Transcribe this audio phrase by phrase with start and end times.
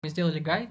[0.00, 0.70] Мы сделали гайд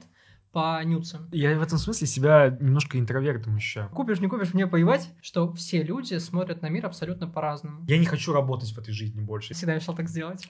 [0.53, 1.27] по нюцам.
[1.33, 3.89] Я в этом смысле себя немножко интровертом ощущаю.
[3.89, 7.83] Купишь, не купишь, мне поебать, что все люди смотрят на мир абсолютно по-разному.
[7.89, 9.53] Я не хочу работать в этой жизни больше.
[9.53, 10.49] Всегда мечтал так сделать.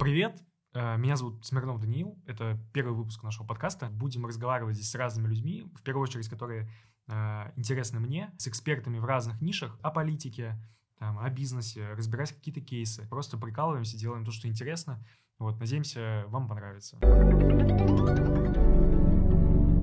[0.00, 0.42] Привет,
[0.74, 3.90] э, меня зовут Смирнов Даниил, это первый выпуск нашего подкаста.
[3.90, 6.68] Будем разговаривать здесь с разными людьми, в первую очередь, которые
[7.06, 10.56] э, интересны мне, с экспертами в разных нишах о политике,
[10.98, 13.06] там, о бизнесе, разбирать какие-то кейсы.
[13.08, 15.04] Просто прикалываемся, делаем то, что интересно.
[15.38, 16.98] Вот, надеемся, вам понравится.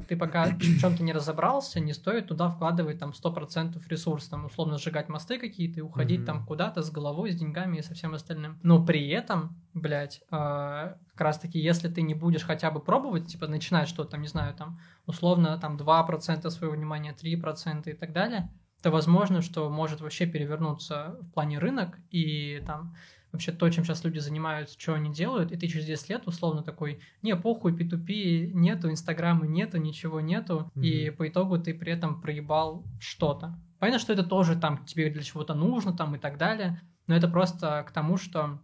[0.08, 4.78] Ты пока в чем-то не разобрался, не стоит туда вкладывать там 100% ресурс, там условно
[4.78, 6.26] сжигать мосты какие-то и уходить mm-hmm.
[6.26, 8.60] там куда-то с головой, с деньгами и со всем остальным.
[8.64, 13.48] Но при этом, блядь, э, как раз-таки, если ты не будешь хотя бы пробовать, типа
[13.48, 18.50] начинать что-то, там, не знаю, там, условно, там 2% своего внимания, 3% и так далее,
[18.84, 22.96] то возможно, что может вообще перевернуться в плане рынок, и там
[23.32, 26.64] вообще то, чем сейчас люди занимаются, что они делают, и ты через 10 лет условно
[26.64, 30.84] такой, не, похуй, P2P нету, Инстаграма нету, ничего нету, mm-hmm.
[30.84, 33.58] и по итогу ты при этом проебал что-то.
[33.80, 37.30] Понятно, что это тоже там тебе для чего-то нужно там и так далее, но это
[37.30, 38.60] просто к тому, что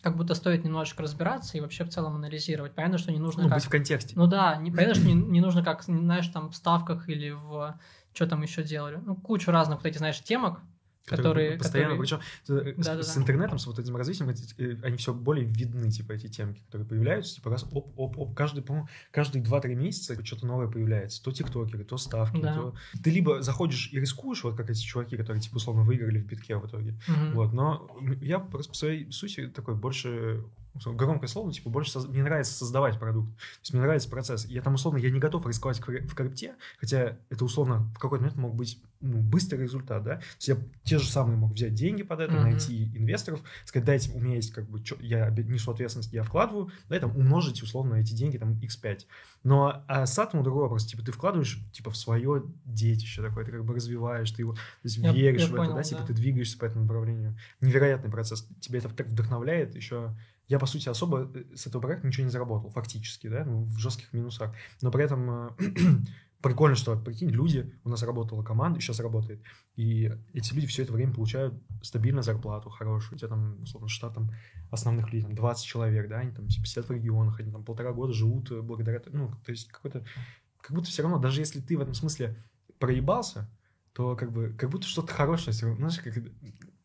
[0.00, 2.74] как будто стоит немножечко разбираться и вообще в целом анализировать.
[2.74, 3.42] Понятно, что не нужно...
[3.42, 3.58] Ну, как...
[3.58, 4.14] быть в контексте.
[4.16, 7.78] Ну да, не, понятно, что не, не нужно как, знаешь, там в ставках или в
[8.12, 9.00] что там еще делали?
[9.04, 10.60] Ну, кучу разных вот этих, знаешь, темок,
[11.08, 12.20] которые, постоянно, которые...
[12.46, 15.90] причем да, с, с интернетом, с вот этим развитием, эти, э, они все более видны,
[15.90, 20.24] типа, эти темки, которые появляются, типа, раз, оп, оп, оп, каждый, по-моему, каждые 2-3 месяца
[20.24, 22.54] что-то новое появляется, то тиктокеры, то ставки, да.
[22.54, 22.74] то...
[23.02, 26.56] Ты либо заходишь и рискуешь, вот как эти чуваки, которые, типа, условно, выиграли в битке
[26.56, 27.34] в итоге, угу.
[27.34, 27.88] вот, но
[28.20, 30.44] я просто по своей сути такой больше
[30.86, 32.06] громкое слово, типа, больше соз...
[32.06, 33.34] мне нравится создавать продукт.
[33.36, 34.46] То есть мне нравится процесс.
[34.46, 38.38] Я там, условно, я не готов рисковать в крипте, хотя это, условно, в какой-то момент
[38.38, 40.16] мог быть ну, быстрый результат, да.
[40.16, 42.42] То есть я те же самые мог взять деньги под это, mm-hmm.
[42.42, 46.70] найти инвесторов, сказать, дайте, у меня есть, как бы, чё, я несу ответственность, я вкладываю,
[46.88, 49.00] да, и там умножить, условно, эти деньги, там, x5.
[49.44, 53.52] Но а с атомом другой вопрос, типа, ты вкладываешь, типа, в свое детище такое, ты
[53.52, 56.02] как бы развиваешь, ты его, то есть я, веришь я в понял, это, да, типа,
[56.02, 57.36] ты двигаешься по этому направлению.
[57.60, 58.46] Невероятный процесс.
[58.60, 60.14] Тебя это так вдохновляет, еще
[60.48, 63.78] я, по сути, особо э, с этого проекта ничего не заработал, фактически, да, ну, в
[63.78, 64.54] жестких минусах.
[64.80, 65.50] Но при этом э,
[66.42, 69.42] прикольно, что, прикинь, люди, у нас работала команда, сейчас работает,
[69.76, 73.16] и эти люди все это время получают стабильную зарплату хорошую.
[73.16, 74.30] У тебя там, условно, штат там
[74.70, 77.92] основных людей, там 20 человек, да, они там типа, сидят в регионах, они там полтора
[77.92, 80.04] года живут э, благодаря, ну, то есть какой-то,
[80.62, 82.42] как будто все равно, даже если ты в этом смысле
[82.78, 83.50] проебался,
[83.92, 86.14] то как бы, как будто что-то хорошее, знаешь, как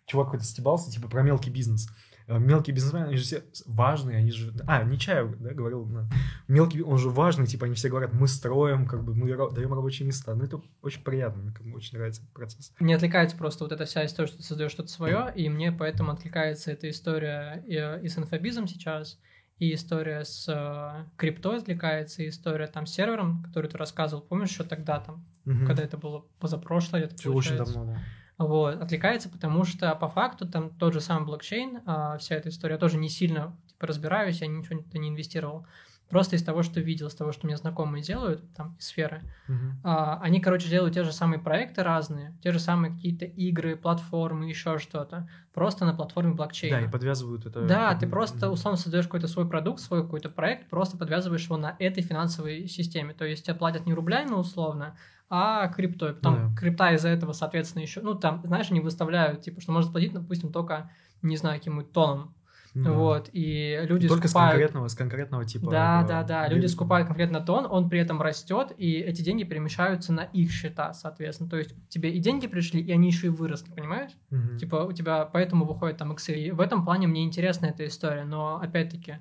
[0.05, 1.87] чувак какой-то стебался, типа, про мелкий бизнес–
[2.27, 4.53] мелкие бизнесмены, они же все важные, они же...
[4.67, 6.07] А, не Чаев, да, говорил, да.
[6.47, 10.07] мелкий, он же важный, типа, они все говорят, мы строим, как бы, мы даем рабочие
[10.07, 10.35] места.
[10.35, 12.73] Ну, это очень приятно, мне как бы очень нравится этот процесс.
[12.79, 16.11] Мне отвлекается просто вот эта вся история, что ты создаешь что-то свое, и мне поэтому
[16.11, 19.19] отвлекается эта история и, и с инфобизом сейчас,
[19.59, 24.49] и история с э, крипто отвлекается, и история там с сервером, который ты рассказывал, помнишь,
[24.49, 25.65] еще тогда там, угу.
[25.65, 27.99] когда это было позапрошлое, это Все очень давно, да.
[28.47, 32.73] Вот, отвлекается, потому что по факту там тот же самый блокчейн, а, вся эта история,
[32.73, 35.65] я тоже не сильно типа, разбираюсь, я ничего не инвестировал.
[36.09, 39.55] Просто из того, что видел, из того, что мне знакомые делают, там, из сферы, uh-huh.
[39.83, 44.47] а, они, короче, делают те же самые проекты разные, те же самые какие-то игры, платформы,
[44.47, 46.81] еще что-то, просто на платформе блокчейна.
[46.81, 47.61] Да, и подвязывают это.
[47.61, 51.75] Да, ты просто, условно, создаешь какой-то свой продукт, свой какой-то проект, просто подвязываешь его на
[51.79, 53.15] этой финансовой системе.
[53.15, 54.95] То есть тебе платят не рублями, условно,
[55.35, 56.13] а криптой.
[56.13, 56.55] Потом yeah.
[56.55, 60.51] крипта из-за этого, соответственно, еще, ну, там, знаешь, они выставляют, типа, что можно платить, допустим,
[60.51, 60.91] только,
[61.23, 62.35] не знаю, каким-нибудь тоном.
[62.75, 62.91] Да.
[62.91, 64.51] Вот, и люди Только скупают...
[64.51, 65.71] с конкретного, с конкретного типа...
[65.71, 70.13] Да, да, да, люди скупают конкретно тон, он при этом растет, и эти деньги перемещаются
[70.13, 71.49] на их счета, соответственно.
[71.49, 74.11] То есть тебе и деньги пришли, и они еще и выросли, понимаешь?
[74.31, 74.57] Угу.
[74.57, 76.33] Типа у тебя поэтому выходит там иксы.
[76.33, 79.17] И в этом плане мне интересна эта история, но опять-таки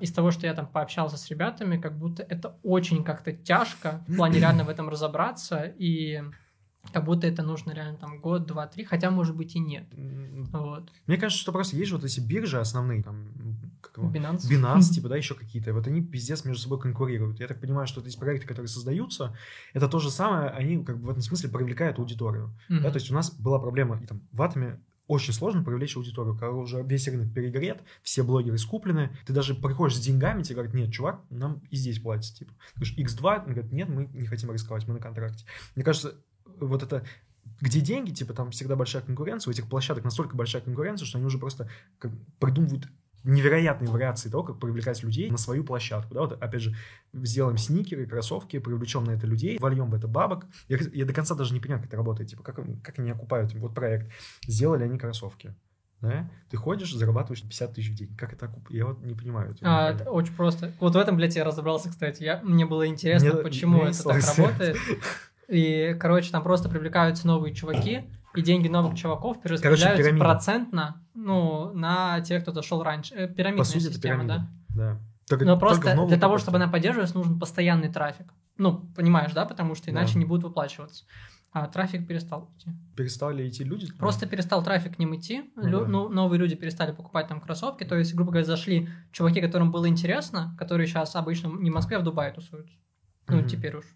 [0.00, 4.16] из того, что я там пообщался с ребятами, как будто это очень как-то тяжко в
[4.16, 6.22] плане реально в этом разобраться, и
[6.92, 9.86] как будто это нужно реально там год, два, три, хотя, может быть, и нет.
[10.52, 10.90] Вот.
[11.06, 13.28] Мне кажется, что просто есть вот эти биржи основные, там,
[13.80, 14.10] как его?
[14.10, 14.48] Binance.
[14.50, 17.40] Binance, типа, да, еще какие-то, вот они пиздец между собой конкурируют.
[17.40, 19.36] Я так понимаю, что вот эти проекты, которые создаются,
[19.72, 22.54] это то же самое, они как бы в этом смысле привлекают аудиторию.
[22.70, 22.80] Mm-hmm.
[22.80, 26.34] Да, то есть у нас была проблема, и там, в Атоме очень сложно привлечь аудиторию,
[26.34, 30.74] когда уже весь рынок перегрет, все блогеры скуплены, ты даже приходишь с деньгами, тебе говорят,
[30.74, 32.52] нет, чувак, нам и здесь платят, типа.
[32.74, 35.44] Ты говоришь, X2, он говорит, нет, мы не хотим рисковать, мы на контракте.
[35.74, 36.14] Мне кажется,
[36.44, 37.04] вот это
[37.60, 41.26] где деньги, типа там всегда большая конкуренция, у этих площадок настолько большая конкуренция, что они
[41.26, 41.68] уже просто
[41.98, 42.88] как, придумывают
[43.26, 46.14] невероятные вариации того, как привлекать людей на свою площадку.
[46.14, 46.20] Да?
[46.20, 46.74] Вот, опять же,
[47.12, 50.46] сделаем сникеры, кроссовки, привлечем на это людей, вольем в это бабок.
[50.68, 52.30] Я, я до конца даже не понимаю, как это работает.
[52.30, 54.10] Типа, как, как они окупают вот проект.
[54.46, 55.54] Сделали они кроссовки.
[56.00, 58.16] да, ты ходишь, зарабатываешь 50 тысяч в день.
[58.16, 58.70] Как это окуп...
[58.70, 59.50] Я вот не понимаю.
[59.50, 60.72] Это а, это очень просто.
[60.78, 62.22] Вот в этом, блядь, я разобрался, кстати.
[62.22, 62.40] Я...
[62.42, 64.76] Мне было интересно, мне, почему мне это так работает.
[65.48, 68.04] И, короче, там просто привлекаются новые чуваки,
[68.36, 73.14] и деньги новых чуваков перераспределяются короче, процентно ну, на тех, кто зашел раньше.
[73.14, 74.48] Э, пирамидная По сути, система, да?
[74.68, 75.00] Да.
[75.28, 78.32] Только, Но просто для того, чтобы она поддерживалась, нужен постоянный трафик.
[78.58, 79.44] Ну, понимаешь, да?
[79.44, 80.20] Потому что иначе да.
[80.20, 81.04] не будут выплачиваться.
[81.52, 82.70] А трафик перестал идти.
[82.96, 83.90] Перестали идти люди?
[83.94, 85.50] Просто перестал трафик к ним идти.
[85.56, 85.86] Ну, Лю- да.
[85.86, 87.84] ну, новые люди перестали покупать там кроссовки.
[87.84, 91.96] То есть, грубо говоря, зашли чуваки, которым было интересно, которые сейчас обычно не в Москве,
[91.96, 92.76] а в Дубае тусуются.
[93.28, 93.86] Ну, mm теперь уж.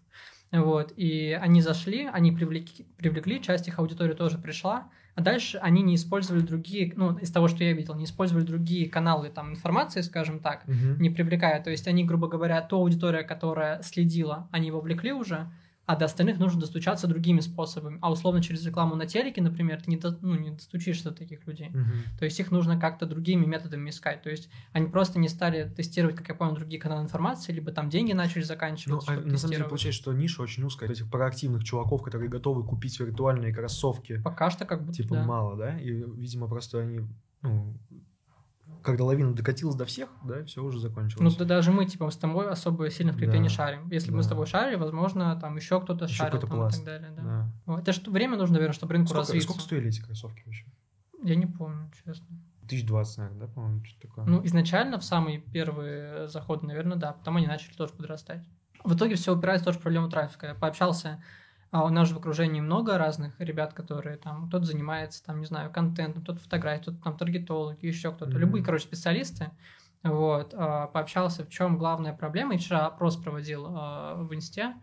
[0.51, 0.93] Вот.
[0.97, 4.89] И они зашли, они привлекли, привлекли, часть их аудитории тоже пришла.
[5.15, 8.89] А дальше они не использовали другие, ну, из того, что я видел, не использовали другие
[8.89, 11.01] каналы там информации, скажем так, угу.
[11.01, 11.61] не привлекая.
[11.61, 15.51] То есть они, грубо говоря, ту аудитория, которая следила, они вовлекли уже,
[15.91, 17.99] а до остальных нужно достучаться другими способами.
[18.01, 21.45] А условно через рекламу на телеке, например, ты не, до, ну, не достучишься до таких
[21.45, 21.67] людей.
[21.67, 22.17] Uh-huh.
[22.17, 24.21] То есть их нужно как-то другими методами искать.
[24.21, 27.89] То есть они просто не стали тестировать, как я понял, другие каналы информации, либо там
[27.89, 29.11] деньги начали заканчиваться.
[29.11, 30.89] Ну, а на самом деле получается, что ниша очень узкая.
[30.89, 34.21] Этих проактивных чуваков, которые готовы купить виртуальные кроссовки.
[34.21, 35.25] Пока что как бы Типа да.
[35.25, 35.77] мало, да?
[35.77, 37.01] И, видимо, просто они
[37.41, 37.73] ну,
[38.81, 41.21] когда лавина докатилась до всех, да, все уже закончилось.
[41.21, 43.43] Ну, да даже мы, типа, с тобой особо сильно в крипте да.
[43.43, 43.89] не шарим.
[43.89, 44.11] Если да.
[44.11, 47.11] бы мы с тобой шарили, возможно, там еще кто-то еще шарил там, и так далее.
[47.15, 47.21] Да.
[47.21, 47.51] Да.
[47.65, 47.81] Вот.
[47.81, 49.47] Это же время нужно, наверное, чтобы рынку сколько, развиться.
[49.47, 50.65] Сколько стоили эти кроссовки вообще?
[51.23, 52.27] Я не помню, честно.
[52.67, 54.25] Тысяч двадцать, наверное, да, по-моему, что такое?
[54.25, 57.13] Ну, изначально, в самые первые заходы, наверное, да.
[57.13, 58.43] Потом они начали тоже подрастать.
[58.83, 60.47] В итоге все упирается тоже в проблему трафика.
[60.47, 61.21] Я пообщался
[61.71, 65.45] а у нас же в окружении много разных ребят, которые там, кто-то занимается, там, не
[65.45, 68.31] знаю, контентом, кто-то фотографией, кто-то там таргетологи, еще кто-то.
[68.31, 68.39] Mm-hmm.
[68.39, 69.51] Любые, короче, специалисты.
[70.03, 72.55] Вот, а, пообщался, в чем главная проблема.
[72.55, 74.75] И вчера опрос проводил а, в Инсте,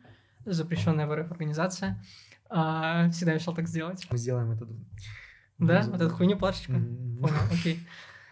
[0.46, 2.02] запрещенная в РФ организация.
[2.48, 4.06] А, всегда решил так сделать.
[4.10, 4.66] Мы сделаем это.
[5.58, 5.82] Да?
[5.88, 6.72] Вот эту хуйню плашечку?
[6.72, 7.20] Mm-hmm.
[7.20, 7.86] Понял, окей.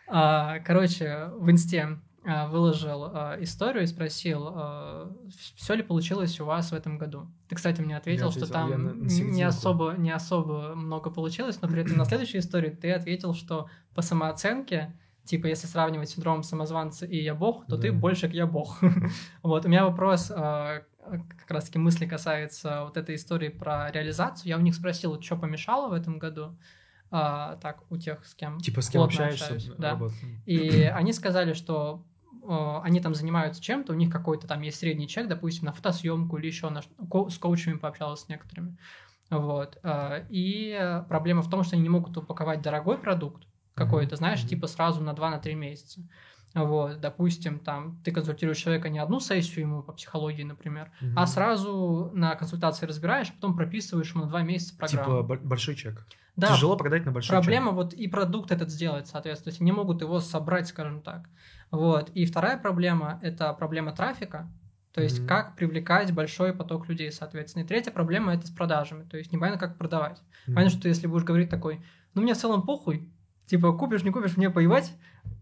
[0.06, 5.12] Короче, в Инсте выложил а, историю и спросил, а,
[5.54, 7.28] все ли получилось у вас в этом году.
[7.48, 11.60] Ты, кстати, мне ответил, ответил что там на, на не, особо, не особо много получилось,
[11.62, 16.42] но при этом на следующей истории ты ответил, что по самооценке, типа, если сравнивать синдром
[16.42, 17.82] самозванца и я бог, то да.
[17.82, 18.78] ты больше как я бог.
[19.42, 24.48] вот, у меня вопрос, как раз-таки мысли касается вот этой истории про реализацию.
[24.48, 26.56] Я у них спросил, что помешало в этом году
[27.10, 29.98] а, так, у тех, с кем Типа с кем общаешься, общаюсь, да.
[30.44, 32.04] И они сказали, что
[32.82, 36.46] они там занимаются чем-то, у них какой-то там есть средний чек, допустим, на фотосъемку или
[36.46, 38.76] еще на, с коучами пообщалась с некоторыми.
[39.30, 39.78] Вот.
[39.82, 44.18] Э, и проблема в том, что они не могут упаковать дорогой продукт какой-то, mm-hmm.
[44.18, 46.00] знаешь, типа сразу на 2-3 на месяца.
[46.54, 51.12] Вот, допустим, там ты консультируешь человека не одну сессию ему по психологии, например, mm-hmm.
[51.14, 55.22] а сразу на консультации разбираешь, а потом прописываешь ему на два месяца программу.
[55.22, 56.06] Типа большой чек.
[56.36, 56.48] Да.
[56.48, 57.74] Тяжело продать на большой Проблема чек.
[57.74, 61.28] вот и продукт этот сделать, соответственно, то есть не могут его собрать, скажем так.
[61.70, 62.10] Вот.
[62.10, 64.48] И вторая проблема– это проблема трафика,
[64.92, 65.26] то есть mm-hmm.
[65.26, 67.64] как привлекать большой поток людей, соответственно.
[67.64, 70.18] И третья проблема– это с продажами, то есть непонятно, как продавать.
[70.18, 70.54] Mm-hmm.
[70.54, 71.84] Понятно, что если будешь говорить такой,
[72.14, 73.10] ну мне в целом похуй,
[73.46, 74.92] типа купишь, не купишь, мне поевать,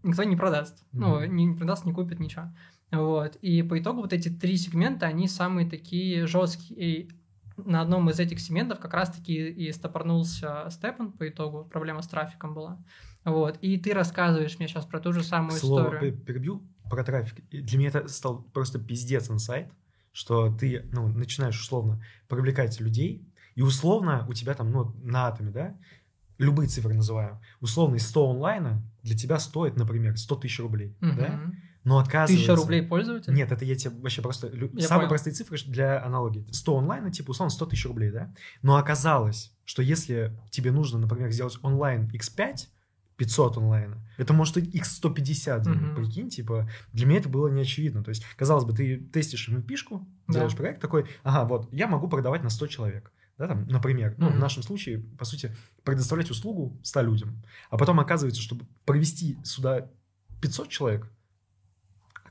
[0.03, 0.79] никто не продаст.
[0.79, 0.99] Mm-hmm.
[0.99, 2.53] Ну, не, не продаст, не купит, ничего.
[2.91, 3.35] Вот.
[3.37, 6.79] И по итогу вот эти три сегмента, они самые такие жесткие.
[6.79, 7.09] И
[7.57, 12.53] на одном из этих сегментов как раз-таки и стопорнулся Степан по итогу, проблема с трафиком
[12.53, 12.77] была.
[13.25, 13.57] Вот.
[13.61, 16.17] И ты рассказываешь мне сейчас про ту же самую Слово историю.
[16.17, 17.43] перебью про трафик.
[17.49, 19.69] Для меня это стал просто пиздец инсайт,
[20.11, 25.51] что ты ну, начинаешь условно привлекать людей, и условно у тебя там ну, на атоме,
[25.51, 25.75] да,
[26.37, 31.15] любые цифры называю, условно из 100 онлайна для тебя стоит, например, 100 тысяч рублей, угу.
[31.17, 31.41] да?
[31.83, 32.35] Но оказывается...
[32.35, 33.31] Тысяча рублей пользователь?
[33.31, 34.47] Нет, это я тебе вообще просто...
[34.47, 35.09] Я Самые понял.
[35.09, 36.47] простые цифры для аналогии.
[36.51, 38.33] 100 онлайна, типа, условно, 100 тысяч рублей, да?
[38.63, 42.69] Но оказалось, что если тебе нужно, например, сделать онлайн x5,
[43.17, 43.97] 500 онлайна.
[44.17, 45.95] Это может быть x150, mm-hmm.
[45.95, 48.03] прикинь, типа, для меня это было неочевидно.
[48.03, 50.57] То есть, казалось бы, ты тестишь MVP-шку, делаешь да.
[50.57, 53.11] проект такой, ага, вот, я могу продавать на 100 человек.
[53.37, 54.15] Да, там, например, mm-hmm.
[54.19, 57.43] ну, в нашем случае, по сути, предоставлять услугу 100 людям.
[57.69, 59.89] А потом оказывается, чтобы провести сюда
[60.41, 61.11] 500 человек,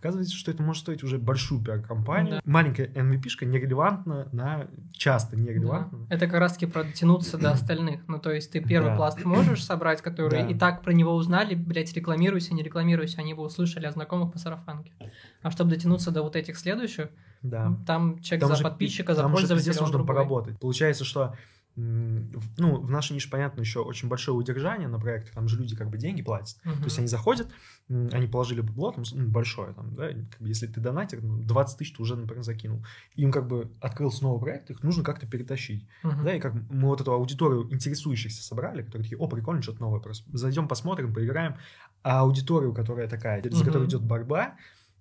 [0.04, 2.34] Оказывается, что это может стоить уже большую пиар-компанию.
[2.34, 2.40] Да.
[2.44, 4.66] Маленькая MVP-шка нерелевантна на...
[4.92, 6.00] Часто нерелевантна.
[6.00, 6.14] Да.
[6.14, 8.06] Это как раз-таки про дотянуться до остальных.
[8.06, 8.96] Ну, то есть ты первый да.
[8.96, 10.50] пласт можешь собрать, который да.
[10.50, 14.38] и так про него узнали, блядь, рекламируйся, не рекламируйся, они бы услышали о знакомых по
[14.38, 14.92] сарафанке.
[15.40, 17.08] А чтобы дотянуться до вот этих следующих,
[17.40, 17.74] да.
[17.86, 19.62] там чек там за же, подписчика, за там пользователя.
[19.62, 20.14] Здесь нужно другой.
[20.16, 20.58] поработать.
[20.60, 21.34] Получается, что
[21.76, 25.90] ну, в нашей нише, понятно, еще очень большое удержание на проектах, там же люди как
[25.90, 26.56] бы деньги платят.
[26.64, 26.76] Uh-huh.
[26.78, 27.48] То есть они заходят,
[27.88, 31.78] они положили бабло, там, ну, большое, там, да, как бы, если ты донатер, ну, 20
[31.78, 32.84] тысяч ты уже, например, закинул.
[33.16, 35.88] Им как бы открылся новый проект, их нужно как-то перетащить.
[36.04, 36.22] Uh-huh.
[36.22, 40.00] Да, и как мы вот эту аудиторию интересующихся собрали, которые такие, о, прикольно, что-то новое,
[40.00, 41.56] просто зайдем, посмотрим, поиграем.
[42.02, 43.64] А аудиторию, которая такая, за uh-huh.
[43.64, 44.56] которой идет борьба,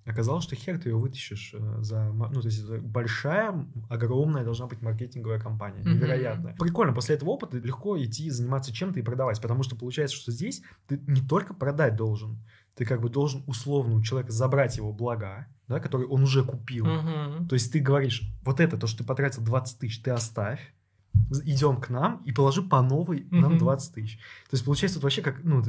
[0.06, 2.12] Оказалось, что хер ты ее вытащишь э, за...
[2.12, 5.82] Ну, то есть это большая, огромная должна быть маркетинговая компания.
[5.82, 6.54] Невероятная.
[6.54, 6.60] Mm-hmm.
[6.60, 10.62] Прикольно, после этого опыта легко идти заниматься чем-то и продавать, потому что получается, что здесь
[10.88, 12.38] ты не только продать должен,
[12.76, 16.86] ты как бы должен условно у человека забрать его блага, да, которые он уже купил.
[16.86, 17.48] Mm-hmm.
[17.48, 20.74] То есть ты говоришь, вот это, то, что ты потратил 20 тысяч, ты оставь,
[21.46, 23.40] идем к нам и положи по новой mm-hmm.
[23.40, 24.18] нам 20 тысяч.
[24.50, 25.64] То есть получается тут вообще как, ну,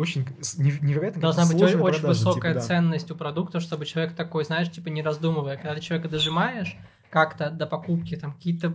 [0.00, 0.26] очень
[0.58, 2.60] невероятно Должна быть очень продажи, высокая типа, да.
[2.60, 6.76] ценность у продукта, чтобы человек такой, знаешь, типа не раздумывая, когда ты человека дожимаешь
[7.10, 8.74] как-то до покупки, там какие-то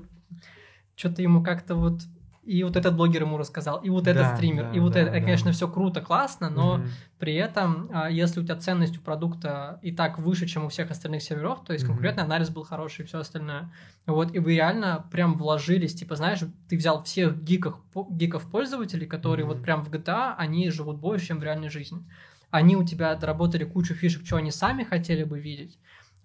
[0.96, 2.01] что-то ему как-то вот
[2.46, 5.00] и вот этот блогер ему рассказал, и вот да, этот стример, да, и вот да,
[5.02, 5.20] это, да.
[5.20, 6.84] конечно, все круто, классно, но угу.
[7.18, 10.92] при этом, а, если у тебя ценность у продукта и так выше, чем у всех
[10.92, 11.94] остальных серверов, то есть угу.
[11.94, 13.72] конкурентный анализ был хороший и все остальное,
[14.06, 17.80] вот, и вы реально прям вложились, типа, знаешь, ты взял всех гиков,
[18.12, 19.56] гиков пользователей, которые угу.
[19.56, 22.06] вот прям в GTA, они живут больше, чем в реальной жизни.
[22.52, 25.78] Они у тебя доработали кучу фишек, что они сами хотели бы видеть,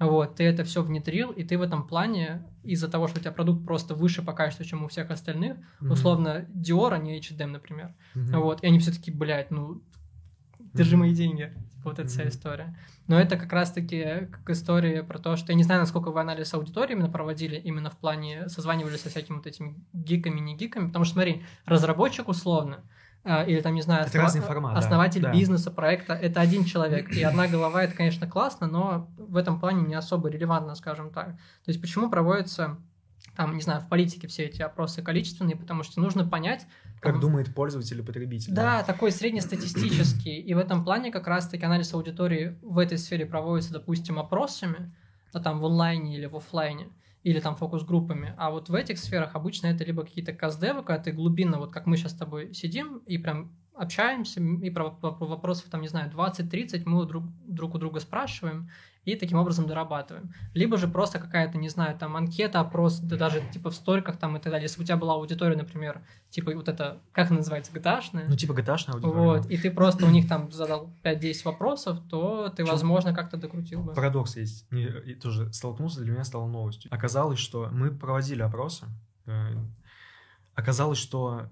[0.06, 3.32] вот, ты это все внедрил, и ты в этом плане, из-за того, что у тебя
[3.32, 5.92] продукт просто выше по качеству, чем у всех остальных, mm-hmm.
[5.92, 8.38] условно, Dior, а не H&M, например, mm-hmm.
[8.38, 9.82] вот, и они все таки блядь, ну,
[10.72, 10.98] держи mm-hmm.
[10.98, 11.52] мои деньги,
[11.84, 12.12] вот эта mm-hmm.
[12.12, 12.78] вся история.
[13.08, 16.54] Но это как раз-таки как история про то, что я не знаю, насколько вы анализ
[16.54, 21.04] аудитории именно проводили, именно в плане созванивались со всякими вот этими гиками, не гиками, потому
[21.04, 22.84] что, смотри, разработчик условно,
[23.24, 24.44] или там, не знаю, это основ...
[24.46, 25.32] формат, основатель да.
[25.32, 27.10] бизнеса, проекта, это один человек.
[27.10, 31.26] И одна голова, это, конечно, классно, но в этом плане не особо релевантно, скажем так.
[31.26, 32.78] То есть почему проводятся
[33.36, 36.66] там, не знаю, в политике все эти опросы количественные, потому что нужно понять...
[37.00, 38.52] Как там, думает пользователь или потребитель.
[38.52, 40.38] Да, да, такой среднестатистический.
[40.40, 44.94] И в этом плане как раз-таки анализ аудитории в этой сфере проводится, допустим, опросами,
[45.32, 46.88] а там в онлайне или в офлайне
[47.22, 48.34] или там фокус-группами.
[48.36, 51.86] А вот в этих сферах обычно это либо какие-то каздевы, когда ты глубинно, вот как
[51.86, 55.88] мы сейчас с тобой сидим и прям общаемся, и про, про, про вопросов, там, не
[55.88, 58.70] знаю, 20-30 мы друг, друг у друга спрашиваем,
[59.12, 60.32] и таким образом дорабатываем.
[60.54, 64.36] Либо же просто какая-то, не знаю, там анкета, опрос, да даже типа в сториках там
[64.36, 64.64] и так далее.
[64.64, 68.52] Если у тебя была аудитория, например, типа вот это, как она называется, gta Ну, типа
[68.52, 69.14] gta аудитория.
[69.14, 73.82] Вот, и ты просто у них там задал 5-10 вопросов, то ты, возможно, как-то докрутил
[73.82, 73.92] бы.
[73.92, 74.66] Парадокс есть.
[74.72, 76.92] И тоже столкнулся, для меня стало новостью.
[76.92, 78.86] Оказалось, что мы проводили опросы,
[79.26, 79.54] э,
[80.54, 81.48] оказалось, что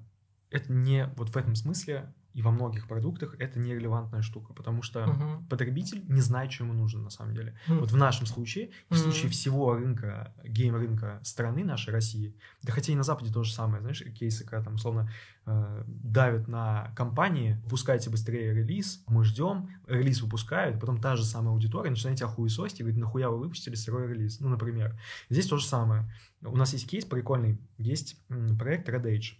[0.50, 5.00] это не вот в этом смысле и во многих продуктах это нерелевантная штука, потому что
[5.00, 5.48] uh-huh.
[5.48, 7.58] потребитель не знает, что ему нужно на самом деле.
[7.66, 7.80] Uh-huh.
[7.80, 12.96] Вот в нашем случае, в случае всего рынка, гейм-рынка страны нашей России, да хотя и
[12.96, 15.10] на Западе то же самое, знаешь, кейсы, когда там условно
[15.46, 21.52] э, давят на компании, выпускайте быстрее релиз, мы ждем, релиз выпускают, потом та же самая
[21.52, 24.98] аудитория начинает тебя хуесосить и говорит, нахуя вы выпустили сырой релиз, ну, например.
[25.30, 26.08] Здесь то же самое.
[26.42, 28.16] У нас есть кейс прикольный, есть
[28.58, 29.34] проект Red Age.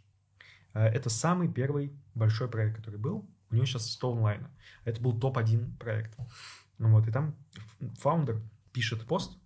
[0.78, 3.28] Э, это самый первый большой проект, который был.
[3.50, 4.50] У него сейчас 100 онлайна.
[4.84, 6.16] Это был топ-1 проект.
[6.78, 7.34] Ну вот, и там
[7.98, 8.40] фаундер
[8.72, 9.38] пишет пост,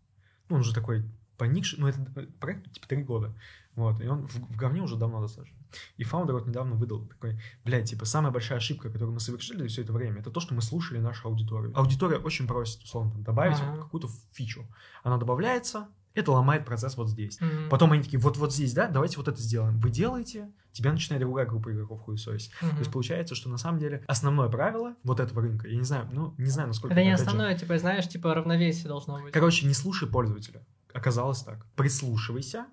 [0.48, 1.04] ну, он уже такой
[1.38, 3.34] поникший, ну, это э, проект типа три года,
[3.74, 5.56] вот, и он в, в говне уже давно достаточно.
[5.96, 9.82] И фаундер вот недавно выдал такой, блядь, типа, самая большая ошибка, которую мы совершили все
[9.82, 11.72] это время, это то, что мы слушали нашу аудиторию.
[11.74, 13.84] Аудитория очень просит, условно, там, добавить ага.
[13.84, 14.66] какую-то фичу.
[15.02, 17.40] Она добавляется, это ломает процесс вот здесь.
[17.40, 17.68] Mm-hmm.
[17.68, 19.78] Потом они такие, вот вот здесь, да, давайте вот это сделаем.
[19.78, 22.52] Вы делаете, тебя начинает другая группа игроков хуесосить.
[22.60, 22.70] Mm-hmm.
[22.70, 26.08] То есть получается, что на самом деле основное правило вот этого рынка, я не знаю,
[26.12, 26.94] ну, не знаю, насколько...
[26.94, 27.60] Это не основное, же...
[27.60, 29.32] типа, знаешь, типа равновесие должно быть.
[29.32, 30.64] Короче, не слушай пользователя.
[30.92, 31.66] Оказалось так.
[31.74, 32.66] Прислушивайся,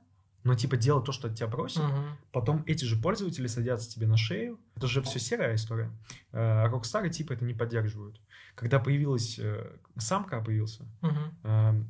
[0.44, 1.84] но типа делай то, что от тебя просят.
[1.84, 2.12] Uh-huh.
[2.32, 4.60] Потом эти же пользователи садятся тебе на шею.
[4.76, 5.92] Это же все серая история.
[6.32, 8.20] А Rockstar типа это не поддерживают.
[8.56, 11.86] Когда появилась э, самка появился, uh-huh.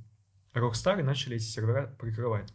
[0.54, 2.54] Rockstar начали эти сервера прикрывать.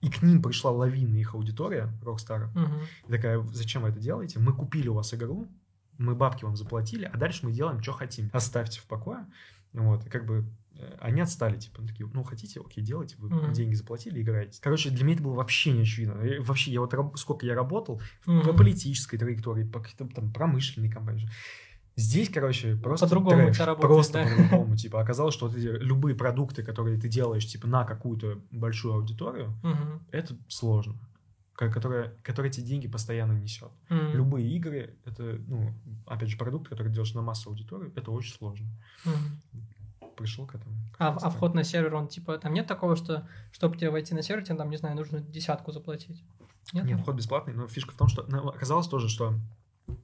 [0.00, 2.50] И к ним пришла лавина их аудитория, Rockstar.
[2.50, 2.74] Угу.
[3.08, 4.38] И такая, зачем вы это делаете?
[4.38, 5.48] Мы купили у вас игру,
[5.98, 8.30] мы бабки вам заплатили, а дальше мы делаем, что хотим.
[8.32, 9.26] Оставьте в покое.
[9.72, 13.52] Вот, и как бы э, они отстали, типа, такие, ну, хотите, окей, делайте, вы mm-hmm.
[13.52, 14.60] деньги заплатили, играете.
[14.62, 16.22] Короче, для меня это было вообще не очевидно.
[16.22, 18.44] Я, вообще, я вот сколько я работал mm-hmm.
[18.44, 21.28] по политической траектории, по каким-то там промышленной компании.
[21.98, 24.30] Здесь, короче, просто по-другому трэш, работает, просто да?
[24.30, 24.76] по-другому.
[24.76, 29.48] Типа, оказалось, что вот эти любые продукты, которые ты делаешь, типа, на какую-то большую аудиторию,
[29.64, 30.00] угу.
[30.12, 30.94] это сложно.
[31.54, 33.72] Которая, которая эти деньги постоянно несет.
[33.90, 34.12] Mm.
[34.12, 35.74] Любые игры, это, ну,
[36.06, 38.68] опять же, продукт, который делаешь на массу аудиторию, это очень сложно.
[39.04, 40.14] Mm.
[40.16, 40.76] пришел к этому.
[41.00, 44.22] А, а вход на сервер, он типа, там нет такого, что, чтобы тебе войти на
[44.22, 46.22] сервер, тебе там, не знаю, нужно десятку заплатить?
[46.72, 49.34] Нет, нет вход бесплатный, но фишка в том, что ну, оказалось тоже, что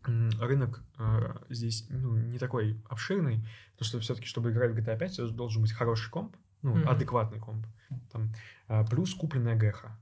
[0.04, 5.34] рынок э, здесь ну, не такой обширный, потому что все-таки, чтобы играть в GTA 5,
[5.34, 6.84] должен быть хороший комп, ну, mm-hmm.
[6.84, 7.66] адекватный комп,
[8.10, 8.32] там,
[8.68, 9.96] э, плюс купленная гэха.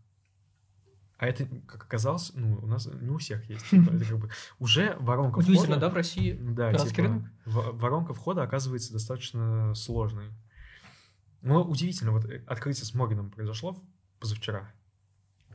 [1.19, 3.69] А это, как оказалось, ну, у нас не у всех есть.
[3.71, 5.77] Типа, это как бы уже воронка входа...
[5.77, 6.33] да, в России?
[6.33, 10.33] Да, типа, воронка входа оказывается достаточно сложной.
[11.41, 13.77] Но удивительно, вот э, открытие с Морганом произошло
[14.19, 14.73] позавчера.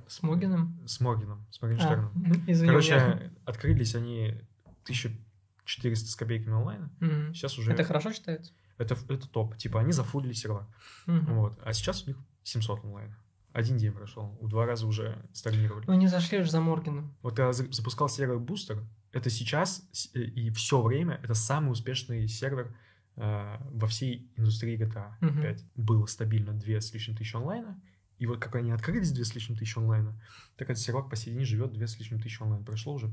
[0.08, 0.80] С Могином?
[0.86, 2.12] С Могином, с Моргенштерном.
[2.16, 3.32] А, извини, Короче, я...
[3.46, 4.42] открылись они
[4.84, 6.92] 1400 с копейками онлайна.
[7.02, 7.34] Угу.
[7.34, 7.72] Сейчас уже...
[7.72, 8.54] Это хорошо считается?
[8.78, 9.58] Это, это топ.
[9.58, 10.68] Типа они зафулили сервера.
[11.08, 11.34] Угу.
[11.34, 11.60] Вот.
[11.64, 13.18] А сейчас у них 700 онлайна.
[13.54, 15.86] Один день прошел, в два раза уже стагнировали.
[15.88, 17.16] Ну, не зашли же за Морганом.
[17.24, 19.84] Вот я запускал сервер Бустер, это сейчас
[20.14, 22.76] э, и все время это самый успешный сервер
[23.16, 25.42] э, во всей индустрии GTA угу.
[25.42, 25.66] 5.
[25.76, 27.82] Было стабильно две с лишним тысячи онлайна,
[28.18, 30.20] и вот как они открылись две с лишним тысячи онлайна,
[30.56, 32.64] так этот сервак посередине живет две с лишним тысячи онлайн.
[32.64, 33.12] Прошло уже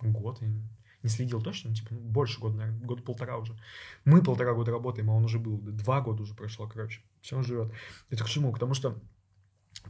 [0.00, 0.48] год, я
[1.02, 3.56] не следил точно, ну, типа, ну, больше года, наверное, год-полтора уже.
[4.04, 7.02] Мы полтора года работаем, а он уже был, два года уже прошло, короче.
[7.20, 7.72] Все он живет.
[8.10, 8.52] Это к чему?
[8.52, 9.00] К тому, что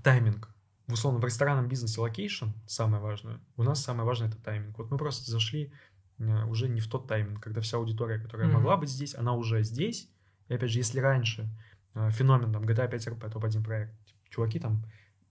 [0.03, 0.49] тайминг.
[0.87, 3.41] В условно в ресторанном бизнесе location самое важное.
[3.57, 4.79] У нас самое важное это тайминг.
[4.79, 5.73] Вот мы просто зашли
[6.19, 8.53] э, уже не в тот тайминг, когда вся аудитория, которая mm-hmm.
[8.53, 10.11] могла быть здесь, она уже здесь.
[10.49, 11.49] И опять же, если раньше
[11.95, 13.95] э, феномен там GTA 5 RP, топ-1 проект,
[14.33, 14.85] чуваки там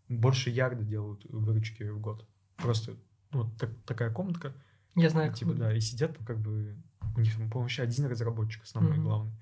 [0.08, 2.26] больше ярда делают выручки в год.
[2.58, 2.96] Просто
[3.32, 4.54] ну, вот так, такая комнатка.
[4.96, 5.34] Я знаю.
[5.34, 6.76] Типа, да, и сидят там как бы,
[7.16, 9.04] у них, по-моему, вообще один разработчик основной, mm-hmm.
[9.04, 9.34] главный.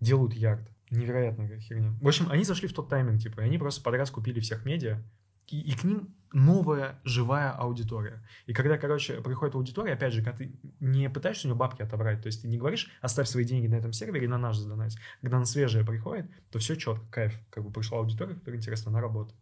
[0.00, 0.68] Делают ярд.
[0.90, 1.94] Невероятная херня.
[2.00, 4.64] В общем, они зашли в тот тайминг, типа, и они просто под раз купили всех
[4.64, 5.02] медиа,
[5.48, 8.22] и, и к ним новая живая аудитория.
[8.46, 12.22] И когда, короче, приходит аудитория, опять же, когда ты не пытаешься у нее бабки отобрать,
[12.22, 14.96] то есть ты не говоришь, оставь свои деньги на этом сервере на наш задонать.
[15.20, 17.38] Когда она свежая приходит, то все четко, кайф.
[17.50, 19.38] Как бы пришла аудитория, которая интересна, она работает.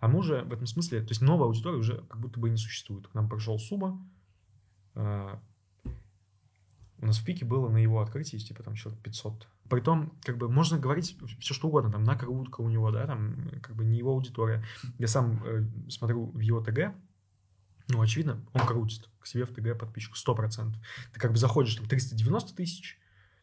[0.00, 2.56] А мы уже в этом смысле, то есть новая аудитория уже как будто бы не
[2.56, 3.08] существует.
[3.08, 3.98] К нам пришел Суба,
[4.94, 5.40] а,
[7.00, 9.48] у нас в пике было на его открытии, типа, там, человек 500.
[9.68, 13.76] Притом, как бы, можно говорить все что угодно, там, накрутка у него, да, там, как
[13.76, 14.64] бы, не его аудитория.
[14.98, 16.94] Я сам э, смотрю в его ТГ,
[17.88, 20.74] ну, очевидно, он крутит к себе в ТГ подписчику 100%.
[21.12, 22.98] Ты как бы заходишь, там, 390 тысяч,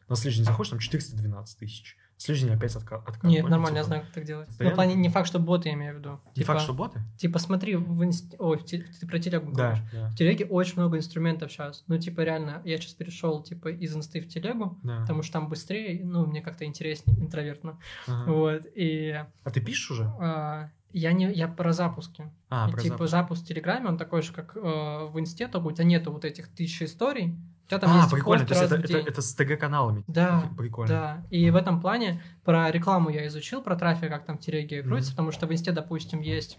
[0.08, 1.96] на следующий день заходишь, там, 412 тысяч.
[2.18, 3.00] День опять откат.
[3.06, 3.88] откат Нет, нормально, я типа.
[3.88, 4.48] знаю, как так делать.
[4.58, 6.20] Ну, в плане не факт, что боты, я имею в виду.
[6.28, 7.00] Не типа, факт, что боты?
[7.18, 8.34] Типа смотри, в инст...
[8.38, 8.78] Ой, в те...
[8.78, 9.84] ты про телегу да, говоришь.
[9.92, 10.08] Да.
[10.08, 11.84] В телеге очень много инструментов сейчас.
[11.86, 15.00] Ну, типа, реально, я сейчас перешел, типа, из инсты в телегу, да.
[15.00, 17.78] потому что там быстрее, ну, мне как-то интереснее, интровертно.
[18.06, 18.32] Ага.
[18.32, 19.24] Вот, и...
[19.44, 20.04] А ты пишешь уже?
[20.20, 22.30] А, я не, я про запуски.
[22.48, 23.10] А, и, про типа запуск.
[23.10, 26.24] запуск в Телеграме, он такой же, как э, в Инсте, только у тебя нету вот
[26.24, 27.36] этих тысяч историй,
[27.68, 30.04] тебя там а, есть прикольно, то есть это, это, это с ТГ-каналами.
[30.06, 30.88] Да, прикольно.
[30.88, 34.82] Да, и в этом плане про рекламу я изучил, про трафик, как там в телеге
[34.82, 35.14] крутится, mm-hmm.
[35.14, 36.58] потому что в Инсте, допустим, есть...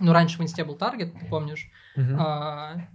[0.00, 1.70] Ну, раньше в Инсте был таргет, ты помнишь?
[1.96, 2.16] Mm-hmm.
[2.18, 2.88] А,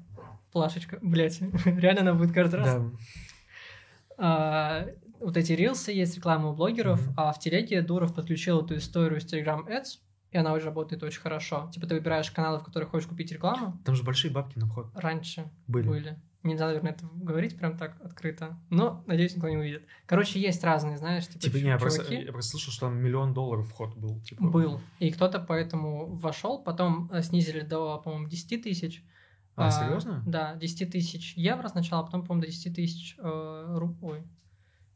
[0.52, 2.76] плашечка, блядь, реально она будет каждый раз.
[2.76, 2.92] Да.
[4.18, 4.88] А,
[5.20, 7.14] вот эти рилсы есть, реклама у блогеров, mm-hmm.
[7.18, 10.00] а в телеге Дуров подключил эту историю с Telegram Ads,
[10.32, 11.70] и она уже работает очень хорошо.
[11.74, 13.78] Типа ты выбираешь каналы, в которых хочешь купить рекламу.
[13.84, 14.88] Там же большие бабки на вход.
[14.96, 15.88] Раньше были.
[15.88, 16.20] были.
[16.44, 18.58] Не надо, наверное, это говорить прям так открыто.
[18.72, 19.86] Но, надеюсь, никто не увидит.
[20.08, 23.34] Короче, есть разные, знаешь, типа, типа не, я просто, я просто слышал, что там миллион
[23.34, 24.20] долларов вход был.
[24.22, 24.44] Типа...
[24.44, 24.82] Был.
[24.98, 29.04] И кто-то поэтому вошел, потом э, снизили до, по-моему, 10 тысяч.
[29.56, 30.24] А, а, серьезно?
[30.26, 34.04] Да, 10 тысяч евро сначала, потом, по-моему, до 10 тысяч э, руб...
[34.04, 34.24] Ой,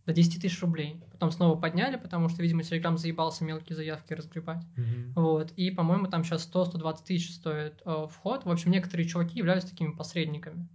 [0.08, 1.04] до 10 тысяч рублей.
[1.12, 4.64] Потом снова подняли, потому что, видимо, Телеграм заебался мелкие заявки разгребать.
[4.78, 5.14] Mm-hmm.
[5.16, 5.52] Вот.
[5.54, 8.46] И, по-моему, там сейчас 100-120 тысяч стоит э, вход.
[8.46, 10.68] В общем, некоторые чуваки являются такими посредниками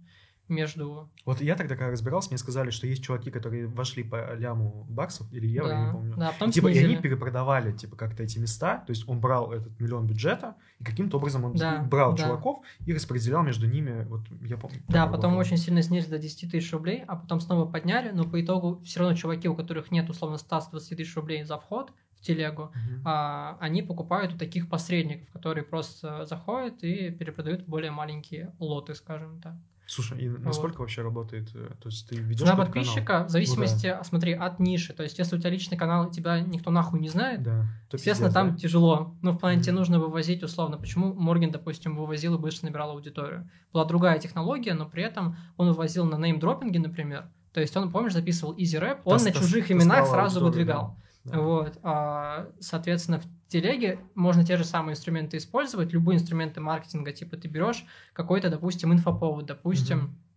[0.51, 1.09] между...
[1.25, 5.31] Вот я тогда, когда разбирался, мне сказали, что есть чуваки, которые вошли по ляму баксов
[5.33, 5.79] или евро, да.
[5.79, 6.15] я не помню.
[6.17, 6.83] Да, потом и, типа, снизили.
[6.83, 10.83] и они перепродавали, типа, как-то эти места, то есть он брал этот миллион бюджета, и
[10.83, 12.23] каким-то образом он да, брал да.
[12.23, 14.83] чуваков и распределял между ними, вот я помню.
[14.87, 18.41] Да, потом очень сильно снизили до 10 тысяч рублей, а потом снова подняли, но по
[18.41, 22.71] итогу все равно чуваки, у которых нет условно 100-120 тысяч рублей за вход, в телегу,
[22.73, 23.01] uh-huh.
[23.03, 29.41] а, они покупают у таких посредников, которые просто заходят и перепродают более маленькие лоты, скажем
[29.41, 29.55] так.
[29.91, 30.83] Слушай, и насколько вот.
[30.83, 31.49] вообще работает?
[31.53, 33.27] э, То есть ты ведешь На подписчика, канал?
[33.27, 34.03] в зависимости, ну, да.
[34.05, 34.93] смотри, от ниши.
[34.93, 38.29] То есть, если у тебя личный канал, и тебя никто нахуй не знает, да, естественно,
[38.29, 38.57] пиздец, там да?
[38.57, 39.17] тяжело.
[39.21, 39.63] Ну, в плане, mm-hmm.
[39.63, 40.77] тебе нужно вывозить условно.
[40.77, 43.49] Почему Морген, допустим, вывозил и быстро набирал аудиторию?
[43.73, 47.25] Была другая технология, но при этом он вывозил на неймдропинге, например.
[47.51, 50.95] То есть, он, помнишь, записывал Easy Rap, он Тас- на чужих именах сразу выдвигал.
[51.25, 51.37] Да.
[51.37, 57.47] Вот, а, соответственно, телеге можно те же самые инструменты использовать, любые инструменты маркетинга, типа ты
[57.47, 60.31] берешь какой-то, допустим, инфоповод, допустим, mm-hmm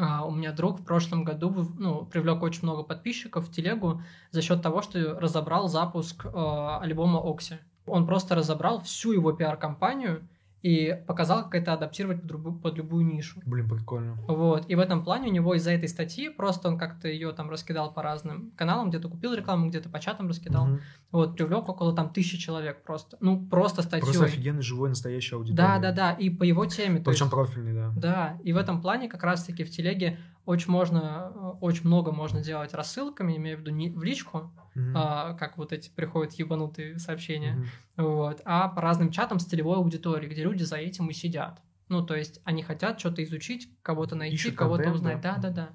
[0.00, 4.40] а, у меня друг в прошлом году ну, привлек очень много подписчиков в телегу за
[4.40, 7.56] счет того, что разобрал запуск э, альбома Окси.
[7.86, 10.26] Он просто разобрал всю его пиар-компанию
[10.62, 13.40] и показал, как это адаптировать под любую, под любую нишу.
[13.46, 14.18] Блин, прикольно.
[14.28, 14.68] Вот.
[14.68, 17.92] И в этом плане у него из-за этой статьи просто он как-то ее там раскидал
[17.92, 20.64] по разным каналам, где-то купил рекламу, где-то по чатам раскидал.
[20.64, 20.80] Угу.
[21.12, 23.16] Вот, привлек около там тысячи человек просто.
[23.20, 24.02] Ну, просто статьей.
[24.02, 25.56] Просто офигенный живой настоящий аудитория.
[25.56, 26.12] Да, да, да.
[26.12, 27.00] И по его теме.
[27.00, 27.92] Причем есть, профильный, да.
[27.96, 28.38] Да.
[28.44, 33.36] И в этом плане как раз-таки в телеге очень можно, очень много можно делать рассылками,
[33.36, 34.92] имею в виду не в личку, mm-hmm.
[34.94, 37.56] а, как вот эти приходят ебанутые сообщения,
[37.96, 38.04] mm-hmm.
[38.04, 41.60] вот, а по разным чатам с целевой аудиторией, где люди за этим и сидят.
[41.88, 45.20] Ну, то есть они хотят что-то изучить, кого-то найти, Ищут кого-то контент, узнать.
[45.20, 45.70] Да, да, да.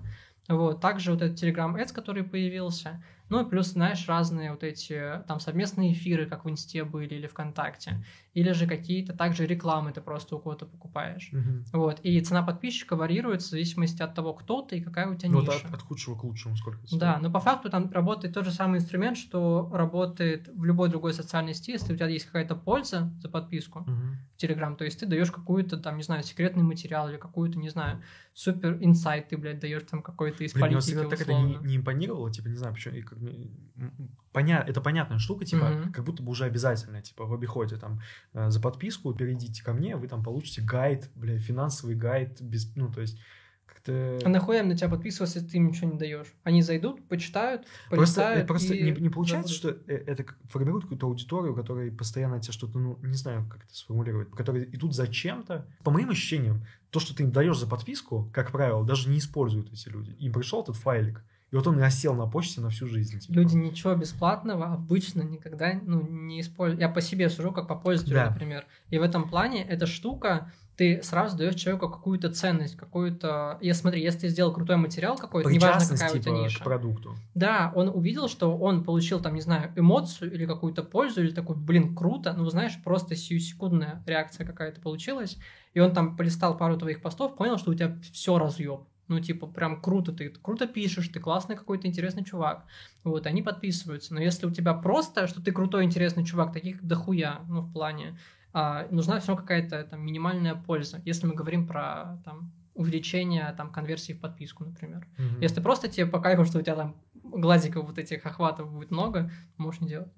[0.48, 0.80] Вот.
[0.80, 5.40] Также вот этот Telegram Ads, который появился, ну и плюс, знаешь, разные вот эти там
[5.40, 10.36] совместные эфиры, как в Инсте были или ВКонтакте, или же какие-то также рекламы ты просто
[10.36, 11.32] у кого-то покупаешь.
[11.32, 11.80] Угу.
[11.80, 12.00] Вот.
[12.02, 15.42] И цена подписчика варьируется в зависимости от того, кто ты и какая у тебя ну,
[15.42, 15.66] ниша.
[15.66, 17.00] от, от худшего к лучшему сколько стоит.
[17.00, 21.14] Да, но по факту там работает тот же самый инструмент, что работает в любой другой
[21.14, 23.92] социальной сети, если у тебя есть какая-то польза за подписку угу.
[23.92, 27.70] в Telegram, то есть ты даешь какую-то там, не знаю, секретный материал или какую-то, не
[27.70, 28.02] знаю,
[28.34, 31.78] супер инсайт ты, блядь, даешь там какой-то из Блин, политики, мне так это не, не
[31.78, 33.92] импонировало, типа, не знаю, почему, как,
[34.32, 34.64] поня...
[34.68, 35.92] это понятная штука, типа, mm-hmm.
[35.92, 38.02] как будто бы уже обязательно, типа, в обиходе там
[38.34, 42.92] э, за подписку перейдите ко мне, вы там получите гайд, бля, финансовый гайд, без, ну,
[42.92, 43.20] то есть
[43.66, 44.20] как-то...
[44.24, 46.34] А нахуя на тебя подписываться, если ты им ничего не даешь?
[46.44, 48.84] Они зайдут, почитают, Просто, просто и...
[48.84, 53.16] не, не получается, что э, это формирует какую-то аудиторию, которая постоянно тебе что-то, ну, не
[53.16, 55.68] знаю, как это сформулировать, которые идут зачем-то.
[55.84, 59.72] По моим ощущениям, то, что ты им даешь за подписку, как правило, даже не используют
[59.72, 60.12] эти люди.
[60.20, 61.24] Им пришел этот файлик,
[61.56, 63.18] и вот он и осел на почте на всю жизнь.
[63.18, 63.32] Типа.
[63.32, 66.82] Люди ничего бесплатного обычно никогда ну, не используют.
[66.82, 68.30] Я по себе сужу, как по пользователю, да.
[68.30, 68.66] например.
[68.90, 73.58] И в этом плане эта штука, ты сразу даешь человеку какую-то ценность, какую-то...
[73.62, 76.60] Я смотри, если ты сделал крутой материал какой-то, неважно, какая типа, у тебя ниша.
[76.60, 77.16] к продукту.
[77.36, 81.56] Да, он увидел, что он получил там, не знаю, эмоцию или какую-то пользу, или такой,
[81.56, 85.38] блин, круто, ну, знаешь, просто сиюсекундная реакция какая-то получилась,
[85.74, 88.82] и он там полистал пару твоих постов, понял, что у тебя все разъеб.
[89.08, 92.66] Ну, типа, прям круто ты, круто пишешь, ты классный какой-то интересный чувак.
[93.04, 94.14] Вот, они подписываются.
[94.14, 98.18] Но если у тебя просто, что ты крутой, интересный чувак, таких дохуя, ну, в плане,
[98.52, 101.02] а, нужна все какая-то там минимальная польза.
[101.06, 105.08] Если мы говорим про там увеличение там конверсии в подписку, например.
[105.18, 105.42] Mm-hmm.
[105.42, 109.32] Если просто тебе по кайфу, что у тебя там глазиков вот этих охватов будет много,
[109.58, 110.14] можешь не делать.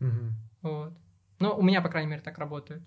[0.00, 0.30] Mm-hmm.
[0.62, 0.92] Вот.
[1.38, 2.82] Ну, у меня, по крайней мере, так работает.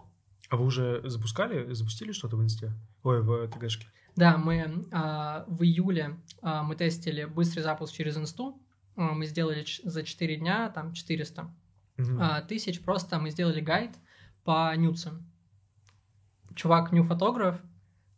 [0.50, 2.74] А вы уже запускали, запустили что-то в инсте?
[3.04, 3.88] Ой, в ТГшке?
[4.16, 8.62] Да, мы а, в июле а, мы тестили быстрый запуск через инсту.
[8.96, 11.52] А, мы сделали за 4 дня там 400 угу.
[12.20, 12.82] а, тысяч.
[12.82, 13.92] Просто мы сделали гайд
[14.44, 15.26] по нюцам.
[16.56, 17.62] Чувак ню-фотограф,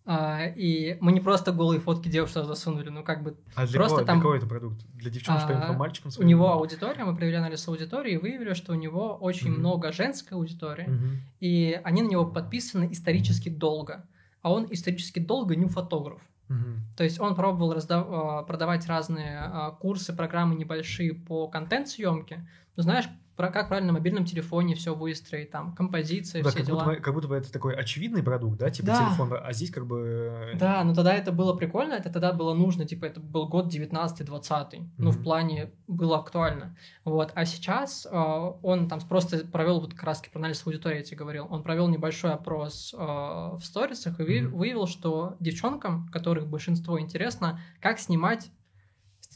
[0.06, 3.98] а, и мы не просто голые фотки девушек засунули, ну как бы а для просто
[3.98, 4.18] кого, там...
[4.18, 4.82] для кого это продукт?
[4.96, 6.12] Для девчонок, а, по мальчикам?
[6.18, 9.94] У него аудитория, мы провели анализ аудитории и выявили, что у него очень mm много
[9.94, 14.06] женской аудитории, mm и они на него подписаны исторически долго
[14.44, 16.22] а он исторически долго не фотограф.
[16.50, 16.98] Угу.
[16.98, 18.06] То есть он пробовал раздав...
[18.10, 22.48] А, продавать разные а, курсы, программы небольшие по контент-съемке.
[22.76, 23.06] Но знаешь,
[23.36, 26.84] про как правильно на мобильном телефоне все выстроить, там, композиция, да, все как дела.
[26.84, 29.00] Будто, как будто бы это такой очевидный продукт, да, типа да.
[29.00, 30.52] телефон, а здесь как бы...
[30.54, 33.74] Э, да, но тогда это было прикольно, это тогда было нужно, типа, это был год
[33.74, 34.88] 19-20, mm-hmm.
[34.98, 36.78] ну, в плане было актуально.
[37.06, 41.04] Вот, а сейчас э, он там просто провел, вот как раз про анализ аудитории, я
[41.04, 44.48] тебе говорил, он провел небольшой опрос э, в сторисах и mm-hmm.
[44.50, 48.52] выявил, что девчонкам, которых большинство интересно, как снимать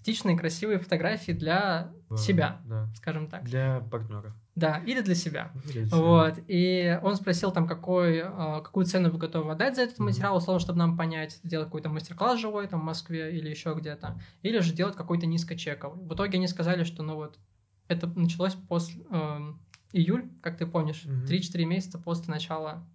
[0.08, 2.88] эстетичные, красивые фотографии для да, себя, да.
[2.96, 3.44] скажем так.
[3.44, 4.34] Для партнера.
[4.56, 5.52] Да, или для себя.
[5.66, 5.98] Для себя.
[5.98, 6.36] Вот.
[6.48, 10.04] И он спросил там, какой, а, какую цену вы готовы отдать за этот mm-hmm.
[10.04, 14.20] материал, условно, чтобы нам понять, сделать какой-то мастер-класс живой там в Москве или еще где-то,
[14.42, 16.04] или же делать какой-то низкочековый.
[16.06, 17.38] В итоге они сказали, что ну вот,
[17.88, 19.54] это началось после э,
[19.94, 21.26] июль, как ты помнишь, mm-hmm.
[21.28, 22.88] 3-4 месяца после начала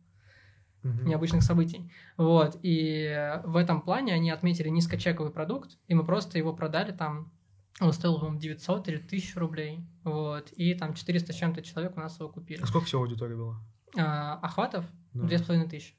[0.83, 1.03] угу.
[1.03, 1.90] необычных событий.
[2.16, 7.33] Вот, и в этом плане они отметили низкочековый продукт, и мы просто его продали там,
[7.81, 12.01] он стоил, по-моему, 900 или 1000 рублей, вот, и там 400 с чем-то человек у
[12.01, 12.62] нас его купили.
[12.62, 13.57] А сколько всего аудитории было?
[13.97, 14.85] А, охватов?
[15.12, 15.27] Да.
[15.27, 15.95] 2500.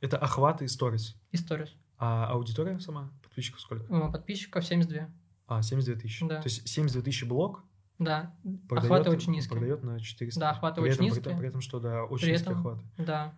[0.00, 1.16] Это охваты и сторис?
[1.30, 1.74] И сторис.
[1.98, 3.10] А аудитория сама?
[3.22, 3.84] Подписчиков сколько?
[4.10, 5.08] Подписчиков 72.
[5.46, 6.26] А, 72 тысячи.
[6.26, 6.40] Да.
[6.40, 7.62] То есть 72 тысячи блок
[8.00, 8.34] да,
[8.66, 9.58] продает, охваты очень низкие.
[9.58, 10.40] Продает на 400.
[10.40, 11.34] Да, охваты при очень этом, низкие.
[11.34, 12.84] При, при этом, что, да, очень при низкие этом, охваты.
[12.96, 13.34] Да,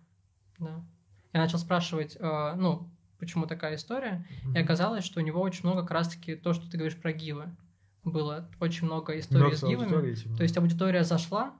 [0.62, 0.84] да.
[1.32, 4.54] Я начал спрашивать, э, ну, почему такая история, mm-hmm.
[4.56, 7.54] и оказалось, что у него очень много как раз-таки то, что ты говоришь про гивы.
[8.04, 10.14] Было очень много историй много с гивами.
[10.14, 10.36] Типа.
[10.36, 11.54] То есть аудитория зашла,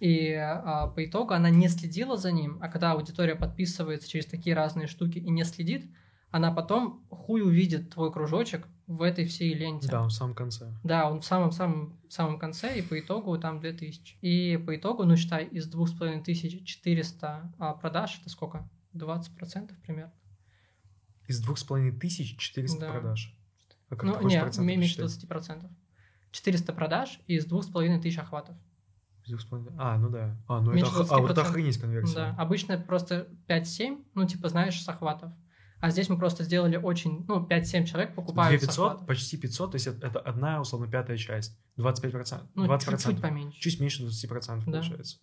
[0.00, 4.56] и а, по итогу она не следила за ним, а когда аудитория подписывается через такие
[4.56, 5.90] разные штуки и не следит,
[6.32, 9.86] она потом хуй увидит твой кружочек в этой всей ленте.
[9.86, 10.72] Да, он в самом конце.
[10.82, 14.18] Да, он в самом-самом самом конце, и по итогу там 2000.
[14.22, 18.68] И по итогу, ну, считай, из 2400 а, продаж, это сколько?
[18.94, 20.12] 20% примерно.
[21.28, 22.90] Из 2500 да.
[22.90, 23.38] продаж?
[23.88, 25.70] А как ну, нет, меньше 20%.
[26.32, 28.56] 400 продаж из 2500 охватов.
[29.78, 30.36] А, ну да.
[30.48, 32.14] А, ну это, а, вот это охренеть конверсия.
[32.14, 35.30] Да, обычно просто 5-7, ну типа знаешь, с охватов.
[35.82, 39.88] А здесь мы просто сделали очень, ну, 5-7 человек покупают 500, почти 500, то есть
[39.88, 41.58] это, это одна, условно, пятая часть.
[41.76, 42.40] 25%.
[42.54, 42.98] Ну, 20%.
[42.98, 43.60] чуть-чуть поменьше.
[43.60, 44.70] Чуть меньше 20% да.
[44.70, 45.18] получается.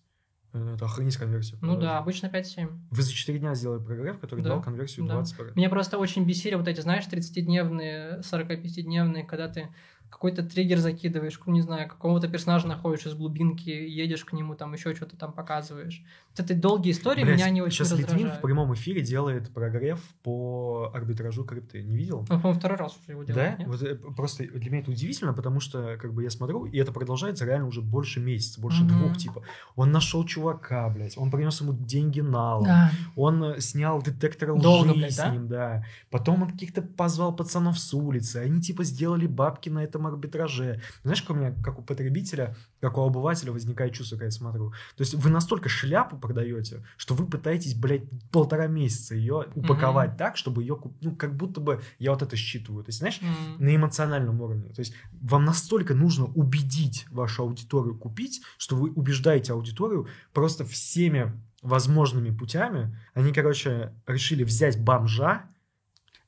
[0.52, 1.58] Э, это охренеть конверсию.
[1.62, 2.68] Ну да, обычно 5-7.
[2.90, 4.50] Вы за 4 дня сделали прогрев, который да.
[4.50, 5.20] дал конверсию да.
[5.20, 5.52] 20%.
[5.54, 9.74] Меня просто очень бесили вот эти, знаешь, 30-дневные, 45-дневные, когда ты
[10.10, 14.94] какой-то триггер закидываешь, не знаю, какого-то персонажа находишь из глубинки, едешь к нему, там еще
[14.94, 16.02] что-то там показываешь.
[16.36, 18.22] Вот эти долгие истории Блядь, меня не очень сейчас раздражают.
[18.22, 21.82] Литвин в прямом эфире делает прогрев по арбитражу крипты.
[21.82, 22.18] Не видел?
[22.18, 23.64] Он, по-моему, второй раз уже его делает, Да?
[23.66, 26.92] Вот, э, просто для меня это удивительно, потому что как бы я смотрю, и это
[26.92, 28.88] продолжается реально уже больше месяца, больше mm-hmm.
[28.88, 29.42] двух, типа.
[29.74, 32.90] Он нашел чувака, блядь, он принес ему деньги налом, да.
[33.16, 35.56] он э, снял детектор лжи Долго, блядь, с ним, да?
[35.56, 35.84] да.
[36.10, 40.80] Потом он каких-то позвал пацанов с улицы, они типа сделали бабки на этом арбитраже.
[41.02, 44.70] Знаешь, как у меня, как у потребителя, как у обывателя возникает чувство, когда я смотрю.
[44.96, 50.18] То есть вы настолько шляпу продаете, что вы пытаетесь, блядь, полтора месяца ее упаковать mm-hmm.
[50.18, 52.84] так, чтобы ее, ну, как будто бы я вот это считываю.
[52.84, 53.56] То есть, знаешь, mm-hmm.
[53.58, 54.68] на эмоциональном уровне.
[54.70, 61.32] То есть вам настолько нужно убедить вашу аудиторию купить, что вы убеждаете аудиторию просто всеми
[61.62, 62.96] возможными путями.
[63.14, 65.44] Они, короче, решили взять бомжа,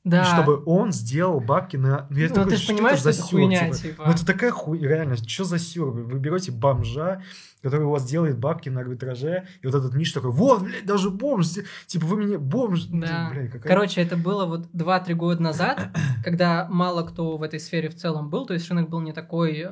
[0.03, 0.25] да.
[0.25, 2.07] чтобы он сделал бабки на...
[2.09, 3.77] Ну, я ну такой, ты же понимаешь, что это за хуйня, типа?
[3.77, 4.03] типа.
[4.05, 5.91] Ну, это такая хуйня, реально, что за сюр?
[5.91, 7.21] Вы берете бомжа,
[7.61, 11.09] который у вас делает бабки на арбитраже, и вот этот Миш такой, вот, блядь, даже
[11.09, 11.47] бомж,
[11.87, 12.85] типа, вы меня бомж.
[12.87, 13.29] Да.
[13.31, 13.67] Блядь, какая...
[13.73, 15.87] Короче, это было вот 2-3 года назад,
[16.23, 19.59] когда мало кто в этой сфере в целом был, то есть рынок был не такой
[19.59, 19.67] э,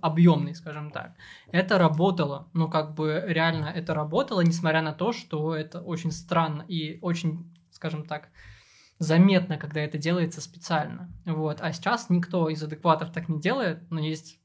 [0.00, 1.12] объемный, скажем так.
[1.52, 6.64] Это работало, ну, как бы реально это работало, несмотря на то, что это очень странно
[6.66, 8.30] и очень, скажем так,
[8.98, 11.12] заметно, когда это делается специально.
[11.24, 11.60] Вот.
[11.60, 14.40] А сейчас никто из адекватов так не делает, но есть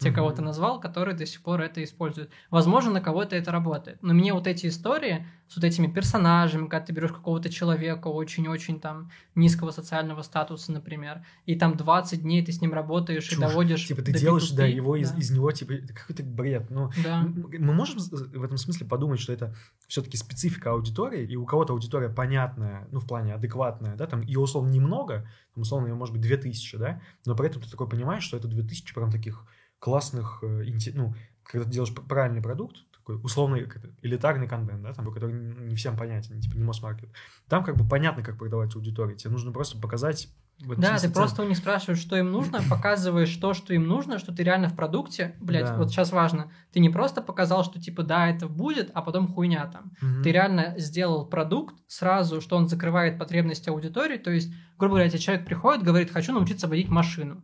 [0.00, 2.30] те, кого ты назвал, которые до сих пор это используют.
[2.50, 4.02] Возможно, на кого-то это работает.
[4.02, 8.80] Но мне вот эти истории с вот этими персонажами, когда ты берешь какого-то человека очень-очень
[8.80, 13.38] там низкого социального статуса, например, и там 20 дней ты с ним работаешь Чушь.
[13.38, 15.02] и доводишь Типа ты делаешь, да, его да.
[15.02, 16.70] Из, из него, типа, какой-то бред.
[16.70, 17.22] Но да.
[17.22, 19.54] мы можем в этом смысле подумать, что это
[19.86, 24.38] все-таки специфика аудитории, и у кого-то аудитория понятная, ну, в плане адекватная, да, там ее,
[24.38, 28.22] условно, немного, там, условно, ее может быть 2000, да, но при этом ты такой понимаешь,
[28.22, 29.44] что это 2000 прям таких
[29.80, 30.64] классных, э,
[30.94, 33.68] ну, когда ты делаешь правильный продукт, такой условный
[34.02, 37.10] элитарный контент, да, там, который не всем понятен, типа не Мосмаркет,
[37.48, 39.16] там как бы понятно, как продавать аудитории.
[39.16, 40.28] Тебе нужно просто показать
[40.76, 41.12] да, ты цен.
[41.12, 44.68] просто у них спрашиваешь, что им нужно, показываешь то, что им нужно, что ты реально
[44.68, 45.34] в продукте.
[45.40, 45.76] Блять, да.
[45.76, 46.52] вот сейчас важно.
[46.72, 49.92] Ты не просто показал, что типа да, это будет, а потом хуйня там.
[50.02, 50.22] Угу.
[50.22, 54.18] Ты реально сделал продукт сразу, что он закрывает потребности аудитории.
[54.18, 57.42] То есть, грубо говоря, тебе человек приходит, говорит, хочу научиться водить машину.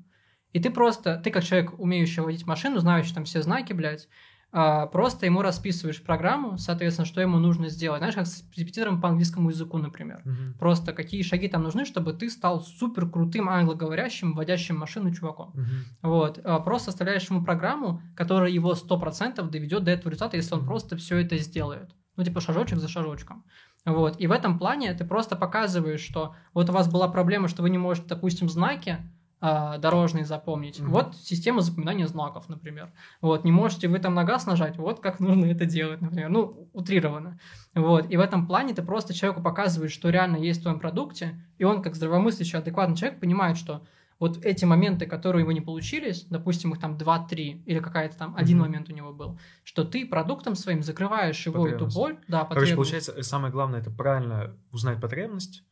[0.56, 4.08] И ты просто, ты как человек, умеющий водить машину, знающий там все знаки, блядь,
[4.52, 7.98] а, просто ему расписываешь программу, соответственно, что ему нужно сделать.
[7.98, 10.22] Знаешь, как с репетитором по английскому языку, например.
[10.24, 10.58] Uh-huh.
[10.58, 15.52] Просто какие шаги там нужны, чтобы ты стал супер крутым англоговорящим, водящим машину чуваком.
[15.54, 15.64] Uh-huh.
[16.00, 16.40] Вот.
[16.42, 20.96] А, просто оставляешь ему программу, которая его 100% доведет до этого результата, если он просто
[20.96, 21.90] все это сделает.
[22.16, 23.44] Ну, типа шажочек за шажочком.
[23.84, 24.18] Вот.
[24.18, 27.68] И в этом плане ты просто показываешь, что вот у вас была проблема, что вы
[27.68, 29.00] не можете, допустим, знаки
[29.40, 30.78] дорожный запомнить.
[30.78, 30.88] Mm-hmm.
[30.88, 32.90] Вот система запоминания знаков, например.
[33.20, 36.30] Вот, не можете вы там на газ нажать, вот как нужно это делать, например.
[36.30, 37.38] Ну, утрированно.
[37.74, 41.38] Вот, и в этом плане ты просто человеку показываешь, что реально есть в твоем продукте,
[41.58, 43.82] и он, как здравомыслящий, адекватный человек, понимает, что
[44.18, 48.56] вот эти моменты, которые его не получились, допустим, их там 2-3, или какая-то там один
[48.56, 48.60] mm-hmm.
[48.60, 52.18] момент у него был, что ты продуктом своим закрываешь его эту боль.
[52.26, 55.62] Да, Короче, получается, самое главное, это правильно узнать потребность,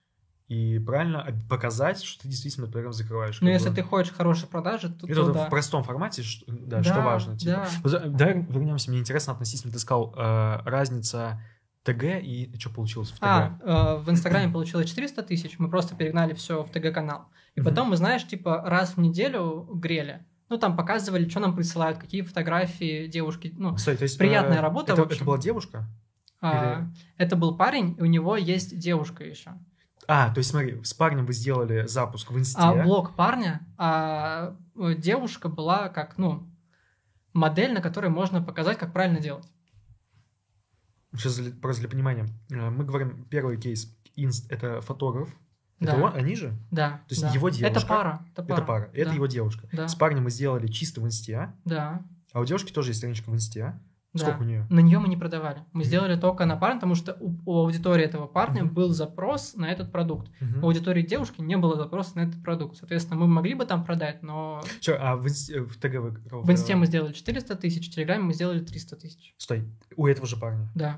[0.49, 3.41] и правильно показать, что ты действительно прям закрываешь.
[3.41, 3.77] Ну, если бы.
[3.77, 5.47] ты хочешь хорошие продажи, то, Это то да.
[5.47, 7.39] в простом формате, что, да, да, что важно.
[7.39, 7.67] Типа.
[7.85, 8.01] Да.
[8.01, 11.41] давай вернемся, мне интересно относительно, ты сказал, э, разница
[11.85, 13.23] ТГ и что получилось в ТГ?
[13.23, 17.29] А, э, в Инстаграме получилось 400 тысяч, мы просто перегнали все в ТГ-канал.
[17.55, 20.27] И потом мы, знаешь, типа раз в неделю грели.
[20.51, 23.55] Ну, там показывали, что нам присылают, какие фотографии девушки.
[23.57, 24.93] Ну, Стой, то есть, приятная э, работа.
[24.93, 25.87] Это, это была девушка?
[26.41, 26.95] А, Или...
[27.17, 29.53] Это был парень, и у него есть девушка еще.
[30.07, 32.59] А, то есть смотри, с парнем вы сделали запуск в инсте.
[32.61, 34.57] А блог парня, а
[34.99, 36.47] девушка была как, ну,
[37.33, 39.47] модель, на которой можно показать, как правильно делать.
[41.15, 42.27] Сейчас просто для понимания.
[42.51, 45.29] Э, мы говорим, первый кейс, инст– это фотограф,
[45.81, 46.03] Это Да.
[46.05, 46.57] он, они же?
[46.71, 46.91] Да.
[47.09, 47.31] То есть да.
[47.31, 48.27] его девушка- Это пара.
[48.33, 48.57] Это пара.
[48.59, 49.15] Это пара, это Да.
[49.15, 49.69] его девушка.
[49.73, 49.89] Да.
[49.89, 52.03] С парнем мы сделали чисто в инсте, Да.
[52.33, 53.79] а у девушки тоже есть страничка в инсте.
[54.15, 54.21] Да.
[54.27, 54.67] Сколько у нее?
[54.71, 55.65] На нее мы не продавали.
[55.73, 58.73] Мы сделали только на парня, потому что у, у аудитории этого парня Мгм.
[58.75, 60.31] был запрос на этот продукт.
[60.41, 60.63] Мгм.
[60.63, 62.77] У аудитории девушки не было запроса на этот продукт.
[62.77, 66.11] Соответственно, мы могли бы там продать, но Чё, а в, инсте, в ТГ вы
[66.43, 69.35] в инсте мы сделали 400 тысяч, в Телеграме мы сделали 300 тысяч.
[69.37, 70.71] Стой, у этого же парня.
[70.77, 70.93] Да,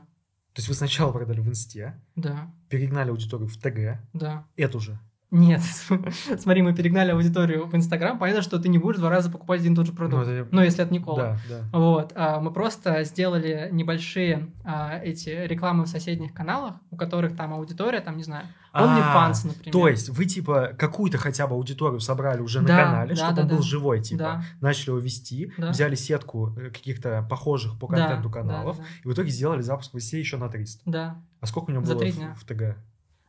[0.52, 4.46] То есть вы сначала продали в инсте, да, перегнали аудиторию в ТГ, да.
[4.56, 4.98] эту же.
[5.32, 5.60] Нет,
[6.38, 8.16] смотри, мы перегнали аудиторию в Инстаграм.
[8.18, 10.24] Понятно, что ты не будешь два раза покупать один и тот же продукт.
[10.24, 11.38] Ну, это- Ну, если это Никола.
[11.48, 11.78] Да, да.
[11.78, 17.52] Вот, а, мы просто сделали небольшие а, эти рекламы в соседних каналах, у которых там
[17.54, 19.72] аудитория, там, не знаю, OnlyFans, А, например.
[19.72, 23.34] То есть вы типа какую-то хотя бы аудиторию собрали уже на Да, канале, да, чтобы
[23.36, 24.44] да, он был живой, типа.
[24.60, 29.62] Начали его вести, взяли сетку э, каких-то похожих по контенту каналов, и в итоге сделали
[29.62, 30.82] запуск в инсте еще на 300.
[30.86, 31.16] Да.
[31.40, 32.76] А сколько у него было в, в ТГ?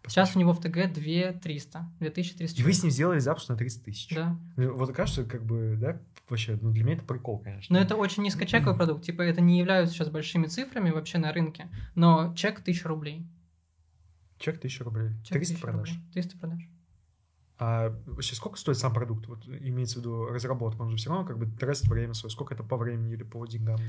[0.08, 1.92] Сейчас у него в ТГ 2300.
[2.00, 2.62] 2300.
[2.62, 4.16] И вы с ним сделали запуск на 30 тысяч.
[4.16, 4.38] Да.
[4.56, 7.76] Ну, Вот кажется, как бы, да, вообще, ну для меня это прикол, конечно.
[7.76, 9.04] Но это очень низкочековый продукт.
[9.04, 11.70] Типа, это не являются сейчас большими цифрами вообще на рынке.
[11.96, 13.28] Но чек 1000 рублей.
[14.40, 15.10] Чек 1000 рублей.
[15.24, 15.90] Чек 300 1000 продаж.
[15.90, 16.12] рублей.
[16.14, 16.70] 300 продаж.
[17.60, 19.28] А вообще сколько стоит сам продукт?
[19.28, 20.82] Вот имеется в виду разработка.
[20.84, 22.32] Он же все равно как бы тратит время свое.
[22.32, 23.80] Сколько это по времени или по деньгам?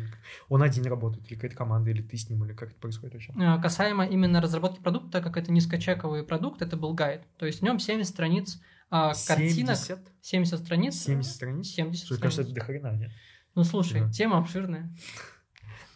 [0.48, 3.32] Он один работает, или какая-то команда, или ты с ним, или как это происходит вообще?
[3.38, 7.22] Э, Касаемо именно разработки продукта, так как это низкочековый продукт, это был гайд.
[7.36, 8.58] То есть в нем 70 страниц
[8.90, 9.98] а, картинок, 70?
[10.22, 10.94] 70 страниц.
[11.02, 11.66] 70 страниц?
[11.68, 12.22] 70 Что, страниц.
[12.22, 13.10] кажется, это дохрена, нет?
[13.54, 14.10] Ну слушай, Да.
[14.10, 14.90] тема обширная.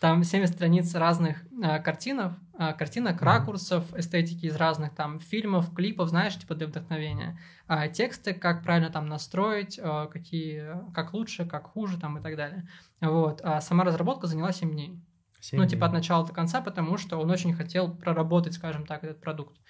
[0.02, 6.08] Там 70 страниц разных а, картинок, а, картинок, ракурсов, эстетики из разных там фильмов, клипов,
[6.08, 7.38] знаешь, типа для вдохновения.
[7.68, 12.34] А тексты, как правильно там настроить, а, какие, как лучше, как хуже там и так
[12.34, 12.68] далее.
[13.00, 13.42] Вот.
[13.44, 15.00] А сама разработка заняла 7 дней.
[15.42, 19.02] Семь Ну, типа от начала до конца, потому что он очень хотел проработать, скажем так,
[19.02, 19.61] этот продукт.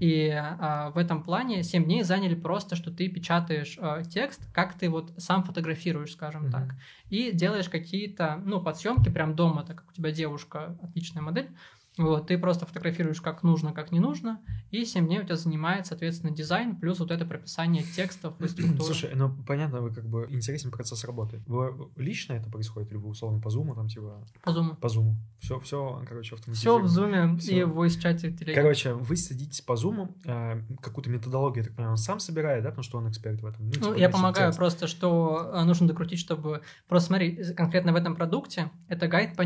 [0.00, 4.78] И а, в этом плане 7 дней заняли просто, что ты печатаешь а, текст, как
[4.78, 6.52] ты вот сам фотографируешь, скажем Мгм.
[6.52, 6.74] так,
[7.10, 11.50] и делаешь какие-то, ну, подсъемки прям дома, так как у тебя девушка, отличная модель,
[11.98, 15.86] вот, ты просто фотографируешь как нужно, как не нужно, и 7 дней у тебя занимает,
[15.86, 18.84] соответственно, дизайн, плюс вот это прописание текстов и структуры.
[18.84, 21.42] Слушай, ну понятно, вы как бы интересен процесс работы.
[21.46, 24.76] Вы лично это происходит, вы условно по зуму, там типа по зуму.
[24.76, 25.16] по зуму?
[25.40, 26.84] Все, все, короче, Все автоматизировано.
[26.84, 28.54] в зуме и в voice-чате в телеге.
[28.54, 32.70] Короче, вы садитесь по зуму, э, какую-то методологию, я так понимаю, он сам собирает, да,
[32.70, 33.66] потому что он эксперт в этом.
[33.66, 34.58] Ну, типа, я если помогаю текст.
[34.58, 36.62] просто, что э, нужно докрутить, чтобы...
[36.86, 39.44] Просто смотри, конкретно в этом продукте это гайд по.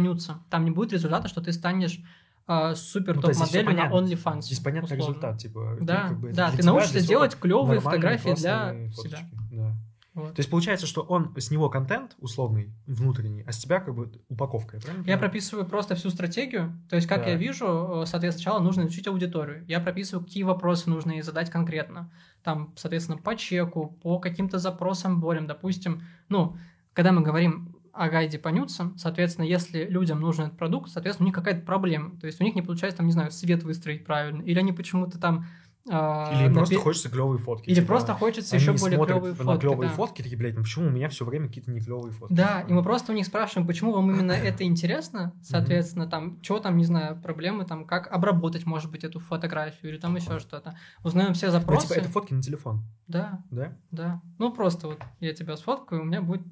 [0.51, 2.01] Там не будет результата, что ты станешь
[2.49, 4.15] э, супер Ну, то есть здесь всё топ-моделью на понятно.
[4.15, 4.43] OnlyFans.
[4.43, 5.03] Здесь понятный условно.
[5.03, 5.77] результат, типа.
[5.79, 9.19] ты Да, как бы, да, ты научишься делать клевые фотографии для себя.
[9.51, 9.73] Да.
[10.15, 10.35] Вот.
[10.35, 14.13] То есть получается, что он с него контент условный, внутренний, а с тебя как бы
[14.29, 16.79] упаковка, я правильно Я прописываю просто всю стратегию.
[16.91, 17.29] То есть, как Так.
[17.29, 19.65] я вижу, э, соответственно, сначала нужно изучить аудиторию.
[19.69, 22.13] Я прописываю, какие вопросы нужно ей задать конкретно.
[22.43, 25.47] Там, соответственно, по чеку, по каким-то запросам, болям.
[25.47, 26.59] Допустим, ну,
[26.93, 31.29] когда мы говорим о гайде по нюцам, соответственно, если людям нужен этот продукт, соответственно, у
[31.29, 32.19] них какая-то проблема.
[32.21, 35.19] То есть у них не получается, там, не знаю, свет выстроить правильно, или они почему-то
[35.19, 35.47] там...
[35.91, 37.67] а, Или им просто хочется клевые фотки.
[37.69, 39.61] Или типа, просто хочется еще более смотрят клевые на фотки.
[39.61, 39.95] клевые да.
[39.97, 42.33] фотки, такие, блядь, ну почему у меня все время какие-то не клевые фотки?
[42.33, 46.39] Да, Типа, и мы просто у них спрашиваем, почему вам именно это интересно, соответственно, там,
[46.43, 50.39] что там, не знаю, проблемы, там, как обработать, может быть, эту фотографию или там еще
[50.39, 50.77] что-то.
[51.05, 51.89] Узнаем все Ну, запросы.
[51.89, 53.77] типа, это фотки на телефон, Да, да?
[53.91, 54.23] да.
[54.39, 56.43] Ну, просто вот я тебя сфоткаю, у меня будет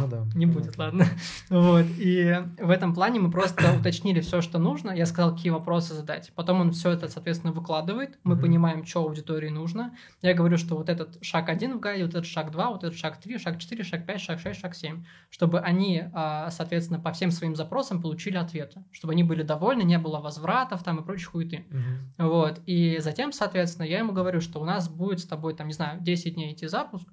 [0.00, 0.24] Ну да.
[0.34, 1.06] не будет, ладно.
[1.50, 1.84] Вот.
[1.98, 4.90] И в этом плане мы просто уточнили все, что нужно.
[4.90, 6.32] Я сказал, какие вопросы задать.
[6.34, 8.18] Потом он все это, соответственно, выкладывает.
[8.24, 8.42] Мы Мгм.
[8.42, 9.94] понимаем, что аудитории нужно.
[10.22, 12.98] Я говорю, что вот этот шаг один в гайде, вот этот шаг два, вот этот
[12.98, 15.04] шаг три, шаг четыре, шаг пять, шаг шесть, шаг семь.
[15.30, 18.84] Чтобы они, а, соответственно, по всем своим запросам получили ответы.
[18.92, 21.64] Чтобы они были довольны, не было возвратов там и прочей хуеты.
[21.70, 22.28] Мгм.
[22.30, 22.60] Вот.
[22.66, 26.00] И затем, соответственно, я ему говорю, что у нас будет с тобой, там, не знаю,
[26.00, 27.06] 10 дней идти запуск.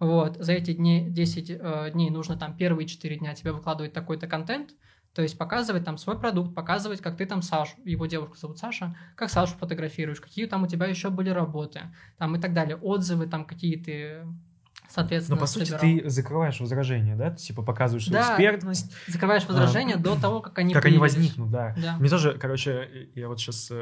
[0.00, 0.36] Вот.
[0.38, 4.70] За эти дни, 10 э, дней нужно там первые 4 дня тебе выкладывать такой-то контент.
[5.14, 8.96] То есть показывать там свой продукт, показывать, как ты там Сашу, его девушку зовут Саша,
[9.16, 11.80] как Сашу фотографируешь, какие там у тебя еще были работы,
[12.16, 14.24] там и так далее, отзывы там какие ты,
[14.88, 15.80] соответственно, Но по сути собирал.
[15.80, 17.32] ты закрываешь возражения, да?
[17.32, 18.34] Ты, типа показываешь свою Да.
[18.34, 21.16] экспертность, закрываешь возражения до того, как они как они появились.
[21.16, 21.74] возникнут, да.
[21.76, 21.96] Да.
[21.98, 23.72] Мне тоже, короче, я вот сейчас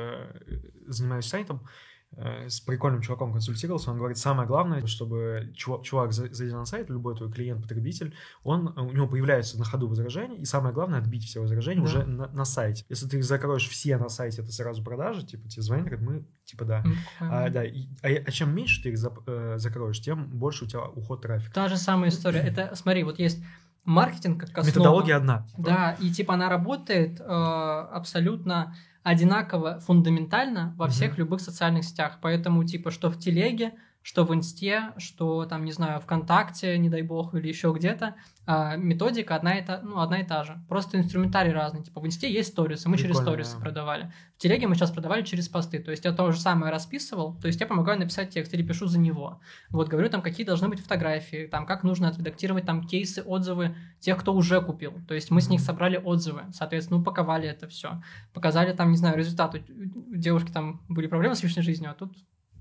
[0.87, 1.69] занимаюсь сайтом, э,
[2.17, 6.89] с прикольным чуваком консультировался, он говорит, самое главное, чтобы чувак, чувак за- зайдя на сайт,
[6.89, 11.25] любой твой клиент, потребитель, он, у него появляются на ходу возражения, и самое главное отбить
[11.25, 11.85] все возражения Да.
[11.85, 12.85] уже на, на сайте.
[12.89, 16.25] Если ты их закроешь все на сайте, это сразу продажи, типа тебе звонят, говорят, мы,
[16.45, 16.79] типа, да.
[16.85, 20.65] М, А, да, и- а, а чем меньше ты их зап- э, закроешь, тем больше
[20.65, 21.53] у тебя уход трафика.
[21.53, 22.41] Та же самая история.
[22.41, 23.43] Это, смотри, вот есть
[23.85, 24.67] маркетинг как основа.
[24.67, 25.47] Методология одна.
[25.57, 31.19] Да, и типа она работает э, абсолютно одинаково фундаментально во всех mm-hmm.
[31.19, 32.19] любых социальных сетях.
[32.21, 33.73] Поэтому, типа, что в телеге,
[34.09, 38.15] что в Инсте, что там, не знаю, ВКонтакте, не дай бог, или еще где-то,
[38.47, 40.59] а, методика одна и, та, ну, одна и та же.
[40.67, 41.83] Просто инструментарий разный.
[41.83, 43.61] Типа в Инсте есть сторисы, мы Прикольно, через сторисы да.
[43.61, 44.11] продавали.
[44.39, 45.79] В Телеге мы сейчас продавали через посты.
[45.79, 48.87] То есть я то же самое расписывал, то есть я помогаю написать текст или пишу
[48.87, 49.43] за него.
[49.69, 54.19] Вот говорю там, какие должны быть фотографии, там, как нужно отредактировать там кейсы, отзывы тех,
[54.19, 54.95] кто уже купил.
[55.07, 58.01] То есть мы с них собрали отзывы, соответственно, упаковали это все.
[58.33, 59.55] Показали там, не знаю, результат.
[59.55, 62.17] У девушки там были проблемы с личной жизнью, а тут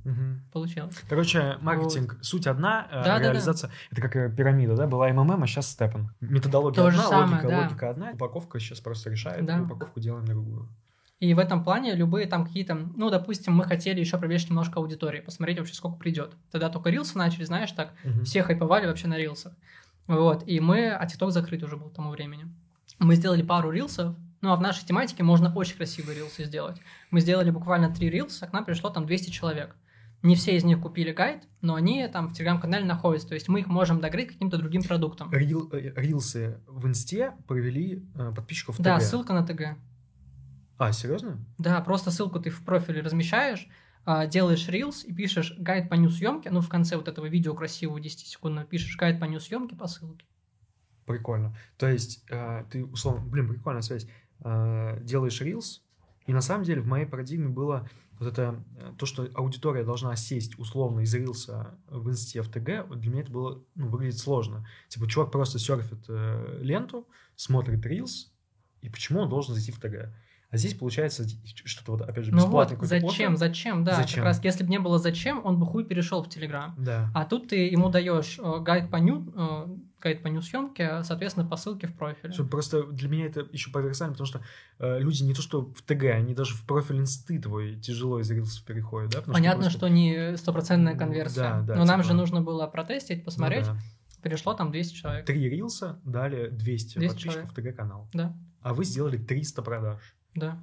[0.08, 0.52] Угу.
[0.54, 0.96] Получилось.
[1.10, 2.26] Короче, маркетинг, вот.
[2.26, 3.88] суть одна, э, да, реализация, да, да.
[3.92, 6.12] это как э, пирамида, да, была МММ, а сейчас Степан.
[6.22, 7.62] Методология То одна, самое, логика, да.
[7.64, 9.62] логика одна, упаковка сейчас просто решает, да.
[9.62, 10.70] упаковку делаем другую.
[11.20, 15.20] И в этом плане любые там какие-то, ну, допустим, мы хотели еще проверить немножко аудитории,
[15.20, 16.34] посмотреть вообще, сколько придет.
[16.52, 18.24] Тогда только рилсы начали, знаешь, так, угу.
[18.24, 19.54] все хайповали вообще на рилсах.
[20.06, 22.48] Вот, и мы, а ТикТок закрыт уже был к тому времени.
[23.00, 26.78] Мы сделали пару рилсов, ну, а в нашей тематике можно очень красивые рилсы сделать.
[27.12, 29.76] Мы сделали буквально три рилса, к нам пришло там 200 человек.
[30.28, 33.30] Не все из них купили гайд, но они там в телеграм-канале находятся.
[33.30, 35.32] То есть мы их можем догреть каким-то другим продуктом.
[35.32, 38.84] Рил, э, рилсы в инсте провели э, подписчиков в ТГ.
[38.84, 39.78] Да, ссылка на ТГ.
[40.78, 41.40] А, серьезно?
[41.58, 43.70] Да, просто ссылку ты в профиле размещаешь,
[44.04, 48.02] а, делаешь рилс и пишешь гайд по нью-съемке, ну, в конце вот этого видео красивого
[48.02, 50.26] 10 секундного пишешь гайд по нью-съемке по ссылке.
[51.06, 51.56] Прикольно.
[51.78, 54.10] То есть э, ты, условно, блин, прикольная связь,
[54.44, 55.84] делаешь рилс,
[56.26, 57.90] и на самом деле в моей парадигме было
[58.20, 62.88] вот это э, то, что аудитория должна сесть условно из рилса в инсте в ТГ,
[62.98, 64.68] для меня это было, ну, выглядит сложно.
[64.88, 68.34] Типа, чувак просто серфит э, ленту, смотрит рилс,
[68.82, 70.14] и почему он должен зайти в ТГ?
[70.50, 71.26] А здесь получается
[71.66, 72.78] что-то вот, опять же, бесплатное.
[72.78, 73.38] Ну вот, зачем, кофе.
[73.38, 74.16] зачем, да, зачем?
[74.16, 76.74] как раз, если бы не было зачем, он бы хуй перешел в Телеграм.
[76.78, 77.12] Да.
[77.14, 79.68] А тут ты ему даешь э, гайд по ню, э,
[80.02, 82.34] гайд по ню съемке, соответственно, по ссылке в профиле.
[82.34, 84.42] Что просто для меня это еще парадоксально, потому что
[84.80, 88.30] э, люди не то что в ТГ, они даже в профиль инсты твой тяжело из
[88.30, 89.20] рилсов переходят, да?
[89.20, 89.88] Потому Понятно, что, просто...
[89.88, 91.40] что не стопроцентная конверсия.
[91.40, 91.86] Да, да, Но типа...
[91.86, 93.68] нам же нужно было протестить, посмотреть.
[93.68, 93.80] Ну, да.
[94.22, 95.26] Перешло там 200 человек.
[95.26, 98.10] Три рилса дали 200, 200 подписчиков в ТГ-канал.
[98.14, 98.36] Да.
[98.62, 100.02] А вы сделали 300 продаж.
[100.36, 100.60] Да.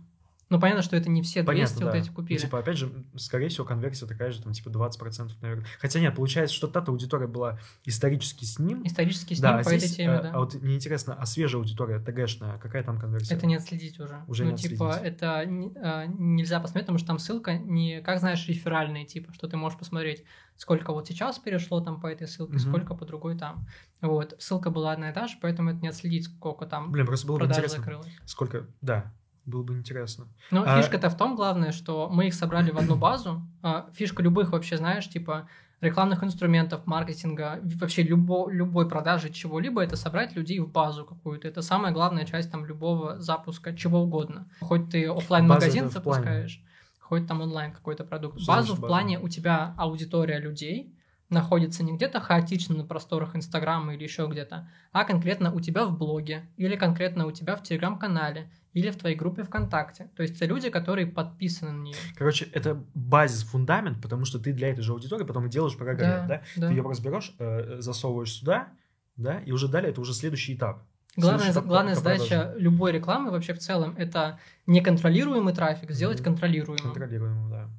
[0.54, 1.98] Ну, понятно, что это не все 200 понятно, вот да.
[1.98, 2.38] эти купили.
[2.38, 5.66] Ну, типа, опять же, скорее всего, конверсия такая же, там, типа, 20%, наверное.
[5.80, 8.86] Хотя нет, получается, что та-то аудитория была исторически с ним.
[8.86, 10.30] Исторически с да, ним а по здесь, этой теме, а, да.
[10.30, 13.34] А вот мне интересно, а свежая аудитория, ТГшная, какая там конверсия?
[13.34, 14.22] Это не отследить уже.
[14.28, 15.12] Уже ну, не типа, отследить.
[15.16, 19.56] это а, нельзя посмотреть, потому что там ссылка не, как знаешь, реферальная, типа, что ты
[19.56, 20.22] можешь посмотреть,
[20.56, 22.68] сколько вот сейчас перешло там по этой ссылке, mm-hmm.
[22.68, 23.66] сколько по другой там.
[24.00, 27.26] Вот, ссылка была одна и та же, поэтому это не отследить, сколько там Блин, просто
[27.26, 28.12] было бы интересно, закрылось.
[28.24, 29.12] сколько, да,
[29.46, 30.26] было бы интересно.
[30.50, 30.80] Ну, а...
[30.80, 33.42] фишка-то в том, главное, что мы их собрали в одну базу.
[33.62, 35.48] А, фишка любых вообще, знаешь, типа
[35.80, 41.46] рекламных инструментов, маркетинга, вообще любо, любой продажи чего-либо, это собрать людей в базу какую-то.
[41.46, 44.48] Это самая главная часть там любого запуска чего угодно.
[44.60, 46.62] Хоть ты офлайн магазин запускаешь,
[47.00, 48.40] хоть там онлайн какой-то продукт.
[48.40, 50.94] Что базу в плане у тебя аудитория людей,
[51.30, 55.96] находится не где-то хаотично на просторах Инстаграма или еще где-то, а конкретно у тебя в
[55.96, 60.10] блоге, или конкретно у тебя в Телеграм-канале, или в твоей группе ВКонтакте.
[60.16, 61.96] То есть это люди, которые подписаны на нее.
[62.16, 66.00] Короче, это базис, фундамент, потому что ты для этой же аудитории потом и делаешь программу,
[66.00, 66.26] да?
[66.26, 66.42] да?
[66.56, 66.68] да.
[66.68, 68.68] Ты ее просто берешь, э, засовываешь сюда,
[69.16, 70.82] да, и уже далее это уже следующий этап.
[71.16, 76.24] Главная, этап главная задача любой рекламы вообще в целом это неконтролируемый трафик сделать mm-hmm.
[76.24, 76.92] контролируемым.
[76.92, 77.70] Контролируемым, да.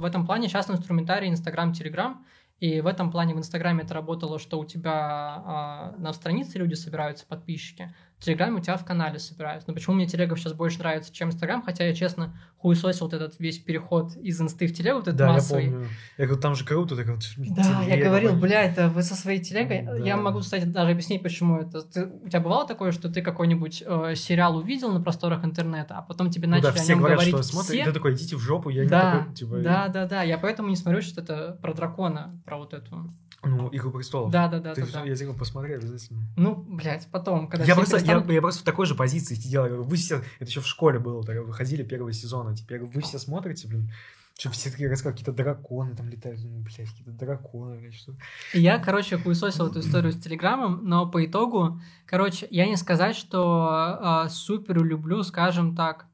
[0.00, 2.24] В этом плане сейчас инструментарий Инстаграм, Телеграм
[2.58, 6.74] и в этом плане в Инстаграме это работало, что у тебя а, на странице люди
[6.74, 9.68] собираются, подписчики, Телеграме у тебя в канале собираются.
[9.68, 11.62] Но почему мне Телегов сейчас больше нравится, чем Инстаграм?
[11.62, 15.32] Хотя я, честно, хуесосил вот этот весь переход из Инсты в Телегу, вот этот да,
[15.32, 15.64] массовый.
[15.64, 15.88] я помню.
[16.16, 16.96] Я говорю, там же круто.
[16.96, 19.82] Так вот, да, телега, я говорил, бля, это вы со своей телегой.
[19.82, 19.96] Да.
[19.96, 21.82] Я могу, кстати, даже объяснить, почему это.
[21.82, 26.02] Ты, у тебя бывало такое, что ты какой-нибудь э, сериал увидел на просторах интернета, а
[26.02, 27.82] потом тебе начали ну, да, все о нем говорят, говорить что все.
[27.82, 29.56] и ты такой, идите в жопу, я да, не такой, типа...
[29.58, 33.12] Да, да, да, я поэтому не смотрю, что это про дракона, про вот эту
[33.46, 34.30] ну, Игру престолов.
[34.30, 34.74] Да, да, да.
[34.74, 36.20] Ты, да, Я тебе посмотрел обязательно.
[36.36, 38.05] Ну, блядь, потом, когда я просто, перестанут...
[38.06, 39.82] я, я просто в такой же позиции сидел.
[39.84, 42.56] Вы все, это еще в школе было, так, выходили первого сезона.
[42.56, 43.90] Теперь вы все смотрите, блин.
[44.38, 48.14] Что все такие рассказывают, какие-то драконы там летают, ну, блядь, какие-то драконы, блядь, что
[48.52, 54.24] Я, короче, хуесосил эту историю с Телеграмом, но по итогу, короче, я не сказать, что
[54.26, 56.04] э, супер люблю, скажем так,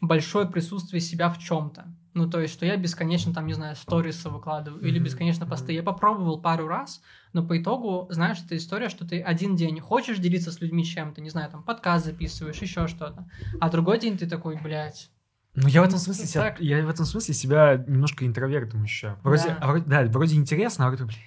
[0.00, 1.92] большое присутствие себя в чем-то.
[2.12, 4.88] Ну, то есть, что я бесконечно, там, не знаю, сторисы выкладываю mm-hmm.
[4.88, 5.72] или бесконечно посты.
[5.72, 7.00] Я попробовал пару раз,
[7.32, 11.20] но по итогу, знаешь, это история, что ты один день хочешь делиться с людьми чем-то,
[11.20, 13.28] не знаю, там, подкаст записываешь, еще что-то,
[13.60, 15.10] а другой день ты такой, блядь,
[15.54, 19.18] ну, я в этом смысле себя, я в этом смысле себя немножко интровертом ощущаю.
[19.24, 19.58] Вроде, да.
[19.60, 21.18] А, вроде, да, вроде интересно, а вроде, блядь.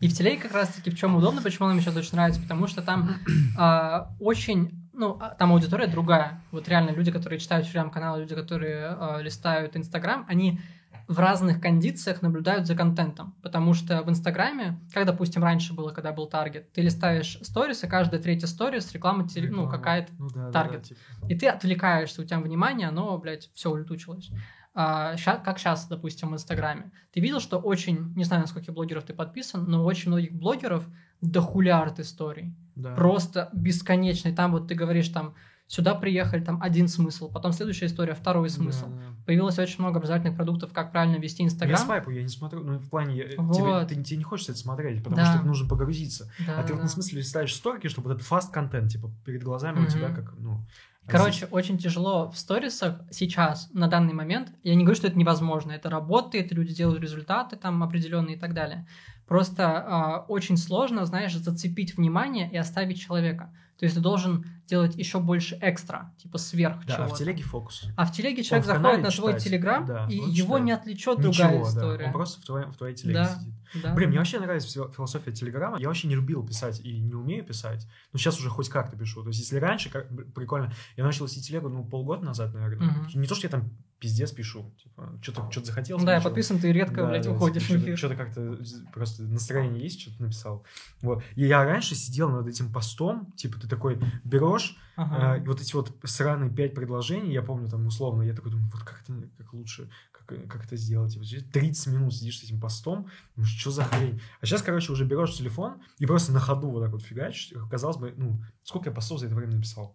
[0.00, 2.82] И в телеге как раз-таки в чем удобно, почему нам еще очень нравится, потому что
[2.82, 3.16] там
[3.58, 6.42] э, очень ну, а, там аудитория другая.
[6.50, 10.60] Вот реально люди, которые читают телеграм-каналы, люди, которые э, листают Инстаграм, они
[11.06, 13.34] в разных кондициях наблюдают за контентом.
[13.40, 17.86] Потому что в Инстаграме, как, допустим, раньше было, когда был таргет, ты листаешь сторис, и
[17.86, 19.62] каждая третья сторис реклама, реклама.
[19.62, 20.72] ну, какая-то ну, да, таргет.
[20.72, 21.00] Да, да, типа.
[21.28, 24.30] И ты отвлекаешься, у тебя внимание, оно, блядь, все улетучилось.
[24.74, 26.90] А, ща, как сейчас, допустим, в Инстаграме.
[27.12, 30.86] Ты видел, что очень, не знаю, на сколько блогеров ты подписан, но очень многих блогеров
[31.20, 32.54] дохулярд историй.
[32.74, 32.94] Да.
[32.94, 34.34] Просто бесконечный.
[34.34, 35.34] Там вот ты говоришь, там,
[35.68, 38.86] Сюда приехали, там один смысл, потом следующая история, второй смысл.
[38.86, 39.16] Да, да.
[39.26, 41.78] Появилось очень много образовательных продуктов, как правильно вести Инстаграм.
[41.78, 43.54] Я свайпу, я не смотрю, ну, в плане, вот.
[43.54, 45.36] тебе, ты, тебе не хочется это смотреть, потому да.
[45.36, 46.32] что нужно погрузиться.
[46.46, 46.80] Да, а ты да.
[46.80, 49.86] в смысле листаешь сторики, чтобы вот этот фаст-контент, типа, перед глазами mm-hmm.
[49.86, 50.66] у тебя как, ну...
[51.08, 54.52] Короче, очень тяжело в сторисах сейчас, на данный момент.
[54.62, 55.72] Я не говорю, что это невозможно.
[55.72, 58.86] Это работает, люди делают результаты там определенные и так далее.
[59.26, 63.52] Просто э, очень сложно, знаешь, зацепить внимание и оставить человека.
[63.78, 67.12] То есть ты должен делать еще больше экстра, типа сверх да, чего-то.
[67.12, 67.84] а в телеге фокус.
[67.96, 70.64] А в телеге человек в заходит на твой телеграм, да, и его читает.
[70.64, 71.98] не отвлечет Ничего, другая история.
[71.98, 72.06] Да.
[72.06, 73.54] Он просто в, твоем, в твоей телеге да, сидит.
[73.82, 73.94] Да.
[73.94, 75.78] Блин, мне вообще нравится философия телеграма.
[75.78, 77.86] Я вообще не любил писать и не умею писать.
[78.12, 79.22] Но сейчас уже хоть как-то пишу.
[79.22, 82.88] То есть если раньше, как, прикольно, я начал вести телегу, ну, полгода назад, наверное.
[82.88, 83.18] Угу.
[83.18, 84.72] Не то, что я там пиздец пишу.
[84.82, 85.98] Типа, что-то что захотел.
[85.98, 87.96] Да, я подписан, ты редко, да, блядь, да, уходишь эфир.
[87.96, 88.58] Что-то как-то
[88.92, 90.64] просто настроение есть, что-то написал.
[91.02, 91.22] Вот.
[91.34, 94.57] И я раньше сидел над этим постом, типа, ты такой берешь,
[94.96, 95.36] ага.
[95.36, 98.82] э, вот эти вот сраные пять предложений, я помню там условно, я такой думаю, вот
[98.82, 101.12] как это, как лучше, как, как это сделать?
[101.12, 104.20] Типа, 30 минут сидишь с этим постом, ну что за хрень?
[104.40, 107.52] А сейчас, короче, уже берешь телефон и просто на ходу вот так вот фигачишь.
[107.70, 109.94] Казалось бы, ну, сколько я постов за это время написал?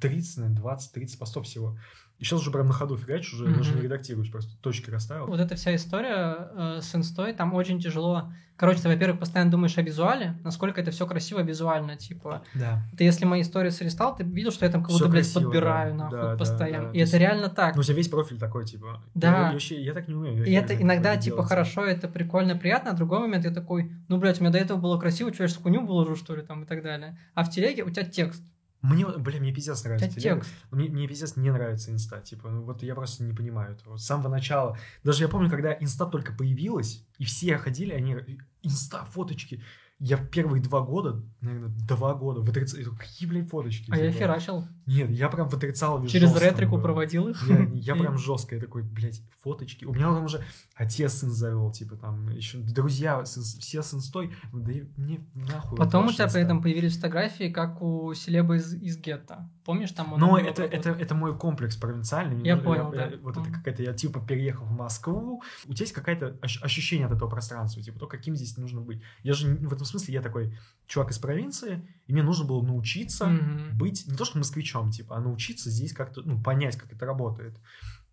[0.00, 1.78] 30, 20-30 постов всего.
[2.18, 3.56] И сейчас уже прям на ходу фигачишь, уже mm-hmm.
[3.56, 5.26] даже не редактируешь, просто точки расставил.
[5.26, 8.32] Вот эта вся история э, с инстой, там очень тяжело.
[8.58, 12.42] Короче, ты, во-первых, постоянно думаешь о визуале, насколько это все красиво визуально, типа.
[12.54, 12.82] Да.
[12.96, 15.96] Ты если мои истории листал, ты видел, что я там кого-то, блядь, красиво, подбираю, да.
[15.96, 16.86] нахуй, да, постоянно.
[16.86, 16.98] Да, да.
[16.98, 17.76] И это реально так.
[17.76, 19.00] Ну, у тебя весь профиль такой, типа.
[19.14, 19.46] Да.
[19.46, 20.44] Я, вообще, я так не умею.
[20.44, 21.48] И это иногда, типа, делать.
[21.48, 24.76] хорошо, это прикольно, приятно, а другой момент я такой, ну, блядь, у меня до этого
[24.76, 27.16] было красиво, что я сейчас хуйню выложу, что ли, там, и так далее.
[27.34, 28.42] А в телеге у тебя текст.
[28.80, 30.50] Мне, бля, мне пиздец нравится текст.
[30.70, 32.20] Мне, мне пиздец не нравится инста.
[32.20, 33.96] Типа, ну, вот я просто не понимаю этого.
[33.96, 34.78] С самого начала.
[35.02, 38.16] Даже я помню, когда инста только появилась, и все ходили, они
[38.62, 39.62] инста, фоточки.
[39.98, 42.80] Я первые два года, наверное, два года в отрицал.
[42.96, 43.90] Какие, блядь, фоточки?
[43.90, 44.64] А я херачил.
[44.88, 46.04] Нет, я прям в отрицал.
[46.06, 46.82] Через ретрику был.
[46.82, 47.46] проводил их?
[47.46, 48.54] Я, я прям жестко.
[48.54, 49.84] Я такой, блядь, фоточки.
[49.84, 50.42] У меня там уже
[50.74, 54.34] отец сын завел, типа там, еще друзья, все с инстой.
[54.50, 55.76] Да мне нахуй.
[55.76, 59.50] Потом у тебя при этом появились фотографии, как у селебы из, из гетто.
[59.68, 60.20] Помнишь, там он...
[60.20, 62.42] Но это, это, это мой комплекс провинциальный.
[62.42, 63.16] Я понял, я, да.
[63.20, 63.42] Вот mm.
[63.42, 65.42] это какая-то, я типа переехал в Москву.
[65.66, 69.02] У тебя есть какое-то ощущение от этого пространства, типа то, каким здесь нужно быть.
[69.22, 73.26] Я же в этом смысле я такой чувак из провинции, и мне нужно было научиться
[73.26, 73.74] mm-hmm.
[73.74, 77.58] быть не то что москвичом, типа, а научиться здесь как-то, ну, понять, как это работает.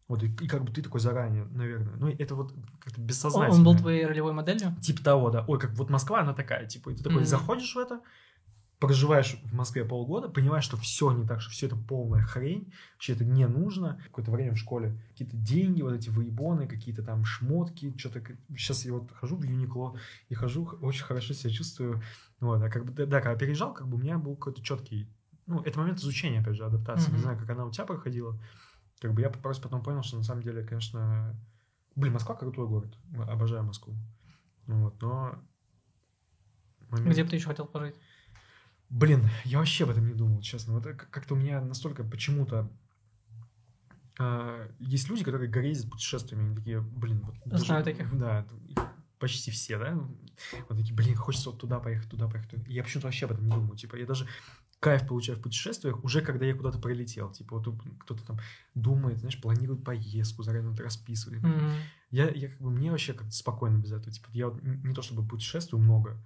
[0.07, 1.95] Вот, и, и как бы ты такой заранее, наверное.
[1.95, 3.57] Ну, это вот как-то бессознательно.
[3.57, 4.75] Он был твоей ролевой моделью?
[4.81, 5.43] Типа того, да.
[5.47, 7.25] Ой, как вот Москва, она такая, типа, и ты такой mm-hmm.
[7.25, 8.01] заходишь в это,
[8.77, 13.13] проживаешь в Москве полгода, понимаешь, что все не так, что все это полная хрень, вообще
[13.13, 13.99] это не нужно.
[14.03, 18.21] Какое-то время в школе какие-то деньги, вот эти выебоны, какие-то там шмотки, что-то...
[18.49, 19.97] Сейчас я вот хожу в Юникло
[20.29, 22.03] и хожу, очень хорошо себя чувствую.
[22.39, 25.09] Вот, а как бы, да, когда переезжал, как бы у меня был какой-то четкий...
[25.47, 27.09] Ну, это момент изучения, опять же, адаптации.
[27.09, 27.15] Mm-hmm.
[27.15, 28.39] Не знаю, как она у тебя проходила.
[28.99, 31.35] Как бы я просто потом понял, что на самом деле, конечно...
[31.95, 32.97] Блин, Москва крутой город.
[33.27, 33.95] Обожаю Москву.
[34.67, 35.39] Вот, но...
[36.89, 37.11] Момент...
[37.11, 37.95] Где бы ты еще хотел пожить?
[38.89, 40.73] Блин, я вообще об этом не думал, честно.
[40.73, 42.71] Вот как-то у меня настолько почему-то
[44.19, 48.17] э, есть люди, которые грезят путешествиями, они такие, блин, вот знаю даже, таких.
[48.17, 48.45] Да,
[49.19, 49.93] почти все, да,
[50.69, 52.53] вот такие, блин, хочется вот туда поехать, туда поехать.
[52.67, 54.27] Я почему-то вообще об этом не думаю, типа, я даже
[54.79, 58.39] кайф получаю в путешествиях уже когда я куда-то пролетел, типа, вот кто-то там
[58.75, 61.43] думает, знаешь, планирует поездку, заранее вот расписывает.
[61.43, 61.71] Mm-hmm.
[62.11, 65.01] Я, я как бы, мне вообще как-то спокойно без этого, типа, я вот не то
[65.01, 66.19] чтобы путешествую много,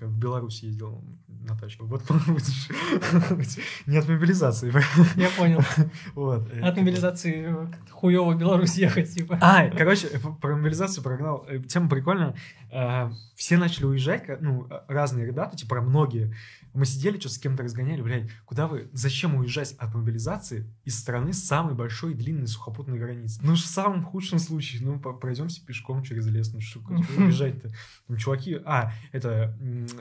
[0.00, 1.84] в Беларусь ездил на тачке.
[1.84, 2.02] Вот
[3.86, 4.72] не от мобилизации.
[5.16, 5.60] Я понял.
[6.14, 6.50] Вот.
[6.62, 9.38] От мобилизации хуево в Беларусь ехать, типа.
[9.40, 10.08] А, короче,
[10.40, 11.44] про мобилизацию прогнал.
[11.48, 12.34] Э, тема прикольная.
[12.72, 16.34] А, все начали уезжать, ну, разные ребята, типа, многие.
[16.74, 21.32] Мы сидели, что-то с кем-то разгоняли, блядь, куда вы, зачем уезжать от мобилизации из страны
[21.32, 23.40] самой большой и длинной сухопутной границы?
[23.42, 27.70] Ну, в самом худшем случае, ну, пройдемся пешком через лес, ну, что убежать-то?
[28.06, 29.56] Там чуваки, а, это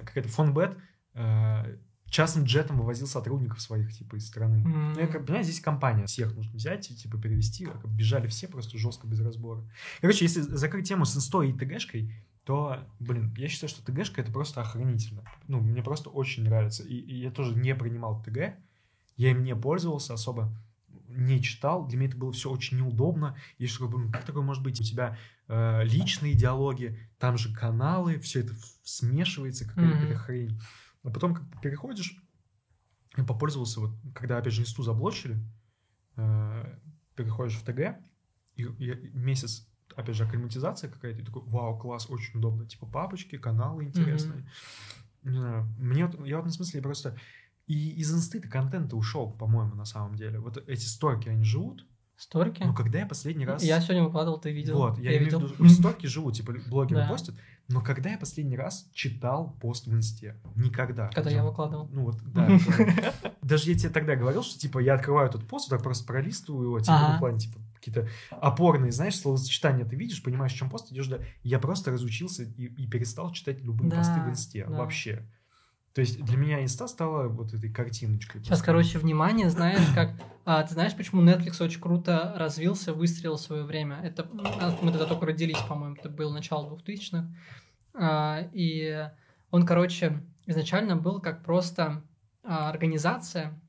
[0.05, 0.77] какая-то фонбет,
[1.13, 1.77] э,
[2.11, 4.57] частным джетом вывозил сотрудников своих, типа, из страны.
[4.57, 4.93] Mm-hmm.
[4.93, 6.05] Ну, я, как, понимаете, здесь компания.
[6.05, 7.67] Всех нужно взять и, типа, перевести.
[7.85, 9.63] Бежали все просто жестко, без разбора.
[10.01, 12.13] Короче, если закрыть тему с инстой и ТГшкой,
[12.43, 15.23] то, блин, я считаю, что ТГшка это просто охранительно.
[15.47, 16.83] Ну, мне просто очень нравится.
[16.83, 18.55] И, и я тоже не принимал ТГ.
[19.15, 20.51] Я им не пользовался особо,
[21.07, 21.85] не читал.
[21.87, 23.37] Для меня это было все очень неудобно.
[23.57, 24.81] И что, как такое может быть?
[24.81, 25.17] У тебя
[25.47, 30.15] э, личные диалоги, там же каналы, все это смешивается, какая-то mm-hmm.
[30.15, 30.59] хрень.
[31.03, 32.15] А потом как переходишь,
[33.17, 35.37] я попользовался, вот, когда, опять же, инсту заблочили,
[36.15, 36.79] э,
[37.15, 37.99] переходишь в ТГ,
[38.55, 42.65] и, и месяц, опять же, акклиматизация какая-то, и такой, вау, класс, очень удобно.
[42.65, 44.41] Типа папочки, каналы интересные.
[44.41, 45.29] Mm-hmm.
[45.29, 47.17] Не знаю, мне вот, я в этом смысле просто
[47.67, 50.39] и из инсты контента ушел, по-моему, на самом деле.
[50.39, 51.85] Вот эти сторки, они живут.
[52.17, 52.61] Сторки?
[52.63, 53.63] Ну, когда я последний раз...
[53.63, 54.75] Я сегодня выкладывал, ты видел.
[54.75, 57.07] Вот, я, я имею в виду, сторки живут, типа, блогеры да.
[57.07, 57.35] постят.
[57.67, 60.35] Но когда я последний раз читал пост в инсте?
[60.55, 61.09] Никогда.
[61.09, 61.87] Когда я выкладывал.
[61.91, 62.47] Ну вот, да.
[63.41, 66.79] Даже я тебе тогда говорил, что, типа, я открываю этот пост, так просто пролистываю его,
[66.79, 71.07] типа, в плане, типа, какие-то опорные, знаешь, словосочетания ты видишь, понимаешь, в чем пост идешь,
[71.07, 71.19] да.
[71.43, 74.65] Я просто разучился и, и перестал читать любые посты в инсте.
[74.65, 75.27] Вообще.
[75.93, 78.41] То есть для меня инста стала вот этой картиночкой.
[78.41, 80.11] Сейчас, короче, внимание, знаешь, как...
[80.45, 83.99] А, ты знаешь, почему Netflix очень круто развился, выстрелил в свое время?
[84.01, 84.25] Это
[84.59, 87.27] а, мы тогда только родились, по-моему, это было начало 2000-х.
[87.93, 89.09] А, и
[89.49, 92.01] он, короче, изначально был как просто
[92.43, 93.59] а, организация,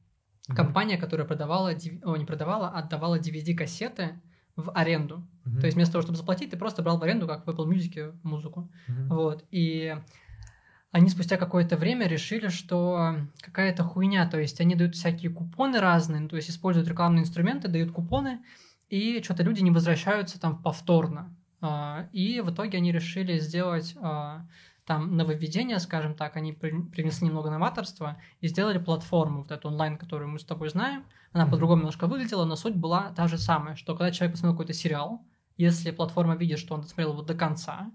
[0.49, 0.55] mm-hmm.
[0.55, 1.73] компания, которая продавала,
[2.05, 4.21] о, не продавала, а отдавала DVD-кассеты
[4.57, 5.27] в аренду.
[5.45, 5.61] Mm-hmm.
[5.61, 8.15] То есть вместо того, чтобы заплатить, ты просто брал в аренду, как в Apple Music,
[8.23, 8.71] музыку.
[8.89, 9.09] Mm-hmm.
[9.09, 9.45] Вот.
[9.51, 9.97] И
[10.93, 16.21] они спустя какое-то время решили, что какая-то хуйня, то есть они дают всякие купоны разные,
[16.21, 18.41] ну, то есть используют рекламные инструменты, дают купоны,
[18.91, 21.35] и что-то люди не возвращаются там повторно.
[21.63, 24.47] А, и в итоге они решили сделать а,
[24.85, 30.29] там нововведение, скажем так, они принесли немного новаторства и сделали платформу, вот эту онлайн, которую
[30.29, 31.05] мы с тобой знаем.
[31.33, 31.51] Она mm-hmm.
[31.51, 35.25] по-другому немножко выглядела, но суть была та же самая, что когда человек посмотрел какой-то сериал,
[35.57, 37.91] если платформа видит, что он досмотрел его до конца,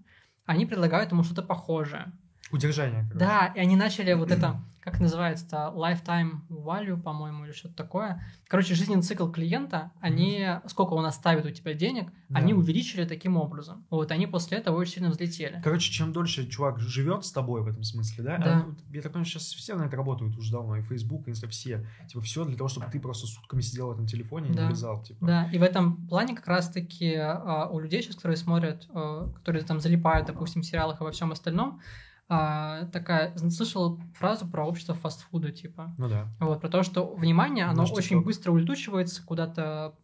[0.46, 2.14] они предлагают ему что-то похожее.
[2.52, 3.04] Удержание.
[3.04, 3.20] Короче.
[3.20, 8.24] Да, и они начали вот это, как называется, lifetime value, по-моему, или что-то такое.
[8.48, 12.39] Короче, жизненный цикл клиента, они, сколько он оставит у тебя денег, да.
[12.39, 13.86] они увеличили таким образом.
[13.89, 15.60] Вот, они после этого очень сильно взлетели.
[15.62, 18.38] Короче, чем дольше чувак живет с тобой в этом смысле, да?
[18.38, 18.66] да.
[18.66, 21.50] А, я так понимаю, сейчас все на это работают уже давно, и Facebook, и Insta,
[21.50, 21.86] все.
[22.08, 24.64] Типа, все для того, чтобы ты просто сутками сидел в этом телефоне и да.
[24.64, 25.04] не вязал.
[25.04, 25.26] Типа.
[25.26, 29.66] Да, и в этом плане как раз-таки а, у людей сейчас, которые смотрят, а, которые
[29.66, 31.82] там залипают, допустим, в сериалах и во всем остальном,
[32.30, 35.96] а, такая, слышал фразу про общество фастфуда, типа.
[35.98, 36.28] Ну да.
[36.40, 39.96] Вот, про то, что внимание, оно Может, очень быстро улетучивается, куда-то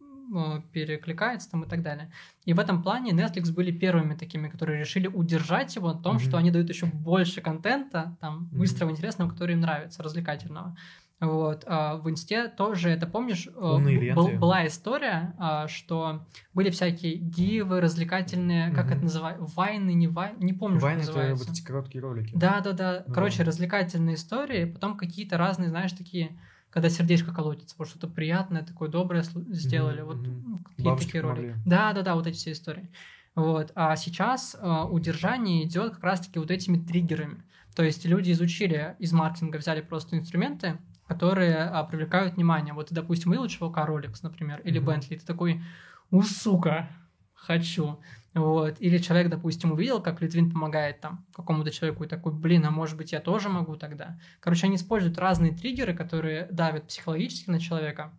[0.72, 2.10] перекликается там и так далее.
[2.44, 6.28] И в этом плане Netflix были первыми такими, которые решили удержать его на том, mm-hmm.
[6.28, 8.58] что они дают еще больше контента, там, mm-hmm.
[8.58, 10.76] быстрого, интересного, который им нравится, развлекательного.
[11.20, 11.64] Вот.
[11.66, 17.80] А в Инсте тоже, это помнишь, э, был, была история, а, что были всякие гивы
[17.80, 21.42] развлекательные, как это называется, вайны, не вайны, не помню, Вайны что называется.
[21.42, 22.32] это вот эти короткие ролики.
[22.36, 26.38] Да-да-да, ну, короче, развлекательные истории, потом какие-то разные, знаешь, такие,
[26.70, 31.56] когда сердечко колотится, вот что-то приятное, такое доброе сделали, вот ну, какие-то такие ролики.
[31.64, 32.90] Да-да-да, вот эти все истории.
[33.34, 33.72] Вот.
[33.74, 37.42] А сейчас э, удержание идет как раз-таки вот этими триггерами.
[37.74, 42.74] То есть люди изучили из маркетинга, взяли просто инструменты, которые а, привлекают внимание.
[42.74, 45.00] Вот ты, допустим, чувака Rolex, например, или mm-hmm.
[45.00, 45.62] Bentley, ты такой,
[46.10, 46.88] у, сука,
[47.34, 48.00] хочу.
[48.34, 48.76] Вот.
[48.80, 52.96] Или человек, допустим, увидел, как Литвин помогает там какому-то человеку и такой, блин, а может
[52.96, 54.18] быть я тоже могу тогда.
[54.40, 58.12] Короче, они используют разные триггеры, которые давят психологически на человека.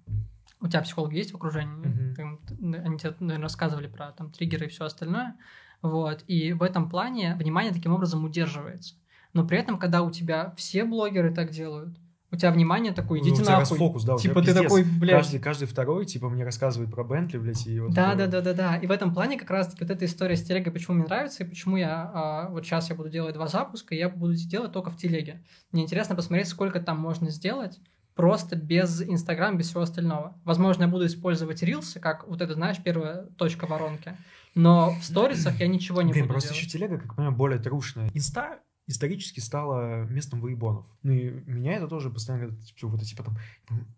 [0.61, 2.15] У тебя психолог есть в окружении?
[2.17, 2.85] Mm-hmm.
[2.85, 5.35] Они тебе, наверное, рассказывали про там триггеры и все остальное.
[5.81, 6.23] Вот.
[6.27, 8.95] И в этом плане внимание таким образом удерживается.
[9.33, 11.97] Но при этом, когда у тебя все блогеры так делают,
[12.35, 13.77] у тебя внимание такое, идите ну, нахуй.
[13.77, 15.15] фокус, да, типа ты такой, блядь.
[15.15, 17.93] Каждый, каждый второй, типа, мне рассказывает про Бентли, блядь, и вот...
[17.93, 18.75] Да, да, да, да, да.
[18.77, 21.47] И в этом плане как раз-таки вот эта история с телегой, почему мне нравится, и
[21.47, 22.11] почему я...
[22.13, 25.43] А, вот сейчас я буду делать два запуска, и я буду делать только в телеге.
[25.71, 27.79] Мне интересно посмотреть, сколько там можно сделать,
[28.15, 30.39] просто без Инстаграм, без всего остального.
[30.43, 34.17] Возможно, я буду использовать рилсы, как вот это, знаешь, первая точка воронки.
[34.53, 36.61] Но в сторисах я ничего не Блин, буду просто делать.
[36.61, 38.09] еще телега, как понимаю, более трушная.
[38.13, 40.85] Инста исторически стало местом выебонов.
[41.01, 43.37] Ну и меня это тоже постоянно, типа, вот, типа там,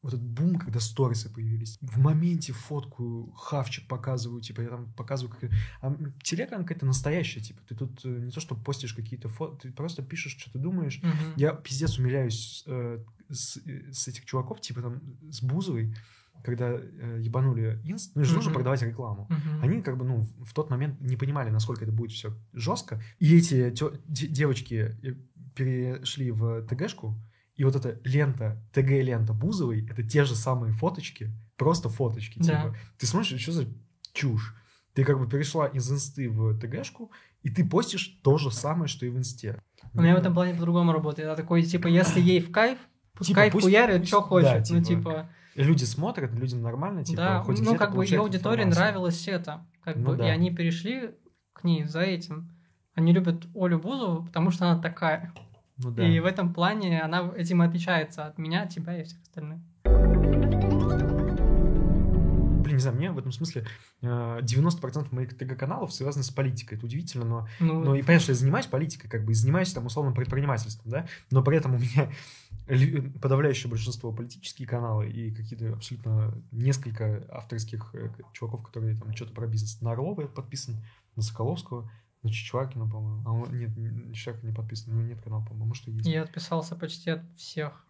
[0.01, 1.77] вот этот бум, когда сторисы появились.
[1.81, 5.51] В моменте фотку хавчик показываю, типа, я там показываю, как...
[5.81, 9.71] А телега какая-то настоящая, типа, ты тут э, не то, что постишь какие-то фото, ты
[9.71, 11.01] просто пишешь, что ты думаешь.
[11.03, 11.33] Мгм.
[11.35, 15.93] Я пиздец умиляюсь э, с, э, с этих чуваков, типа там, с Бузовой,
[16.43, 19.29] когда э, ебанули инст, ну, же нужно продавать рекламу.
[19.61, 23.01] Они как бы, ну, в тот момент не понимали, насколько это будет все жестко.
[23.19, 25.13] И эти тё- де- девочки э,
[25.55, 27.15] перешли в ТГшку,
[27.55, 32.39] и вот эта лента, ТГ-лента Бузовой, это те же самые фоточки, просто фоточки.
[32.39, 32.43] Да.
[32.43, 32.77] Типа.
[32.97, 33.67] Ты смотришь, что за
[34.13, 34.55] чушь?
[34.93, 37.11] Ты как бы перешла из инсты в ТГшку,
[37.43, 39.61] и ты постишь то же самое, что и в инсте.
[39.93, 41.27] У меня в этом плане по-другому работает.
[41.27, 42.77] Я такой, типа, если ей в кайф,
[43.13, 45.29] Пускай типа, хуярят, что хочет, да, ну, типа...
[45.57, 49.95] Люди смотрят, людям нормально, типа, да, хоть ну, как бы ее аудитории нравилось это, как
[49.95, 50.27] ну, бы, да.
[50.27, 51.15] и они перешли
[51.53, 52.51] к ней за этим.
[52.93, 55.33] Они любят Олю Бузову, потому что она такая.
[55.77, 56.07] Ну, да.
[56.07, 59.59] И в этом плане она этим отличается от меня, тебя и всех остальных.
[62.77, 63.65] Не знаю, мне в этом смысле
[64.01, 66.75] 90% э, моих ТГ-каналов связаны с политикой.
[66.75, 69.73] Это удивительно, но, ну, но и понятно, что я занимаюсь политикой, как бы, и занимаюсь
[69.73, 72.09] там условным предпринимательством, да, но при этом у меня
[73.21, 79.47] подавляющее большинство политические каналы и какие-то абсолютно несколько авторских э, чуваков, которые там что-то про
[79.47, 79.81] бизнес.
[79.81, 80.75] На Орлова я подписан,
[81.15, 81.89] на Соколовского,
[82.23, 83.23] на Чичваркина, по-моему.
[83.25, 83.71] А он, нет,
[84.13, 85.73] Чичваркин не подписан, у него нет канала, по-моему.
[85.85, 86.07] И есть.
[86.07, 87.86] Я отписался почти от всех.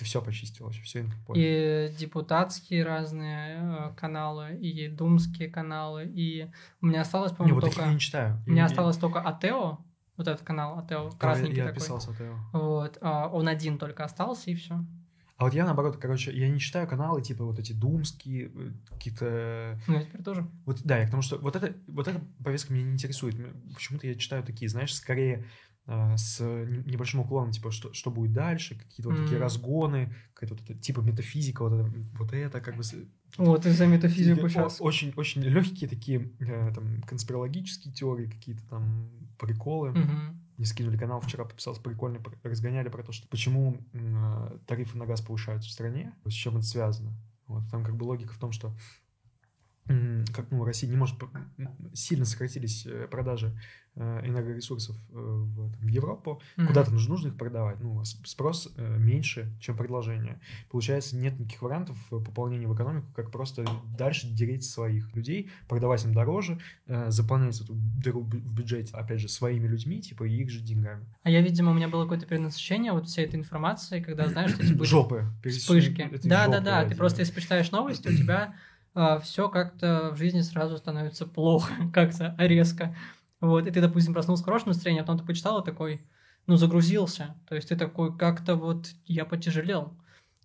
[0.00, 6.86] Ты все почистил вообще, все И депутатские разные э, каналы, и думские каналы, и у
[6.86, 7.86] меня осталось, по-моему, не, вот только...
[7.86, 8.42] я не читаю.
[8.46, 9.76] У меня осталось только Атео,
[10.16, 11.86] вот этот канал Атео, красненький я, я такой.
[11.86, 12.34] Я Атео.
[12.54, 14.82] Вот, а он один только остался, и все.
[15.36, 19.78] А вот я, наоборот, короче, я не читаю каналы, типа, вот эти думские, э, какие-то...
[19.86, 20.50] Ну, я теперь тоже.
[20.64, 23.36] Вот, да, я потому что вот, это, вот эта повестка меня не интересует.
[23.74, 25.44] Почему-то я читаю такие, знаешь, скорее
[26.16, 29.22] с небольшим уклоном, типа, что, что будет дальше, какие-то вот mm.
[29.24, 32.82] такие разгоны, какая-то вот это, типа, метафизика, вот это, вот это как бы...
[33.36, 34.80] Вот, из-за метафизику сейчас.
[34.80, 39.90] Очень, очень легкие такие, э, там, конспирологические теории, какие-то там приколы.
[39.90, 45.06] Mm-hmm не скинули канал, вчера подписался прикольно, разгоняли про то, что почему э, тарифы на
[45.06, 47.14] газ повышаются в стране, с чем это связано.
[47.46, 48.76] Вот, там как бы логика в том, что
[49.86, 51.18] как ну, Россия не может
[51.94, 53.58] сильно сократились э, продажи
[54.00, 56.66] энергоресурсов э, в, там, Европу, mm-hmm.
[56.66, 57.80] куда-то нужно, нужно их продавать.
[57.80, 60.40] Ну, спрос меньше, чем предложение.
[60.70, 63.64] Получается, нет никаких вариантов пополнения в экономику, как просто
[63.96, 66.58] дальше дереть своих людей, продавать им дороже,
[67.08, 71.04] заполнять эту дыру в бюджете, опять же, своими людьми, типа, и их же деньгами.
[71.22, 74.62] А я, видимо, у меня было какое-то перенасыщение вот всей этой информации, когда знаешь, что
[74.62, 76.10] эти были жопы, вспышки.
[76.24, 78.54] Да-да-да, ты просто если почитаешь новости, у тебя
[78.94, 82.94] а, все как-то в жизни сразу становится плохо, как-то резко.
[83.40, 86.02] Вот, и ты, допустим, проснулся в хорошем настроении, а потом ты почитал и такой,
[86.46, 87.36] ну, загрузился.
[87.48, 89.96] То есть ты такой, как-то вот я потяжелел.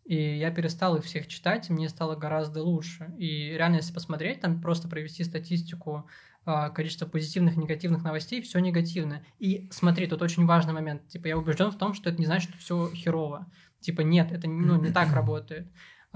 [0.05, 3.11] И я перестал их всех читать, и мне стало гораздо лучше.
[3.17, 6.07] И реально, если посмотреть, там просто провести статистику
[6.45, 9.23] а, количество позитивных и негативных новостей, все негативно.
[9.39, 11.07] И смотри, тут очень важный момент.
[11.07, 13.51] Типа, я убежден в том, что это не значит, что все херово.
[13.79, 15.67] Типа, нет, это ну, не так работает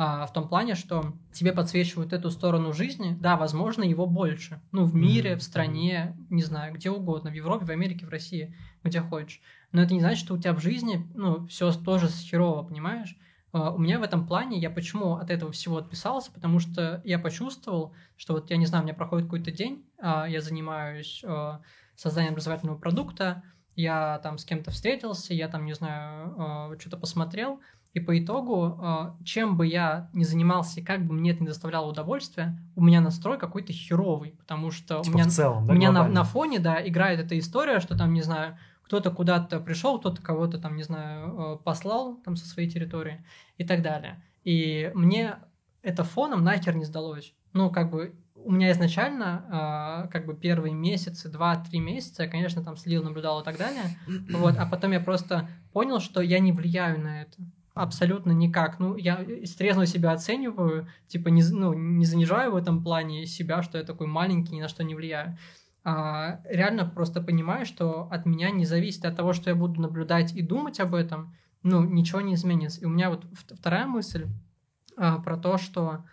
[0.02, 4.62] а, в том плане, что тебе подсвечивают эту сторону жизни, да, возможно, его больше.
[4.72, 8.56] Ну, в мире, в стране, не знаю, где угодно, в Европе, в Америке, в России,
[8.82, 9.42] где хочешь.
[9.74, 13.18] Но это не значит, что у тебя в жизни, ну, все тоже херово, понимаешь?
[13.52, 17.20] Uh, у меня в этом плане, я почему от этого всего отписался, потому что я
[17.20, 21.58] почувствовал, что вот, я не знаю, у меня проходит какой-то день, uh, я занимаюсь uh,
[21.96, 23.44] созданием образовательного продукта,
[23.76, 27.62] я там с кем-то встретился, я там, не знаю, что-то посмотрел,
[27.94, 31.48] и по итогу, а, чем бы я ни занимался и как бы мне это не
[31.48, 35.76] доставляло удовольствия, у меня настрой какой-то херовый, потому что типа у меня, целом, да, у
[35.76, 40.00] меня на, на фоне, да, играет эта история, что там, не знаю, кто-то куда-то пришел,
[40.00, 43.26] кто-то кого-то там, не знаю, а, послал там со своей территории
[43.58, 44.24] и так далее.
[44.44, 45.38] И мне
[45.82, 47.34] это фоном нахер не сдалось.
[47.54, 52.64] Ну, как бы у меня изначально, э, как бы первые месяцы, два-три месяца, я, конечно,
[52.64, 53.84] там следил, наблюдал и так далее,
[54.32, 57.38] вот, а потом я просто понял, что я не влияю на это
[57.74, 58.80] абсолютно никак.
[58.80, 59.26] Ну, я
[59.58, 64.08] трезво себя оцениваю, типа, не, ну, не занижаю в этом плане себя, что я такой
[64.08, 65.38] маленький, ни на что не влияю.
[65.84, 70.36] А, реально просто понимаю, что от меня не зависит от того, что я буду наблюдать
[70.36, 72.82] и думать об этом, ну, ничего не изменится.
[72.82, 74.28] И у меня вот вторая мысль
[74.98, 76.06] а, про то, что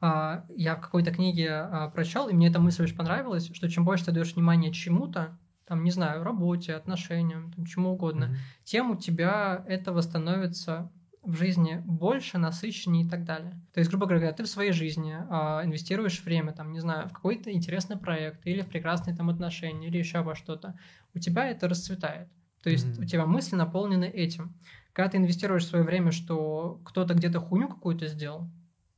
[0.00, 3.84] а, я в какой-то книге а, прочел, и мне эта мысль очень понравилась, что чем
[3.84, 8.64] больше ты даешь внимание чему-то, там, не знаю, работе, отношениям, там, чему угодно, mm-hmm.
[8.64, 10.92] тем у тебя этого становится
[11.26, 13.60] в жизни больше, насыщеннее и так далее.
[13.74, 17.12] То есть, грубо говоря, ты в своей жизни э, инвестируешь время, там, не знаю, в
[17.12, 20.78] какой-то интересный проект или в прекрасные там отношения или еще во что-то,
[21.14, 22.28] у тебя это расцветает.
[22.62, 23.02] То есть mm-hmm.
[23.02, 24.54] у тебя мысли наполнены этим.
[24.92, 28.48] Когда ты инвестируешь свое время, что кто-то где-то хуйню какую-то сделал,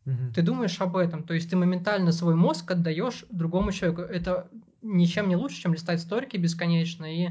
[0.05, 0.33] mm-hmm.
[0.35, 1.23] ты думаешь об этом.
[1.23, 4.03] То есть ты моментально свой мозг отдаешь другому человеку.
[4.03, 4.51] Это
[4.83, 7.31] ничем не лучше, чем листать сторики бесконечно и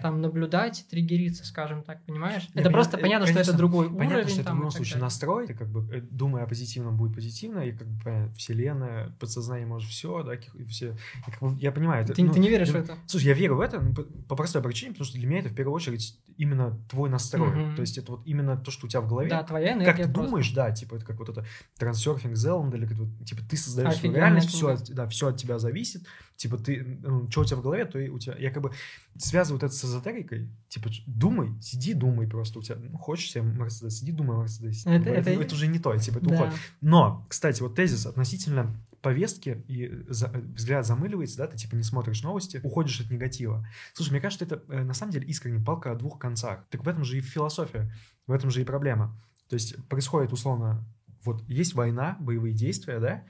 [0.00, 2.48] там наблюдать, триггериться, скажем так, понимаешь?
[2.54, 4.28] Я это просто понятно, конечно, что это другой понятно, уровень.
[4.30, 7.60] что это в любом случае настрой, ты как бы э, думая о позитивном будет позитивно,
[7.60, 10.96] и как бы понятно, вселенная, подсознание может все, да, и все.
[11.26, 12.04] И как бы, я понимаю.
[12.04, 12.98] Это, ты, ну, ты не веришь ну, в это?
[13.06, 15.48] Слушай, я верю в это ну, по, по простой причине, потому что для меня это
[15.48, 17.48] в первую очередь именно твой настрой.
[17.48, 17.76] Mm-hmm.
[17.76, 19.30] То есть это вот именно то, что у тебя в голове.
[19.30, 20.22] Да, твоя энергия Как ты просто...
[20.22, 21.46] думаешь, да, типа это как вот это
[21.78, 25.58] трансерфинг Зеланд, или как, вот, типа ты создаешь свою реальность, все, да, все от тебя
[25.58, 26.06] зависит.
[26.36, 28.36] Типа ты, ну, что у тебя в голове, то и у тебя...
[28.38, 28.72] Я как бы
[29.16, 30.50] связываю это с эзотерикой.
[30.68, 32.58] Типа думай, сиди, думай просто.
[32.58, 34.86] У тебя, ну, хочешь себе Мерседес, сиди, думай Мерседес.
[34.86, 36.34] Это, это, это, это уже не то, типа это да.
[36.34, 36.54] уходит.
[36.80, 42.22] Но, кстати, вот тезис относительно повестки и за, взгляд замыливается, да, ты типа не смотришь
[42.22, 43.66] новости, уходишь от негатива.
[43.92, 46.66] Слушай, мне кажется, это э, на самом деле искренне палка о двух концах.
[46.70, 47.92] Так в этом же и философия,
[48.26, 49.16] в этом же и проблема.
[49.48, 50.84] То есть происходит условно,
[51.24, 53.24] вот есть война, боевые действия, да,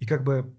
[0.00, 0.52] и как бы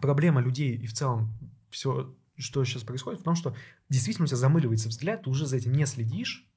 [0.00, 1.32] проблема людей и в целом
[1.70, 3.54] все, что сейчас происходит, в том, что
[3.88, 6.48] действительно у тебя замыливается взгляд, ты уже за этим не следишь,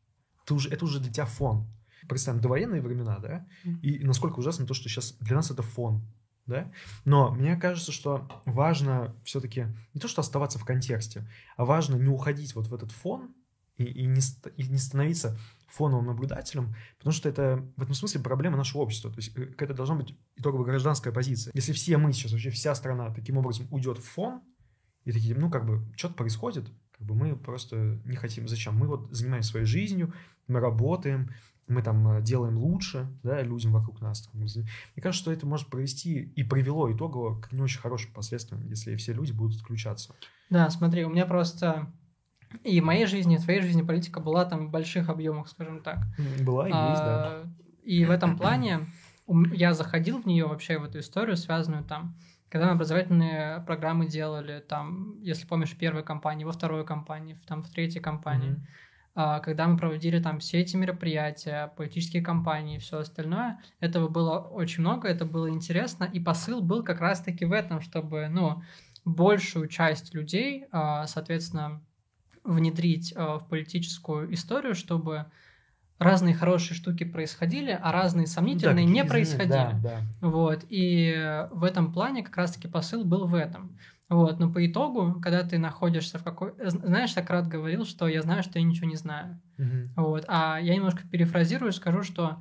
[0.45, 1.67] ты уже, это уже для тебя фон.
[2.07, 3.47] Представим, довоенные времена, да,
[3.81, 6.05] и насколько ужасно то, что сейчас для нас это фон
[6.45, 6.71] да?
[7.05, 11.27] Но мне кажется, что важно все-таки не то, что оставаться в контексте,
[11.57, 13.33] а важно не уходить вот в этот фон
[13.77, 14.21] и, и, не,
[14.55, 19.11] и не становиться фоновым наблюдателем, потому что это в этом смысле проблема нашего общества.
[19.11, 21.51] То есть это должна быть итоговая гражданская позиция.
[21.53, 24.41] Если все мы сейчас, вообще вся страна таким образом уйдет в фон,
[25.05, 28.47] и такие, ну, как бы, что-то происходит, как бы мы просто не хотим.
[28.47, 28.75] Зачем?
[28.75, 30.13] Мы вот занимаемся своей жизнью,
[30.47, 31.31] мы работаем,
[31.67, 34.29] мы там э, делаем лучше, да, людям вокруг нас.
[34.33, 34.47] Мне
[34.97, 39.13] кажется, что это может провести и привело итогово к не очень хорошим последствиям, если все
[39.13, 40.13] люди будут включаться.
[40.49, 41.91] Да, смотри, у меня просто
[42.63, 45.81] и в моей жизни, и в твоей жизни политика была там в больших объемах, скажем
[45.81, 45.99] так.
[46.41, 47.43] Была и а, есть, да.
[47.83, 48.87] И в этом плане
[49.53, 52.15] я заходил в нее вообще, в эту историю, связанную там,
[52.55, 57.63] когда мы образовательные программы делали, там, если помнишь, в первой компании, во второй компании, там,
[57.63, 58.51] в третьей компании.
[58.51, 58.67] Mm-hmm
[59.43, 64.81] когда мы проводили там все эти мероприятия, политические кампании и все остальное, этого было очень
[64.81, 68.61] много, это было интересно, и посыл был как раз-таки в этом, чтобы, ну,
[69.05, 71.81] большую часть людей, а, соответственно,
[72.43, 75.27] внедрить а, в политическую историю, чтобы
[75.99, 79.49] разные хорошие штуки происходили, а разные сомнительные да, не происходили.
[79.49, 80.01] Да, да.
[80.21, 80.65] Вот.
[80.69, 83.77] И в этом плане как раз-таки посыл был в этом.
[84.07, 86.53] Вот, но по итогу, когда ты находишься в какой...
[86.59, 89.41] Знаешь, Сократ говорил, что я знаю, что я ничего не знаю.
[89.57, 89.89] Mm-hmm.
[89.95, 92.39] Вот, а я немножко перефразирую, скажу, что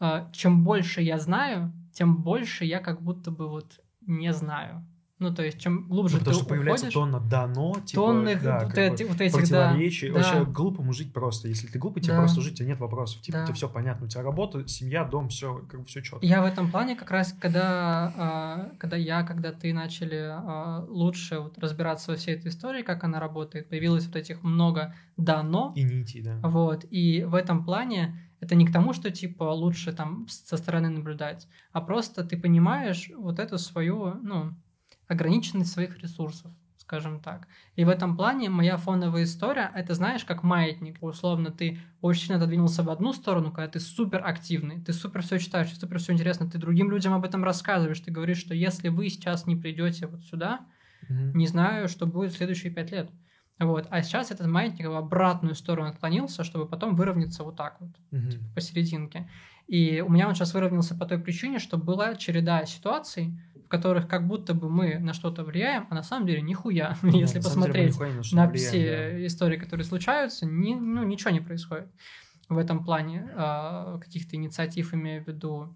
[0.00, 4.84] э, чем больше я знаю, тем больше я как будто бы вот не знаю.
[5.24, 8.36] Ну, то есть, чем глубже ну, потому ты что появляется уходишь, тонна «дано», типа, тонны
[8.36, 10.44] да, вот, эти, вот этих, да, Вообще да.
[10.44, 11.48] глупому жить просто.
[11.48, 12.18] Если ты глупый, тебе да.
[12.18, 13.22] просто жить, тебе нет вопросов.
[13.22, 13.44] Типа, да.
[13.46, 14.04] тебе все понятно.
[14.04, 16.24] У тебя работа, семья, дом, все, как бы все четко.
[16.24, 21.40] Я в этом плане как раз, когда, а, когда я, когда ты начали а, лучше
[21.40, 25.72] вот разбираться во всей этой истории, как она работает, появилось вот этих много «дано».
[25.74, 26.38] И нити, да.
[26.42, 28.14] Вот, и в этом плане
[28.44, 33.10] это не к тому, что типа лучше там со стороны наблюдать, а просто ты понимаешь
[33.16, 34.54] вот эту свою, ну,
[35.08, 37.48] ограниченность своих ресурсов, скажем так.
[37.76, 41.02] И в этом плане моя фоновая история, это знаешь, как маятник.
[41.02, 45.38] Условно, ты очень сильно отодвинулся в одну сторону, когда ты супер активный, ты супер все
[45.38, 49.08] читаешь, супер все интересно, ты другим людям об этом рассказываешь, ты говоришь, что если вы
[49.08, 50.66] сейчас не придете вот сюда,
[51.08, 51.32] mm-hmm.
[51.34, 53.10] не знаю, что будет в следующие пять лет.
[53.58, 53.86] Вот.
[53.90, 58.30] А сейчас этот маятник в обратную сторону отклонился, чтобы потом выровняться вот так вот, mm-hmm.
[58.30, 59.30] типа посерединке.
[59.66, 64.08] И у меня он сейчас выровнялся по той причине, что была череда ситуаций, в которых
[64.08, 66.96] как будто бы мы на что-то влияем, а на самом деле нихуя.
[67.02, 69.26] Да, Если посмотреть деле, на, на все да.
[69.26, 71.88] истории, которые случаются, ни, ну, ничего не происходит
[72.48, 75.74] в этом плане э, каких-то инициатив, имею в виду,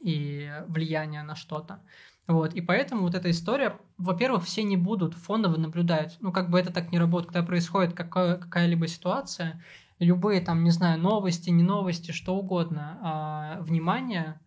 [0.00, 1.80] и влияния на что-то.
[2.26, 6.18] Вот, и поэтому вот эта история, во-первых, все не будут фоново наблюдать.
[6.20, 7.32] Ну, как бы это так не работает.
[7.32, 9.62] Когда происходит какая- какая-либо ситуация,
[9.98, 14.38] любые там, не знаю, новости, не новости, что угодно, а, внимание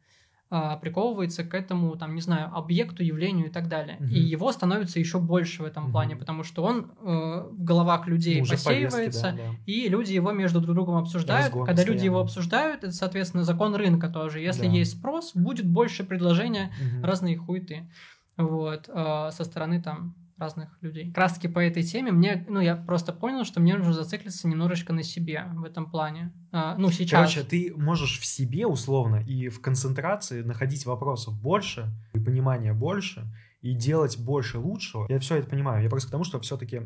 [0.54, 3.96] а, приковывается к этому, там, не знаю, объекту, явлению и так далее.
[4.02, 4.10] Угу.
[4.10, 5.94] И его становится еще больше в этом угу.
[5.94, 9.56] плане, потому что он э, в головах людей ну, посеивается, повестки, да, да.
[9.66, 11.46] и люди его между друг другом обсуждают.
[11.46, 11.96] Разгон Когда постоянно.
[11.96, 14.42] люди его обсуждают, это, соответственно, закон рынка тоже.
[14.42, 14.74] Если да.
[14.74, 17.06] есть спрос, будет больше предложения угу.
[17.06, 17.90] разные хуйты.
[18.36, 21.08] Вот, э, со стороны там разных людей.
[21.08, 24.48] Как раз таки по этой теме мне, ну, я просто понял, что мне нужно зациклиться
[24.48, 26.34] немножечко на себе в этом плане.
[26.52, 27.12] А, ну, сейчас.
[27.12, 33.26] Короче, ты можешь в себе условно и в концентрации находить вопросов больше, и понимания больше,
[33.62, 35.06] и делать больше лучшего.
[35.08, 35.84] Я все это понимаю.
[35.84, 36.82] Я просто к тому, что все-таки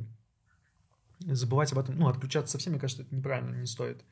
[1.20, 4.03] забывать об этом, ну, отключаться совсем, мне кажется, это неправильно, не стоит.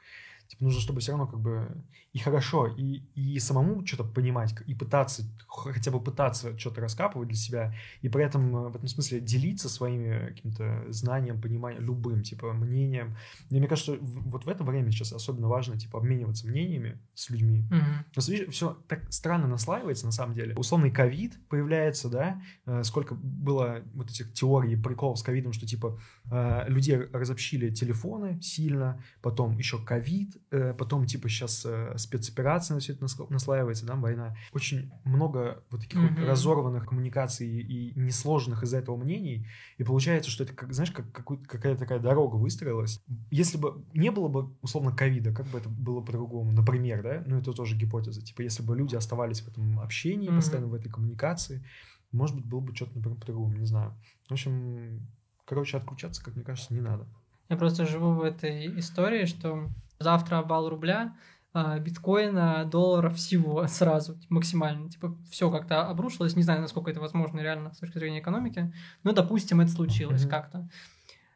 [0.48, 1.84] Типа нужно, чтобы все равно как бы
[2.14, 7.38] и хорошо, и, и самому что-то понимать, и пытаться, хотя бы пытаться что-то раскапывать для
[7.38, 12.54] себя, и при этом э, в этом смысле делиться своими каким-то знанием, пониманием, любым, типа,
[12.54, 13.18] мнением.
[13.50, 17.66] И мне кажется, вот в это время сейчас особенно важно, типа, обмениваться мнениями с людьми.
[17.72, 18.06] Mm-hmm.
[18.16, 20.56] Но видишь, все так странно наслаивается, на самом деле.
[20.56, 26.00] Условный ковид появляется, да, э, сколько было вот этих теорий, приколов с ковидом, что, типа,
[26.32, 31.66] э, людей разобщили телефоны сильно, потом еще ковид, потом, типа, сейчас
[31.98, 34.36] спецоперация на все это наслаивается, да, война.
[34.52, 36.20] Очень много вот таких mm-hmm.
[36.20, 41.12] вот разорванных коммуникаций и несложных из-за этого мнений, и получается, что это, как, знаешь, как
[41.12, 43.02] какая-то такая дорога выстроилась.
[43.32, 46.52] Если бы не было бы, условно, ковида, как бы это было по-другому?
[46.52, 50.36] Например, да, ну это тоже гипотеза, типа, если бы люди оставались в этом общении, mm-hmm.
[50.36, 51.66] постоянно в этой коммуникации,
[52.12, 53.94] может быть, было бы что-то, например, по-другому, не знаю.
[54.28, 55.08] В общем,
[55.46, 57.08] короче, отключаться, как мне кажется, не надо.
[57.50, 59.70] Я просто живу в этой истории, что
[60.00, 61.16] завтра обвал рубля,
[61.54, 64.90] а, биткоина, доллара, всего сразу, типа, максимально.
[64.90, 66.36] Типа, все как-то обрушилось.
[66.36, 68.74] Не знаю, насколько это возможно реально с точки зрения экономики.
[69.04, 70.30] Но, допустим, это случилось mm-hmm.
[70.30, 70.68] как-то.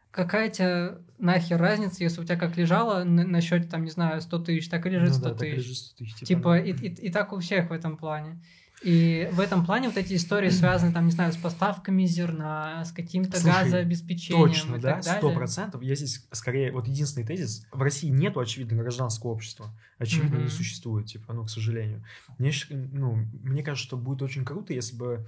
[0.10, 4.20] Какая тебе нахер разница, если у тебя как лежало на, на счете, там, не знаю,
[4.20, 5.52] 100 тысяч, так и лежит 100 ну, да, тысяч.
[5.52, 8.42] Так лежит 100 тысяч типа, типа и, и, и так у всех в этом плане.
[8.84, 12.92] И в этом плане вот эти истории связаны, там, не знаю, с поставками зерна, с
[12.92, 15.82] каким-то Слушай, газообеспечением точно, и да, сто процентов.
[15.82, 19.74] Я здесь скорее, вот единственный тезис, в России нету, очевидно, гражданского общества.
[19.98, 20.44] Очевидно, mm-hmm.
[20.44, 22.04] не существует, типа, ну, к сожалению.
[22.38, 25.26] Мне, ну, мне кажется, что будет очень круто, если бы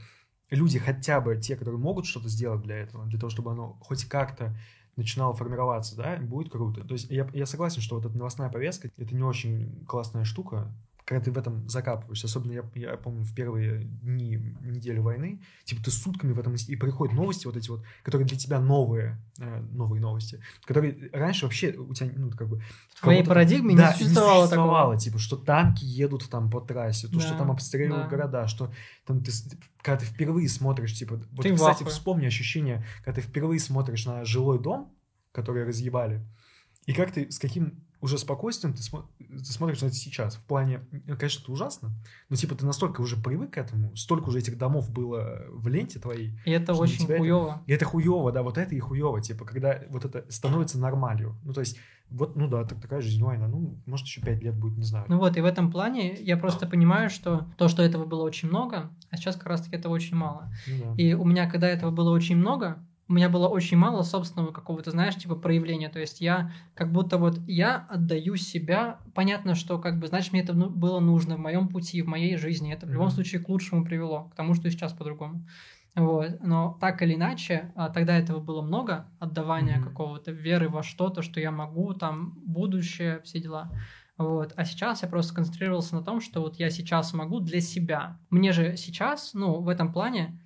[0.52, 4.06] люди хотя бы, те, которые могут что-то сделать для этого, для того, чтобы оно хоть
[4.06, 4.56] как-то
[4.96, 6.82] начинало формироваться, да, будет круто.
[6.82, 10.72] То есть я, я согласен, что вот эта новостная повестка— это не очень классная штука,
[11.10, 15.84] когда ты в этом закапываешься, особенно я, я помню в первые дни недели войны, типа
[15.84, 19.62] ты сутками в этом и приходят новости вот эти вот, которые для тебя новые, э,
[19.72, 22.62] новые новости, которые раньше вообще у тебя, ну, как бы...
[22.94, 25.00] В твоей парадигме да, не существовало, не существовало такого.
[25.00, 28.16] типа, что танки едут там по трассе, то, да, что там обстреливают да.
[28.16, 28.72] города, что
[29.08, 29.32] там ты,
[29.82, 34.26] когда ты впервые смотришь, типа, вот, ты кстати, вспомни ощущение, когда ты впервые смотришь на
[34.26, 34.96] жилой дом,
[35.32, 36.24] который разъебали,
[36.86, 40.36] и как ты, с каким уже спокойствием ты, смо- ты смотришь на это сейчас.
[40.36, 41.92] В плане, ну, конечно, это ужасно,
[42.30, 46.00] но типа ты настолько уже привык к этому, столько уже этих домов было в ленте
[46.00, 46.40] твоей.
[46.46, 47.50] И это очень хуево.
[47.50, 51.36] Это, и это хуево, да, вот это и хуево, типа, когда вот это становится нормалью.
[51.44, 51.78] Ну, то есть,
[52.10, 55.06] вот, ну да, так, такая жизнь война, ну, может, еще пять лет будет, не знаю.
[55.10, 58.50] Ну вот, и в этом плане я просто понимаю, что то, что этого было очень
[58.50, 60.52] много, а сейчас как раз-таки этого очень мало.
[60.68, 61.02] Ну, да.
[61.02, 64.92] И у меня, когда этого было очень много, у меня было очень мало собственного какого-то,
[64.92, 65.90] знаешь, типа проявления.
[65.90, 69.00] То есть я как будто вот я отдаю себя.
[69.16, 72.38] Понятно, что как бы, значит, мне это ну, было нужно в моем пути, в моей
[72.38, 72.72] жизни.
[72.72, 75.44] Это в любом случае к лучшему привело, к тому, что сейчас по-другому.
[75.96, 76.40] Вот.
[76.44, 79.84] Но так или иначе, а, тогда этого было много, отдавания mm-hmm.
[79.86, 83.72] какого-то веры во что-то, что я могу, там, будущее, все дела.
[84.20, 84.54] Вот.
[84.56, 88.20] А сейчас я просто концентрировался на том, что вот я сейчас могу для себя.
[88.30, 90.40] Мне же сейчас, ну, в этом плане,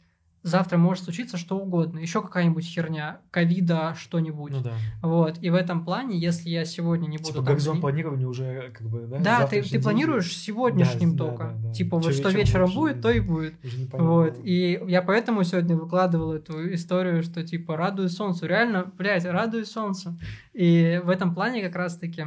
[0.43, 4.51] завтра может случиться что угодно, еще какая-нибудь херня, ковида, что-нибудь.
[4.51, 4.73] Ну да.
[5.01, 5.37] Вот.
[5.41, 7.31] И в этом плане, если я сегодня не буду...
[7.31, 9.19] Типа горизонт планирования уже как бы, да?
[9.19, 11.43] Да, ты, ты планируешь сегодняшним да, только.
[11.43, 11.73] Да, да, да.
[11.73, 13.55] Типа вот что вечером будет, то и будет.
[13.93, 14.37] Вот.
[14.43, 18.45] И я поэтому сегодня выкладывал эту историю, что типа радуюсь солнцу.
[18.45, 20.19] Реально, блядь, радуюсь солнцу.
[20.53, 22.25] И в этом плане как раз-таки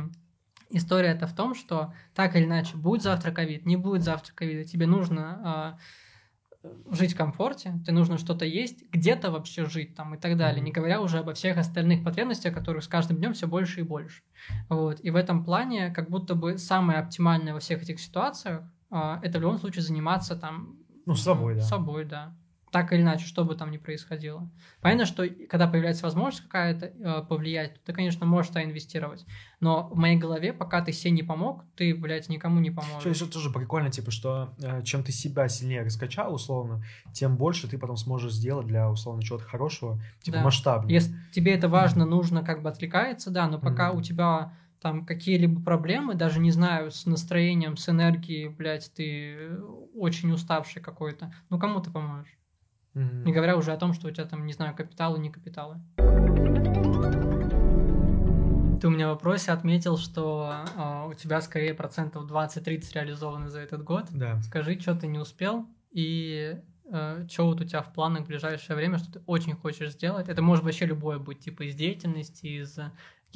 [0.70, 4.64] история это в том, что так или иначе, будет завтра ковид, не будет завтра ковида,
[4.64, 5.78] тебе нужно а,
[6.90, 10.72] жить в комфорте, тебе нужно что-то есть, где-то вообще жить там и так далее, не
[10.72, 14.22] говоря уже обо всех остальных потребностях, которых с каждым днем все больше и больше.
[14.68, 15.00] Вот.
[15.02, 19.38] И в этом плане как будто бы самое оптимальное во всех этих ситуациях а, это
[19.38, 20.76] в любом случае заниматься там...
[21.06, 21.62] Ну, собой, да.
[21.62, 22.34] Собой, да
[22.76, 24.50] так или иначе, что бы там ни происходило.
[24.82, 29.24] Понятно, что когда появляется возможность какая-то э, повлиять, то ты, конечно, можешь туда инвестировать.
[29.60, 33.00] Но в моей голове, пока ты себе не помог, ты, блядь, никому не поможешь.
[33.00, 37.66] Что еще тоже прикольно, типа, что э, чем ты себя сильнее раскачал, условно, тем больше
[37.66, 40.44] ты потом сможешь сделать для, условно, чего-то хорошего, типа, да.
[40.44, 40.90] масштабного.
[40.90, 42.06] Если тебе это важно, mm-hmm.
[42.06, 43.96] нужно, как бы отвлекается, да, но пока mm-hmm.
[43.96, 44.52] у тебя
[44.82, 49.50] там какие-либо проблемы, даже не знаю, с настроением, с энергией, блядь, ты
[49.94, 52.36] очень уставший какой-то, ну кому ты поможешь?
[52.96, 53.24] Mm-hmm.
[53.24, 55.76] Не говоря уже о том, что у тебя там, не знаю, капиталы, не капиталы.
[58.80, 63.60] Ты у меня в вопросе отметил, что э, у тебя скорее процентов 20-30 реализованы за
[63.60, 64.06] этот год.
[64.10, 64.40] Да.
[64.42, 66.58] Скажи, что ты не успел и
[66.90, 70.28] э, что вот у тебя в планах в ближайшее время, что ты очень хочешь сделать.
[70.30, 72.78] Это может вообще любое быть, типа из деятельности, из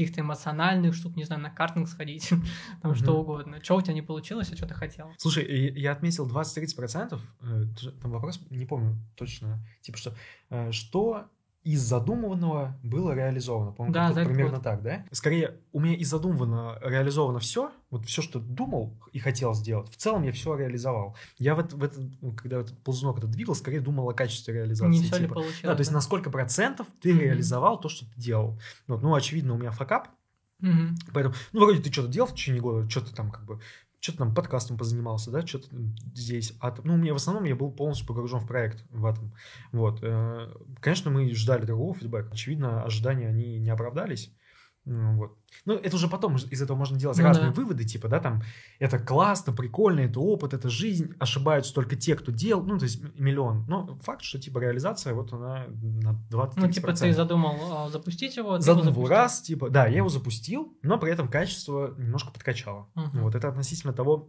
[0.00, 2.28] каких-то эмоциональных штук, не знаю, на картинг сходить,
[2.82, 2.94] там mm-hmm.
[2.94, 3.62] что угодно.
[3.62, 5.12] Что у тебя не получилось, а что ты хотел?
[5.18, 7.64] Слушай, я отметил 20-30%, э,
[8.00, 10.14] там вопрос, не помню точно, типа что,
[10.48, 11.28] э, что
[11.62, 13.72] из задуманного было реализовано.
[13.72, 14.62] По-моему, да, да, примерно год.
[14.62, 15.04] так, да?
[15.12, 19.96] Скорее, у меня из задуманного реализовано все, вот все, что думал и хотел сделать, в
[19.96, 21.16] целом я все реализовал.
[21.38, 24.90] Я в, в этот, ну, когда этот ползунок этот двигал, скорее думал о качестве реализации.
[24.90, 25.22] Не все типа.
[25.22, 25.60] ли получилось.
[25.62, 27.18] Да, то есть на сколько процентов ты mm-hmm.
[27.18, 28.58] реализовал то, что ты делал.
[28.86, 30.08] Вот, ну, очевидно, у меня факап,
[30.62, 31.10] Mm-hmm.
[31.14, 33.60] Поэтому, ну, вроде ты что-то делал в течение года, что-то там как бы
[34.00, 35.68] что-то там подкастом позанимался, да, что-то
[36.14, 36.54] здесь.
[36.60, 39.34] А, ну, мне в основном я был полностью погружен в проект в этом.
[39.72, 40.02] Вот.
[40.02, 42.30] Э, конечно, мы ждали другого фидбэка.
[42.32, 44.34] Очевидно, ожидания, они не оправдались.
[44.90, 45.38] Вот.
[45.66, 47.52] Ну, это уже потом из этого можно делать ну, разные да.
[47.52, 48.42] выводы, типа, да, там,
[48.80, 53.00] это классно, прикольно, это опыт, это жизнь, ошибаются только те, кто делал, ну, то есть
[53.18, 53.66] миллион.
[53.68, 58.36] Но факт, что, типа, реализация, вот она на 20 Ну, типа, ты задумал а, запустить
[58.36, 58.58] его?
[58.58, 62.88] Задумал раз, типа, да, я его запустил, но при этом качество немножко подкачало.
[62.96, 63.20] Uh-huh.
[63.20, 64.28] Вот, это относительно того,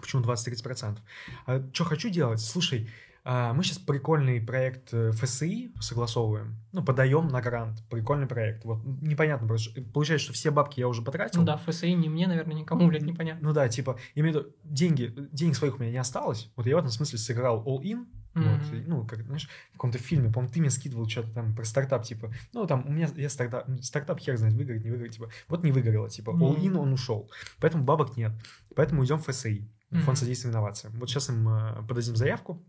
[0.00, 0.98] почему 20-30%.
[1.46, 2.40] А, что хочу делать?
[2.40, 2.88] Слушай,
[3.24, 8.64] мы сейчас прикольный проект э, ФСИ согласовываем, ну, подаем на грант, прикольный проект.
[8.64, 11.40] Вот непонятно, просто получается, что все бабки я уже потратил.
[11.40, 13.48] Ну да, ФСИ не мне, наверное, никому, блядь, непонятно.
[13.48, 16.66] Ну да, типа, я имею в виду, деньги, денег своих у меня не осталось, вот
[16.66, 18.78] я в этом смысле сыграл all-in, Mm-hmm.
[18.78, 22.04] Вот, ну, как, знаешь, в каком-то фильме, по-моему, ты мне скидывал что-то там про стартап,
[22.04, 25.64] типа, ну, там, у меня, я стартап, стартап хер знает, выиграть, не выиграть, типа, вот
[25.64, 28.32] не выиграло, типа, all-in он ушел, поэтому бабок нет,
[28.76, 30.14] поэтому идем в ФСИ, Фонд mm-hmm.
[30.14, 30.92] содействия инновациям.
[31.00, 32.64] Вот сейчас им э, подадим заявку,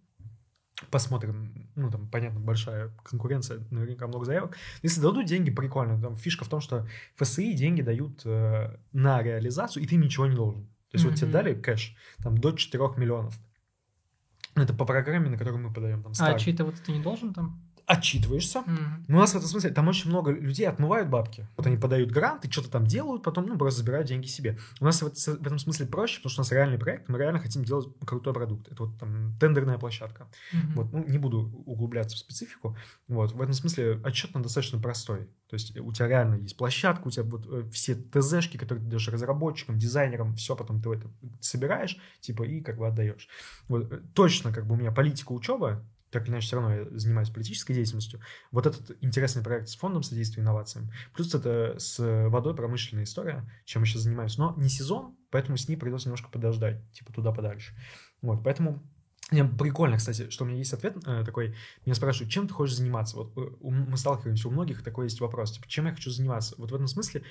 [0.90, 4.58] посмотрим, ну, там, понятно, большая конкуренция, наверняка много заявок.
[4.82, 6.02] Если дадут деньги, прикольно.
[6.02, 10.36] Там фишка в том, что ФСИ деньги дают э, на реализацию, и ты ничего не
[10.36, 10.64] должен.
[10.90, 11.10] То есть mm-hmm.
[11.10, 13.38] вот тебе дали кэш, там, до 4 миллионов.
[14.56, 16.04] Это по программе, на которую мы подаем.
[16.04, 17.62] Там, а отчитываться ты не должен там?
[17.92, 18.60] Отчитываешься.
[18.60, 19.06] Mm-hmm.
[19.10, 21.46] Но у нас в этом смысле, там очень много людей отмывают бабки.
[21.58, 24.58] Вот они подают гранты, что-то там делают, потом, ну, просто забирают деньги себе.
[24.80, 27.40] У нас в, в этом смысле проще, потому что у нас реальный проект, мы реально
[27.40, 28.72] хотим делать крутой продукт.
[28.72, 30.28] Это вот там тендерная площадка.
[30.54, 30.74] Mm-hmm.
[30.76, 32.78] Вот, ну, не буду углубляться в специфику.
[33.08, 35.28] Вот, в этом смысле отчет он достаточно простой.
[35.50, 38.90] То есть у тебя реально есть площадка, у тебя вот э, все ТЗшки, которые ты
[38.90, 41.12] даешь разработчикам, дизайнерам, все потом ты это
[41.42, 43.28] собираешь, типа, и как бы отдаешь.
[43.68, 46.86] Вот, э, точно, как бы у меня политика учеба, так или иначе все равно я
[46.92, 48.20] занимаюсь политической деятельностью.
[48.52, 51.98] Вот этот интересный проект с фондом содействия инновациям, плюс это с
[52.30, 54.40] водой промышленная история, чем мы сейчас занимаемся.
[54.40, 57.74] Но не сезон, поэтому с ней придется немножко подождать, типа туда подальше.
[58.22, 58.84] Вот, поэтому
[59.32, 61.56] мне прикольно, кстати, что у меня есть ответ э, такой.
[61.86, 63.16] Меня спрашивают, чем ты хочешь заниматься?
[63.16, 66.56] Вот э, мы сталкиваемся, у многих такой есть вопрос, типа, чем я хочу заниматься?
[66.58, 67.24] Вот в этом смысле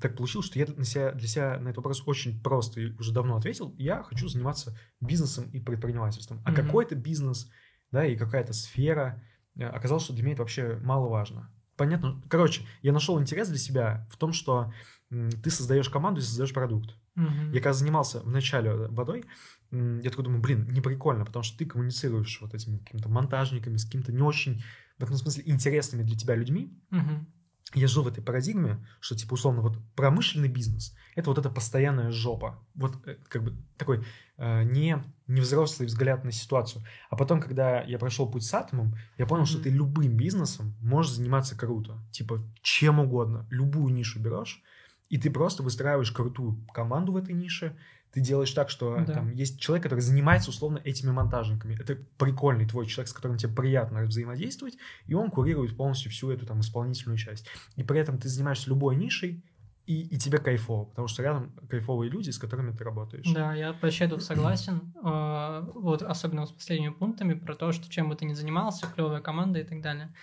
[0.00, 3.12] так получилось, что я для себя, для себя на этот вопрос очень просто и уже
[3.12, 3.74] давно ответил.
[3.76, 6.40] Я хочу заниматься бизнесом и предпринимательством.
[6.46, 6.54] А mm-hmm.
[6.54, 7.50] какой это бизнес–
[7.92, 9.22] да, и какая-то сфера.
[9.56, 11.50] Э, оказалось, что для меня это вообще мало важно.
[11.76, 12.20] Понятно?
[12.28, 14.72] Короче, я нашел интерес для себя в том, что
[15.10, 16.96] ты создаешь команду и создаешь продукт.
[17.16, 17.52] Mm-hmm.
[17.52, 19.24] Я когда занимался вначале водой,
[19.70, 23.84] я такой думаю, блин, не прикольно, потому что ты коммуницируешь вот этими какими-то монтажниками, с
[23.84, 24.62] какими-то не очень,
[24.98, 26.78] в этом смысле, интересными для тебя людьми.
[26.90, 27.26] Mm-hmm
[27.74, 32.10] я жил в этой парадигме, что, типа, условно, вот промышленный бизнес– это вот эта постоянная
[32.10, 32.62] жопа.
[32.74, 34.04] Вот э, как бы такой
[34.36, 36.84] э, не, не взрослый взгляд на ситуацию.
[37.10, 39.46] А потом, когда я прошел путь с атомом, я понял, mm-hmm.
[39.46, 41.98] что ты любым бизнесом можешь заниматься круто.
[42.10, 43.46] Типа, чем угодно.
[43.50, 44.62] Любую нишу берешь,
[45.08, 47.76] и ты просто выстраиваешь крутую команду в этой нише,
[48.12, 49.14] ты делаешь так, что да.
[49.14, 51.76] там есть человек, который занимается условно этими монтажниками.
[51.80, 56.46] Это прикольный твой человек, с которым тебе приятно взаимодействовать, и он курирует полностью всю эту
[56.46, 57.46] там исполнительную часть.
[57.76, 59.42] И при этом ты занимаешься любой нишей,
[59.86, 63.26] и, и тебе кайфово, потому что рядом кайфовые люди, с которыми ты работаешь.
[63.32, 64.92] Да, я вообще тут согласен.
[65.02, 69.20] А, вот особенно с последними пунктами про то, что чем бы ты ни занимался, клевая
[69.20, 70.14] команда и так далее.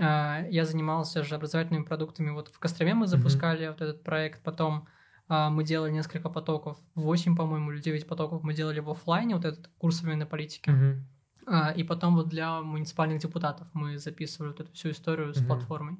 [0.00, 2.30] А, я занимался же образовательными продуктами.
[2.30, 3.70] Вот в Костроме мы запускали mm-hmm.
[3.72, 4.88] вот этот проект, потом
[5.50, 9.68] мы делали несколько потоков, 8, по-моему, или 9 потоков мы делали в офлайне, вот этот
[9.78, 10.70] курс военной политики.
[10.70, 11.74] Uh-huh.
[11.74, 15.46] И потом вот для муниципальных депутатов мы записывали вот эту всю историю с uh-huh.
[15.46, 15.96] платформой.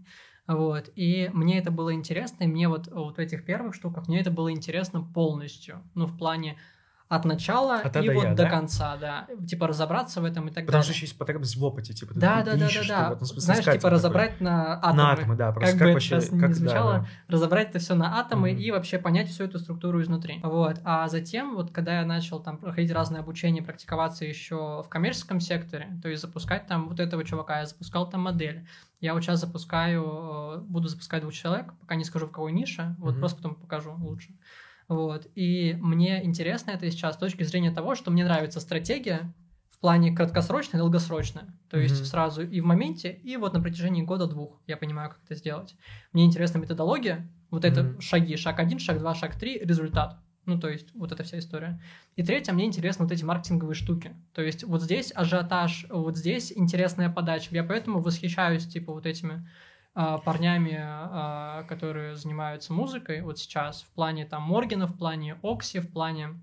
[0.46, 0.90] Вот.
[0.96, 4.30] И мне это было интересно, и мне вот, вот в этих первых штуках, мне это
[4.30, 5.82] было интересно полностью.
[5.94, 6.58] Ну, в плане
[7.08, 8.50] от начала от и вот я, до да?
[8.50, 9.26] конца, да.
[9.46, 10.66] Типа разобраться в этом и так Потому далее.
[10.66, 13.18] Потому что еще есть потребность в опыте, типа, да, да, да, да, да.
[13.20, 14.46] Знаешь, типа разобрать такой.
[14.46, 14.96] на атомы.
[14.96, 17.06] На атомы, да, просто как, как бы вообще, это как, не звучало, да, да.
[17.28, 18.60] разобрать это все на атомы mm-hmm.
[18.60, 20.40] и вообще понять всю эту структуру изнутри.
[20.42, 20.80] Вот.
[20.84, 25.98] А затем, вот когда я начал там проходить разные обучения, практиковаться еще в коммерческом секторе,
[26.02, 28.66] то есть запускать там вот этого чувака, я запускал там модель.
[29.00, 32.94] Я вот сейчас запускаю, э, буду запускать двух человек, пока не скажу в какой нише,
[32.98, 33.18] вот mm-hmm.
[33.18, 34.30] просто потом покажу лучше.
[34.92, 35.26] Вот.
[35.34, 39.32] И мне интересно это сейчас с точки зрения того, что мне нравится стратегия
[39.70, 41.56] в плане краткосрочная и долгосрочная.
[41.70, 42.06] То есть mm-hmm.
[42.06, 45.74] сразу и в моменте, и вот на протяжении года-двух я понимаю, как это сделать.
[46.12, 47.68] Мне интересна методология, вот mm-hmm.
[47.68, 50.18] это шаги, шаг один, шаг два, шаг три, результат.
[50.44, 51.80] Ну, то есть, вот эта вся история.
[52.16, 54.12] И третье, мне интересны вот эти маркетинговые штуки.
[54.34, 57.48] То есть, вот здесь ажиотаж, вот здесь интересная подача.
[57.52, 59.48] Я поэтому восхищаюсь, типа, вот этими
[59.94, 65.92] парнями, а, которые занимаются музыкой вот сейчас, в плане там Моргена, в плане Окси, в
[65.92, 66.40] плане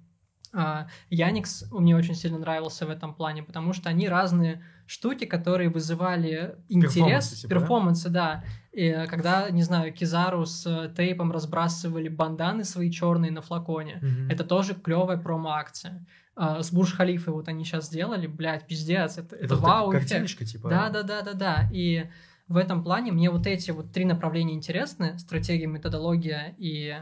[0.53, 5.69] а, Яникс мне очень сильно нравился в этом плане, потому что они разные штуки, которые
[5.69, 8.43] вызывали интерес, типа, перформансы, да.
[8.71, 14.31] И когда, не знаю, Кизару с тейпом разбрасывали банданы свои черные на флаконе, mm-hmm.
[14.31, 16.05] это тоже клевая промо-акция.
[16.35, 19.91] А, с Бурж Халифой вот они сейчас сделали, блядь, пиздец, это, это, это вау.
[19.91, 20.69] Картиночка, типа.
[20.69, 21.69] Да, да, да, да, да.
[21.71, 22.09] И
[22.49, 26.97] в этом плане мне вот эти вот три направления интересны: стратегия, методология и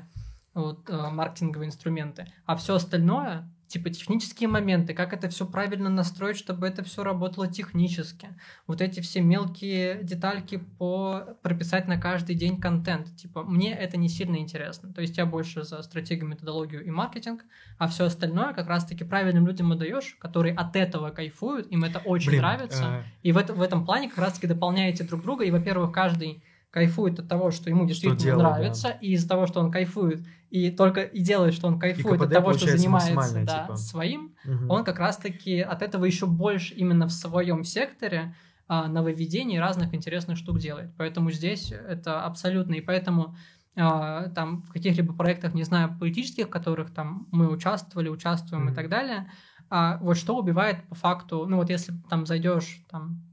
[0.53, 2.28] вот, э, маркетинговые инструменты.
[2.45, 7.48] А все остальное, типа технические моменты, как это все правильно настроить, чтобы это все работало
[7.48, 8.30] технически.
[8.65, 13.15] Вот эти все мелкие детальки по прописать на каждый день контент.
[13.15, 14.94] Типа, мне это не сильно интересно.
[14.94, 17.44] То есть я больше за стратегию, методологию и маркетинг,
[17.77, 22.30] а все остальное как раз-таки правильным людям отдаешь, которые от этого кайфуют, им это очень
[22.30, 22.84] Блин, нравится.
[22.85, 23.03] А...
[23.23, 25.44] И в, это, в этом плане как раз-таки дополняете друг друга.
[25.44, 26.41] И, во-первых, каждый
[26.72, 28.98] кайфует от того, что ему действительно что делает, нравится, да.
[29.02, 32.53] и из-за того, что он кайфует, и только и делает, что он кайфует от того,
[32.53, 33.76] что занимается да, типа.
[33.76, 34.73] своим, угу.
[34.73, 38.35] он как раз-таки от этого еще больше именно в своем секторе
[38.68, 40.91] а, нововведений разных интересных штук делает.
[40.98, 43.35] Поэтому здесь это абсолютно, и поэтому
[43.76, 48.72] а, там в каких-либо проектах, не знаю, политических, в которых там мы участвовали, участвуем mm
[48.72, 49.31] и так далее,
[49.69, 53.23] а, вот что убивает по факту, ну вот если там зайдешь там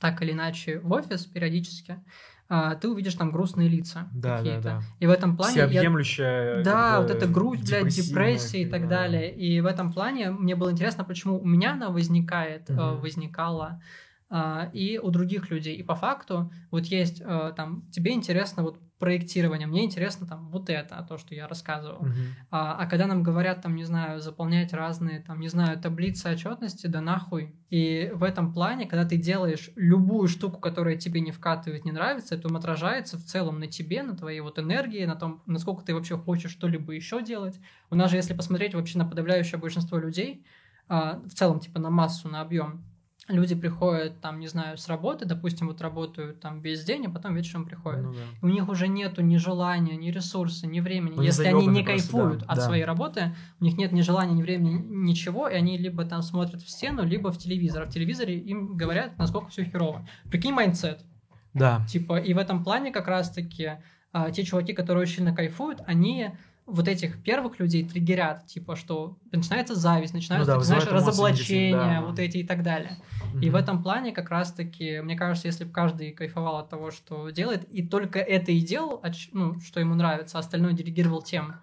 [0.00, 2.04] так или иначе в офис периодически,
[2.48, 4.62] ты увидишь там грустные лица да, какие-то.
[4.62, 4.82] Да, да.
[5.00, 5.52] И в этом плане...
[5.52, 6.58] Всеобъемлющая...
[6.58, 6.62] Я...
[6.62, 8.88] Да, вот эта грусть, блядь, депрессия и так да.
[8.88, 9.34] далее.
[9.34, 12.98] И в этом плане мне было интересно, почему у меня она возникает, угу.
[13.00, 13.80] возникала,
[14.30, 15.76] а, и у других людей.
[15.76, 20.70] И по факту вот есть э, там, тебе интересно вот проектирование, мне интересно там вот
[20.70, 22.06] это, то, что я рассказывал.
[22.06, 22.12] Uh-huh.
[22.50, 26.86] А, а когда нам говорят там, не знаю, заполнять разные там, не знаю, таблицы отчетности,
[26.86, 27.54] да нахуй.
[27.68, 32.34] И в этом плане, когда ты делаешь любую штуку, которая тебе не вкатывает, не нравится,
[32.34, 36.16] это отражается в целом на тебе, на твоей вот энергии, на том, насколько ты вообще
[36.16, 37.60] хочешь что-либо еще делать.
[37.90, 40.46] У нас же, если посмотреть вообще на подавляющее большинство людей,
[40.88, 42.82] а, в целом, типа на массу, на объем,
[43.28, 47.34] люди приходят, там, не знаю, с работы, допустим, вот работают там весь день, а потом
[47.34, 48.02] вечером приходят.
[48.02, 48.18] Ну, да.
[48.42, 51.14] У них уже нету ни желания, ни ресурса, ни времени.
[51.16, 52.62] Они Если они не кайфуют да, от да.
[52.62, 56.62] своей работы, у них нет ни желания, ни времени, ничего, и они либо там смотрят
[56.62, 57.84] в стену, либо в телевизор.
[57.84, 60.06] А в телевизоре им говорят, насколько все херово.
[60.30, 61.04] Прикинь, mindset.
[61.54, 61.84] Да.
[61.88, 63.78] Типа, и в этом плане как раз-таки
[64.12, 66.32] а, те чуваки, которые очень сильно кайфуют, они
[66.66, 72.06] вот этих первых людей триггерят, типа, что начинается зависть, начинаются, ну да, знаешь, разоблачения, да.
[72.06, 72.98] вот эти и так далее.
[73.34, 73.44] Mm-hmm.
[73.44, 77.28] И в этом плане как раз-таки, мне кажется, если бы каждый кайфовал от того, что
[77.30, 81.56] делает, и только это и делал, ну, что ему нравится, а остальное делегировал тем,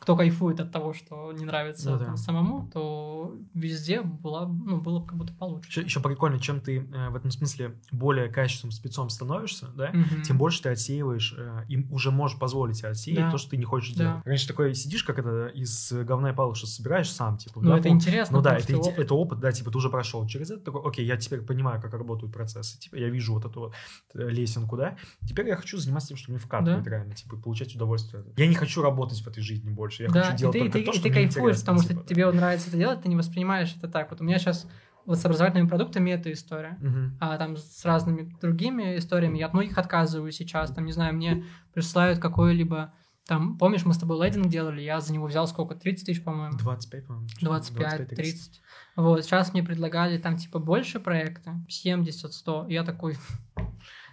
[0.00, 2.16] кто кайфует от того, что не нравится ну, да.
[2.16, 5.68] самому, то везде было, ну, было как будто получше.
[5.68, 10.22] Еще, еще прикольно, чем ты э, в этом смысле более качественным спецом становишься, да, угу.
[10.22, 13.30] тем больше ты отсеиваешь, э, и уже можешь позволить себе отсеять да.
[13.30, 14.04] то, что ты не хочешь да.
[14.04, 14.26] делать.
[14.26, 17.60] Раньше такой сидишь, как это, из говна и что собираешь сам, типа.
[17.60, 18.36] Ну, да, это интересно.
[18.36, 18.98] Ну да, это опыт.
[18.98, 21.92] это опыт, да, типа ты уже прошел через это, такой, окей, я теперь понимаю, как
[21.92, 23.72] работают процессы, типа я вижу вот эту
[24.14, 24.96] э, лесенку, да,
[25.26, 26.90] теперь я хочу заниматься тем, что мне вкатывает да.
[26.90, 28.24] реально, типа получать удовольствие.
[28.36, 31.02] Я не хочу работать в этой жизни больше, я да, хочу делать ты, ты, то,
[31.02, 32.06] ты кайфуешь, потому типа, что да.
[32.08, 34.10] тебе нравится это делать, ты не воспринимаешь это так.
[34.10, 34.66] Вот у меня сейчас
[35.06, 37.10] вот с образовательными продуктами эта история, uh-huh.
[37.20, 40.70] а там с разными другими историями я от многих отказываю сейчас.
[40.70, 42.92] Там, не знаю, мне присылают какое-либо
[43.28, 45.74] там, помнишь, мы с тобой лейдинг делали, я за него взял сколько?
[45.74, 46.56] 30 тысяч, по-моему?
[46.56, 47.28] 25, по-моему.
[47.42, 48.62] 25, 30.
[48.96, 52.66] Вот, сейчас мне предлагали там, типа, больше проекта, 70, 100.
[52.70, 53.18] Я такой...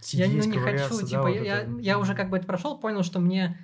[0.01, 1.77] Сидеть, я ну, не хочу, да, типа, вот я, это...
[1.79, 3.57] я уже как бы это прошел, понял, что мне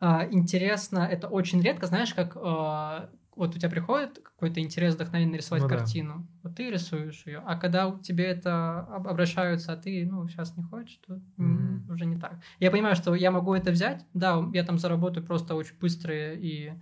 [0.00, 5.62] интересно, это очень редко, знаешь, как а, вот у тебя приходит какой-то интерес, вдохновение нарисовать
[5.62, 6.26] ну, картину, да.
[6.42, 10.98] вот ты рисуешь ее, а когда тебе это обращаются, а ты, ну, сейчас не хочешь,
[11.06, 11.92] то mm-hmm.
[11.92, 12.40] уже не так.
[12.58, 16.72] Я понимаю, что я могу это взять, да, я там заработаю просто очень быстрые и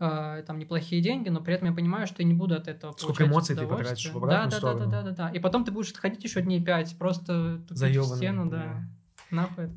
[0.00, 2.92] э, там неплохие деньги, но при этом я понимаю, что я не буду от этого
[2.98, 4.86] Сколько эмоций ты потратишь в обратную да, сторону.
[4.86, 5.30] Да, да, да, да, да.
[5.30, 8.56] И потом ты будешь ходить еще дней пять, просто в стену, да.
[8.56, 8.88] да.
[9.30, 9.70] Нахуй.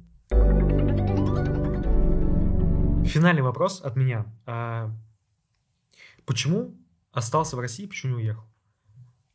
[3.05, 4.25] Финальный вопрос от меня.
[4.45, 4.91] А,
[6.25, 6.75] почему
[7.11, 8.43] остался в России, почему не уехал?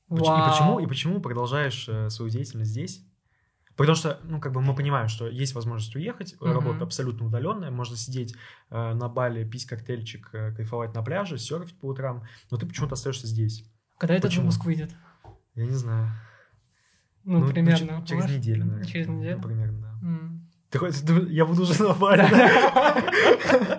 [0.09, 0.21] Вау.
[0.21, 3.05] И почему, и почему продолжаешь э, свою деятельность здесь?
[3.77, 6.53] Потому что, ну, как бы мы понимаем, что есть возможность уехать, mm-hmm.
[6.53, 8.35] работа абсолютно удаленная, можно сидеть
[8.71, 12.95] э, на бале, пить коктейльчик, э, кайфовать на пляже, серфить по утрам, но ты почему-то
[12.95, 13.65] остаешься здесь.
[13.99, 14.95] Когда этот выпуск выйдет?
[15.55, 16.11] Я не знаю.
[17.25, 18.05] Ну, ну примерно.
[18.07, 18.87] Через неделю, наверное.
[18.87, 19.37] Через неделю?
[19.37, 19.90] Ну, примерно, да.
[20.71, 20.79] Ты,
[21.31, 21.95] я буду уже на.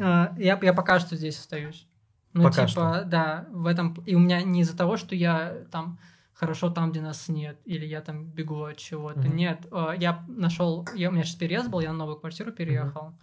[0.00, 1.88] А, я, я пока что здесь остаюсь.
[2.32, 3.04] Ну, Пока типа, что.
[3.04, 3.94] да, в этом...
[4.06, 5.98] И у меня не из-за того, что я там
[6.34, 9.20] хорошо там, где нас нет, или я там бегу от чего-то.
[9.20, 9.36] Мгм.
[9.36, 10.86] Нет, э, я нашел...
[10.94, 13.14] Я, у меня сейчас переезд был, я на новую квартиру переехал.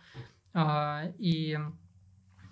[0.53, 1.57] А, И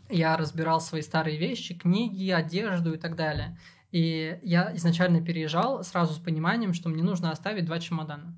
[0.09, 3.57] я разбирал свои старые вещи, книги, одежду и так далее.
[3.91, 8.37] И я изначально переезжал сразу с пониманием, что мне нужно оставить два чемодана.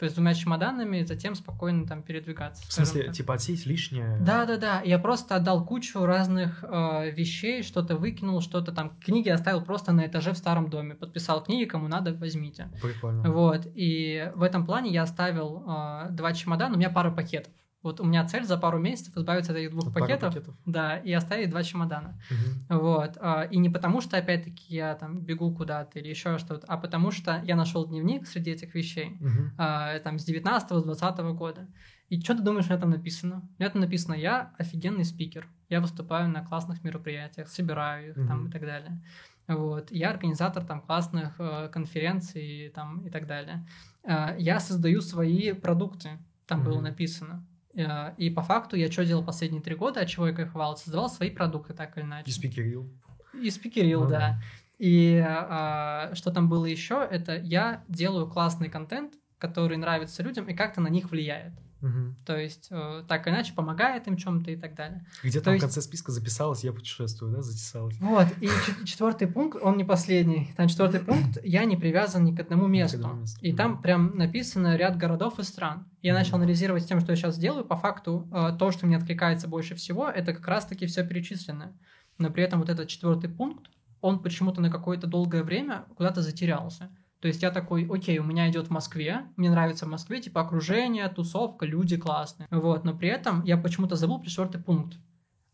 [0.00, 2.66] Типа с двумя чемоданами, затем спокойно там передвигаться.
[2.66, 3.14] В смысле, так.
[3.14, 4.16] типа отсеять лишнее?
[4.22, 4.80] Да, да, да.
[4.82, 8.96] Я просто отдал кучу разных э, вещей, что-то выкинул, что-то там.
[8.98, 10.94] Книги оставил просто на этаже в старом доме.
[10.94, 12.70] Подписал книги, кому надо, возьмите.
[12.80, 13.30] Прикольно.
[13.30, 13.66] Вот.
[13.74, 17.52] И в этом плане я оставил э, два чемодана, у меня пара пакетов.
[17.82, 20.54] Вот у меня цель за пару месяцев избавиться от этих двух Пару пакетов, пакетов.
[20.66, 22.20] да, и оставить два чемодана.
[22.30, 22.80] Мгм.
[22.80, 23.16] Вот.
[23.20, 27.10] а, И не потому, что, опять-таки, я там бегу куда-то или еще что-то, а потому
[27.10, 29.16] что я нашел дневник среди этих вещей
[29.56, 31.68] а, там с 19 с 20 года.
[32.10, 33.48] И что ты думаешь, у меня там написано?
[33.58, 35.48] У меня там написано, я офигенный спикер.
[35.70, 38.48] Я выступаю на классных мероприятиях, собираю их там Мгм.
[38.48, 39.00] и так далее.
[39.48, 39.90] Вот.
[39.90, 43.66] Я организатор там классных э, конференций там и так далее.
[44.04, 46.84] А, я создаю свои продукты, там было Мгм.
[46.84, 47.46] написано.
[47.74, 50.76] Э, И по факту я что делал последние три года, от чего я кайфовал?
[50.76, 52.28] Создавал свои продукты так или иначе.
[52.28, 52.90] И спикерил.
[53.34, 54.18] И спикерил, Ну да.
[54.18, 54.40] да.
[54.78, 60.54] И а, что там было еще, это я делаю классный контент, который нравится людям и
[60.54, 61.52] как-то на них влияет.
[61.80, 62.16] Мгм.
[62.26, 65.06] То есть э, так или иначе помогает им чем-то и так далее.
[65.22, 67.96] Где То там есть- в конце списка записалось, я путешествую, да, затесалось?
[68.00, 70.52] Вот, и чет- четвертый пункт, он не последний.
[70.56, 72.96] Там четвертый пункт, я не привязан ни к одному месту.
[72.98, 73.38] одному месту.
[73.40, 75.86] И там прям написано ряд городов и стран.
[76.02, 77.64] Я начал анализировать тем, что я сейчас делаю.
[77.64, 81.72] По факту, э, то, что мне откликается больше всего, это как раз-таки все перечисленное.
[82.18, 83.70] Но при этом вот этот четвертый пункт,
[84.02, 86.90] он почему-то на какое-то долгое время куда-то затерялся.
[87.20, 90.40] То есть я такой, окей, у меня идет в Москве, мне нравится в Москве, типа
[90.40, 92.48] окружение, тусовка, люди классные.
[92.50, 94.98] Вот, но при этом я почему-то забыл про четвертый пункт.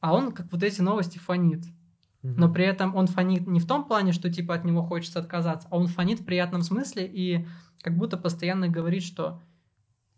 [0.00, 1.64] А он, как вот эти новости, фонит.
[2.22, 5.68] Но при этом он фонит не в том плане, что типа от него хочется отказаться,
[5.70, 7.46] а он фонит в приятном смысле и
[7.82, 9.40] как будто постоянно говорит, что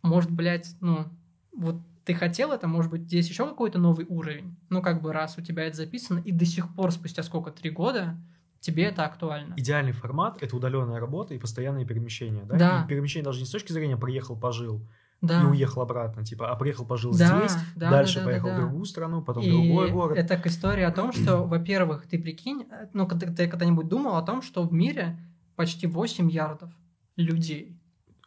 [0.02, 1.06] может, блядь, ну,
[1.52, 4.56] вот ты хотел это, может быть, здесь еще какой-то новый уровень.
[4.70, 7.68] Ну, как бы раз у тебя это записано, и до сих пор, спустя сколько, три
[7.70, 8.16] года,
[8.60, 9.55] тебе это актуально.
[9.56, 12.56] Идеальный формат— это удаленная работа и постоянные перемещения, да?
[12.56, 12.85] Да.
[12.85, 14.86] И перемещение даже не с точки зрения «приехал, пожил»
[15.20, 15.43] Да.
[15.43, 18.52] и уехал обратно, типа, а приехал, пожил Да, здесь, да, дальше да, да, поехал да,
[18.52, 18.62] в да.
[18.62, 20.16] другую страну, потом в И другой город.
[20.16, 24.14] это к истории о том, что, во-первых, ты прикинь, э, ну, когда ты когда-нибудь думал
[24.16, 25.18] о том, что в мире
[25.56, 26.70] почти 8 ярдов
[27.16, 27.76] людей.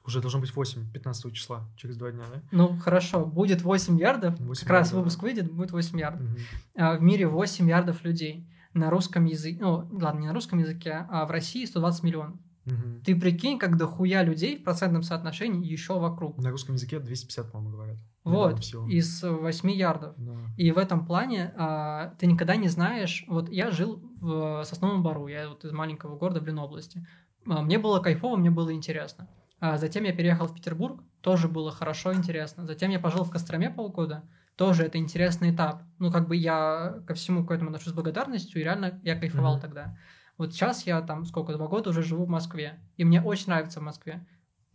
[0.05, 2.41] Уже должно быть 8, 15 числа, через два дня, да?
[2.51, 5.27] Ну, хорошо, будет 8 ярдов, 8 как раз ярдов, выпуск да.
[5.27, 6.27] выйдет, будет 8 ярдов.
[6.27, 6.37] Мгм.
[6.75, 8.45] А в мире 8 ярдов людей.
[8.73, 12.37] На русском языке, ну, ладно, не на русском языке, а в России 120 миллионов.
[12.65, 13.01] Мгм.
[13.03, 16.37] Ты прикинь, как дохуя людей в процентном соотношении еще вокруг.
[16.37, 17.97] На русском языке 250, по-моему, говорят.
[18.23, 18.87] Вот, всего.
[18.87, 20.13] из 8 ярдов.
[20.17, 20.33] Да.
[20.57, 23.25] И в этом плане а, ты никогда не знаешь.
[23.27, 27.05] Вот я жил в Сосновом Бару, я вот из маленького города в Ленобласти.
[27.47, 29.27] А, Мне было кайфово, мне было интересно.
[29.59, 32.65] А затем я переехал в Петербург, тоже было хорошо, интересно.
[32.65, 34.23] Затем я пожил в Костроме полгода,
[34.61, 35.81] тоже это интересный этап.
[35.97, 39.53] Ну, как бы я ко всему к этому отношусь с благодарностью, и реально я кайфовал
[39.53, 39.61] Мгм.
[39.61, 39.97] тогда.
[40.37, 43.79] Вот сейчас я там, сколько, два года уже живу в Москве, и мне очень нравится
[43.79, 44.23] в Москве,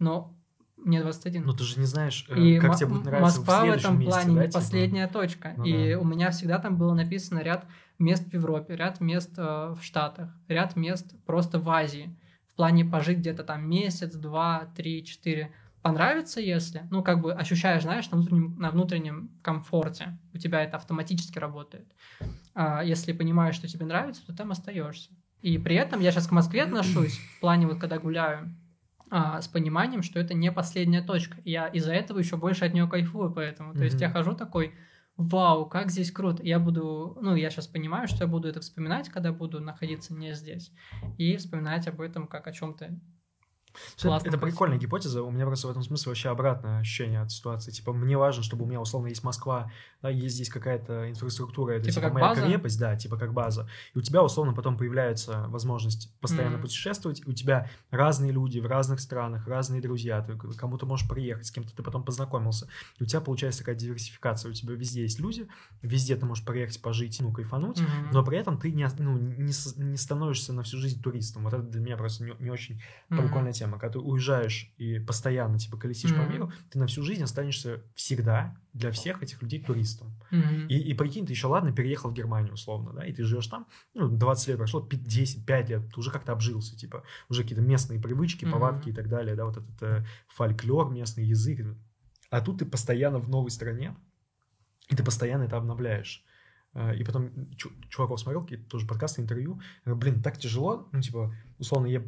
[0.01, 0.37] но
[0.77, 1.45] мне 21.
[1.45, 3.99] Но ты же не знаешь, э, И как тебе будет нравиться Москва в в этом
[4.01, 4.59] месяце, плане да, не типа?
[4.59, 5.55] последняя точка.
[5.57, 6.01] Ну и да.
[6.01, 7.67] у меня всегда там было написано ряд
[8.01, 12.19] мест в Европе, ряд мест э, в Штатах, ряд мест просто в Азии.
[12.49, 15.53] В плане пожить где-то там месяц, два, три, четыре.
[15.87, 20.19] Понравится, если, ну, как бы ощущаешь, знаешь, на внутреннем, на внутреннем комфорте.
[20.35, 21.87] У тебя это автоматически работает.
[22.55, 25.11] А если понимаешь, что тебе нравится, то там остаешься.
[25.43, 28.53] И при этом я сейчас к Москве отношусь, в плане вот когда гуляю,
[29.11, 31.37] а, с пониманием, что это не последняя точка.
[31.45, 33.73] Я из-за этого еще больше от нее кайфую, поэтому.
[33.73, 34.75] То есть я хожу такой,
[35.17, 36.43] вау, как здесь круто.
[36.43, 40.35] Я буду, ну, я сейчас понимаю, что я буду это вспоминать, когда буду находиться не
[40.35, 40.73] здесь.
[41.17, 42.99] И вспоминать об этом как о чем-то
[44.01, 45.23] Классно, это прикольная гипотеза.
[45.23, 47.71] У меня просто в этом смысле вообще обратное ощущение от ситуации.
[47.71, 49.71] Типа, мне важно, чтобы у меня условно есть Москва,
[50.03, 52.43] да, есть здесь какая-то инфраструктура, это Типа типа, моя база?
[52.43, 53.69] крепость, да, типа как база.
[53.95, 56.63] И у тебя условно потом появляется возможность постоянно Мгм.
[56.63, 57.27] путешествовать.
[57.27, 60.21] У тебя разные люди в разных странах, разные друзья.
[60.23, 62.69] Ты кому-то можешь приехать, с кем-то ты потом познакомился.
[62.99, 64.51] И у тебя получается такая диверсификация.
[64.51, 65.49] У тебя везде есть люди,
[65.83, 67.81] везде ты можешь приехать, пожить, ну, кайфануть.
[67.81, 68.11] Мгм.
[68.13, 71.45] Но при этом ты не, ну, не, не становишься на всю жизнь туристом.
[71.45, 73.23] Вот это для меня просто не, не очень Мгм.
[73.23, 73.66] прикольная тема.
[73.73, 76.31] Когда ты уезжаешь и постоянно типа колесишь по Мгм.
[76.31, 80.19] миру, ты на всю жизнь останешься всегда для всех этих людей туристом.
[80.31, 80.67] Мгм.
[80.69, 83.67] И, и прикинь, ты еще ладно переехал в Германию условно, да, и ты живешь там,
[83.95, 87.63] ну, 20 лет прошло, 5, 10, 5 лет, ты уже как-то обжился, типа, уже какие-то
[87.63, 88.53] местные привычки, Мгм.
[88.53, 91.61] повадки и так далее, да, вот этот э, фольклор, местный язык.
[92.31, 93.97] А тут ты постоянно в новой стране,
[94.89, 96.25] и ты постоянно это обновляешь.
[96.95, 97.31] и потом
[97.89, 99.61] чуваков смотрел, какие-то тоже подкасты, интервью.
[99.87, 102.03] Блин, так тяжело, ну, типа, условно, я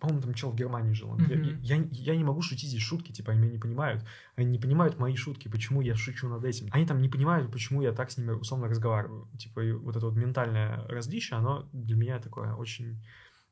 [0.00, 1.16] по-моему, там чел в Германии жил.
[1.16, 1.58] Mm-hmm.
[1.60, 4.04] Я, я, я не могу шутить здесь шутки, типа, они меня не понимают.
[4.36, 6.68] Они не понимают мои шутки, почему я шучу над этим.
[6.70, 9.28] Они там не понимают, почему я так с ними условно разговариваю.
[9.38, 13.02] Типа, вот это вот ментальное различие, оно для меня такое очень...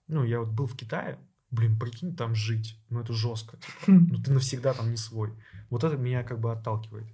[0.09, 1.19] Ну, я вот был в Китае,
[1.51, 3.57] блин, прикинь, там жить, ну, это жестко.
[3.57, 3.73] Типа.
[3.87, 5.31] Ну, ты навсегда там не свой.
[5.71, 7.07] Вот это меня как бы отталкивает.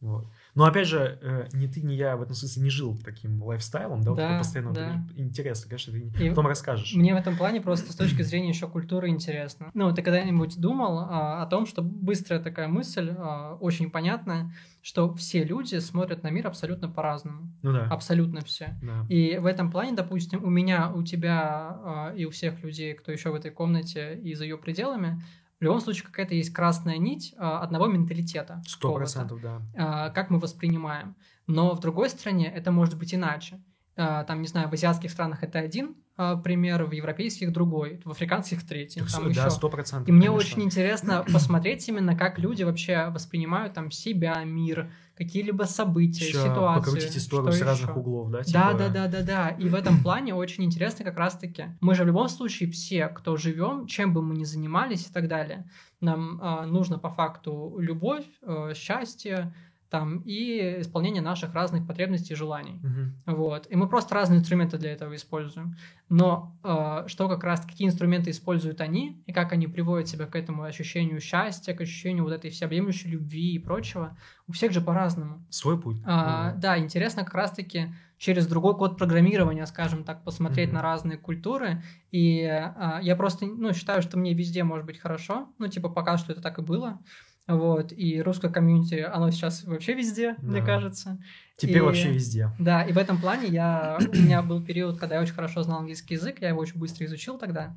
[0.00, 0.26] Вот.
[0.56, 4.00] Но опять же, э, ни ты, ни я в этом смысле не жил таким лайфстайлом,
[4.00, 5.06] да, да вот постоянно да.
[5.14, 6.94] интересно, конечно, ты и потом расскажешь.
[6.94, 9.70] Мне в этом плане просто с точки зрения еще культуры интересно.
[9.74, 14.50] Ну, ты когда-нибудь думал а, о том, что быстрая такая мысль, а, очень понятная,
[14.80, 17.52] что все люди смотрят на мир абсолютно по-разному.
[17.62, 17.88] Ну да.
[17.90, 18.78] Абсолютно все.
[18.82, 19.04] Да.
[19.10, 23.12] И в этом плане, допустим, у меня, у тебя а, и у всех людей, кто
[23.12, 25.22] еще в этой комнате и за ее пределами,
[25.58, 28.62] в любом случае какая-то есть красная нить а, одного менталитета.
[28.66, 29.62] Сто процентов, да.
[29.76, 31.16] А, как мы воспринимаем.
[31.46, 33.62] Но в другой стране это может быть иначе.
[33.98, 38.10] А, там, не знаю, в азиатских странах это один а, пример, в европейских другой, в
[38.10, 39.00] африканских третий.
[39.10, 40.08] Там да, сто процентов.
[40.08, 46.26] И мне очень интересно посмотреть именно, как люди вообще воспринимают там себя, мир, какие-либо события,
[46.26, 46.84] еще ситуации.
[46.84, 47.98] Покрутить историю с разных еще.
[47.98, 48.42] углов, да?
[48.42, 48.58] Типа...
[48.58, 49.48] Да, да, да, да, да.
[49.48, 51.64] И в этом плане очень интересно как раз-таки.
[51.80, 55.26] Мы же в любом случае все, кто живем, чем бы мы ни занимались и так
[55.26, 55.66] далее,
[56.00, 59.54] нам э, нужно по факту любовь, э, счастье,
[59.88, 62.80] там, и исполнение наших разных потребностей и желаний.
[62.82, 63.36] Угу.
[63.36, 63.66] Вот.
[63.70, 65.76] И мы просто разные инструменты для этого используем.
[66.08, 70.34] Но э, что как раз, какие инструменты используют они, и как они приводят себя к
[70.34, 74.16] этому ощущению счастья, к ощущению вот этой всеобъемлющей любви и прочего,
[74.48, 75.44] у всех же по-разному.
[75.50, 75.98] Свой путь.
[76.04, 76.60] А, угу.
[76.60, 80.74] Да, интересно как раз-таки через другой код программирования, скажем так, посмотреть mm-hmm.
[80.74, 81.82] на разные культуры.
[82.10, 85.48] И а, я просто, ну, считаю, что мне везде может быть хорошо.
[85.58, 86.98] Ну, типа, пока что это так и было.
[87.46, 90.48] Вот, и русское комьюнити, оно сейчас вообще везде, да.
[90.48, 91.18] мне кажется.
[91.56, 92.50] Теперь и, вообще везде.
[92.58, 95.78] Да, и в этом плане я, у меня был период, когда я очень хорошо знал
[95.78, 97.76] английский язык, я его очень быстро изучил тогда.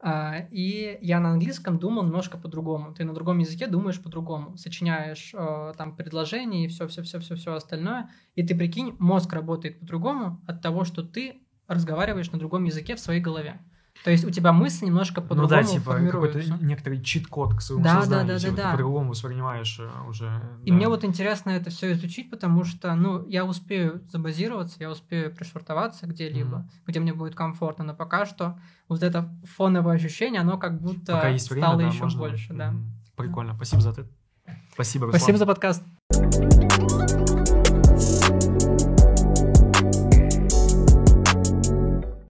[0.00, 2.94] А, и я на английском думал немножко по-другому.
[2.94, 8.08] Ты на другом языке думаешь по-другому, сочиняешь э, там предложения и все-все-все-все-все остальное.
[8.36, 13.00] И ты прикинь, мозг работает по-другому от того, что ты разговариваешь на другом языке в
[13.00, 13.60] своей голове.
[14.04, 17.84] То есть у тебя мысль немножко по-другому Ну да, типа какой-то некоторый чит-код к своему
[17.84, 18.26] да, сознанию.
[18.28, 18.70] Да, да, типа, да, да.
[18.70, 20.40] Ты по-другому воспринимаешь э, уже.
[20.64, 20.76] И да.
[20.76, 26.06] мне вот интересно это все изучить, потому что, ну, я успею забазироваться, я успею пришвартоваться
[26.06, 26.82] где-либо, mm-hmm.
[26.86, 28.58] где мне будет комфортно, но пока что
[28.88, 32.20] вот это фоновое ощущение, оно как будто пока есть время, стало да, еще можно...
[32.20, 32.74] больше, да.
[33.16, 34.06] Прикольно, спасибо за это.
[34.72, 35.20] Спасибо, Руслан.
[35.20, 35.82] Спасибо за подкаст.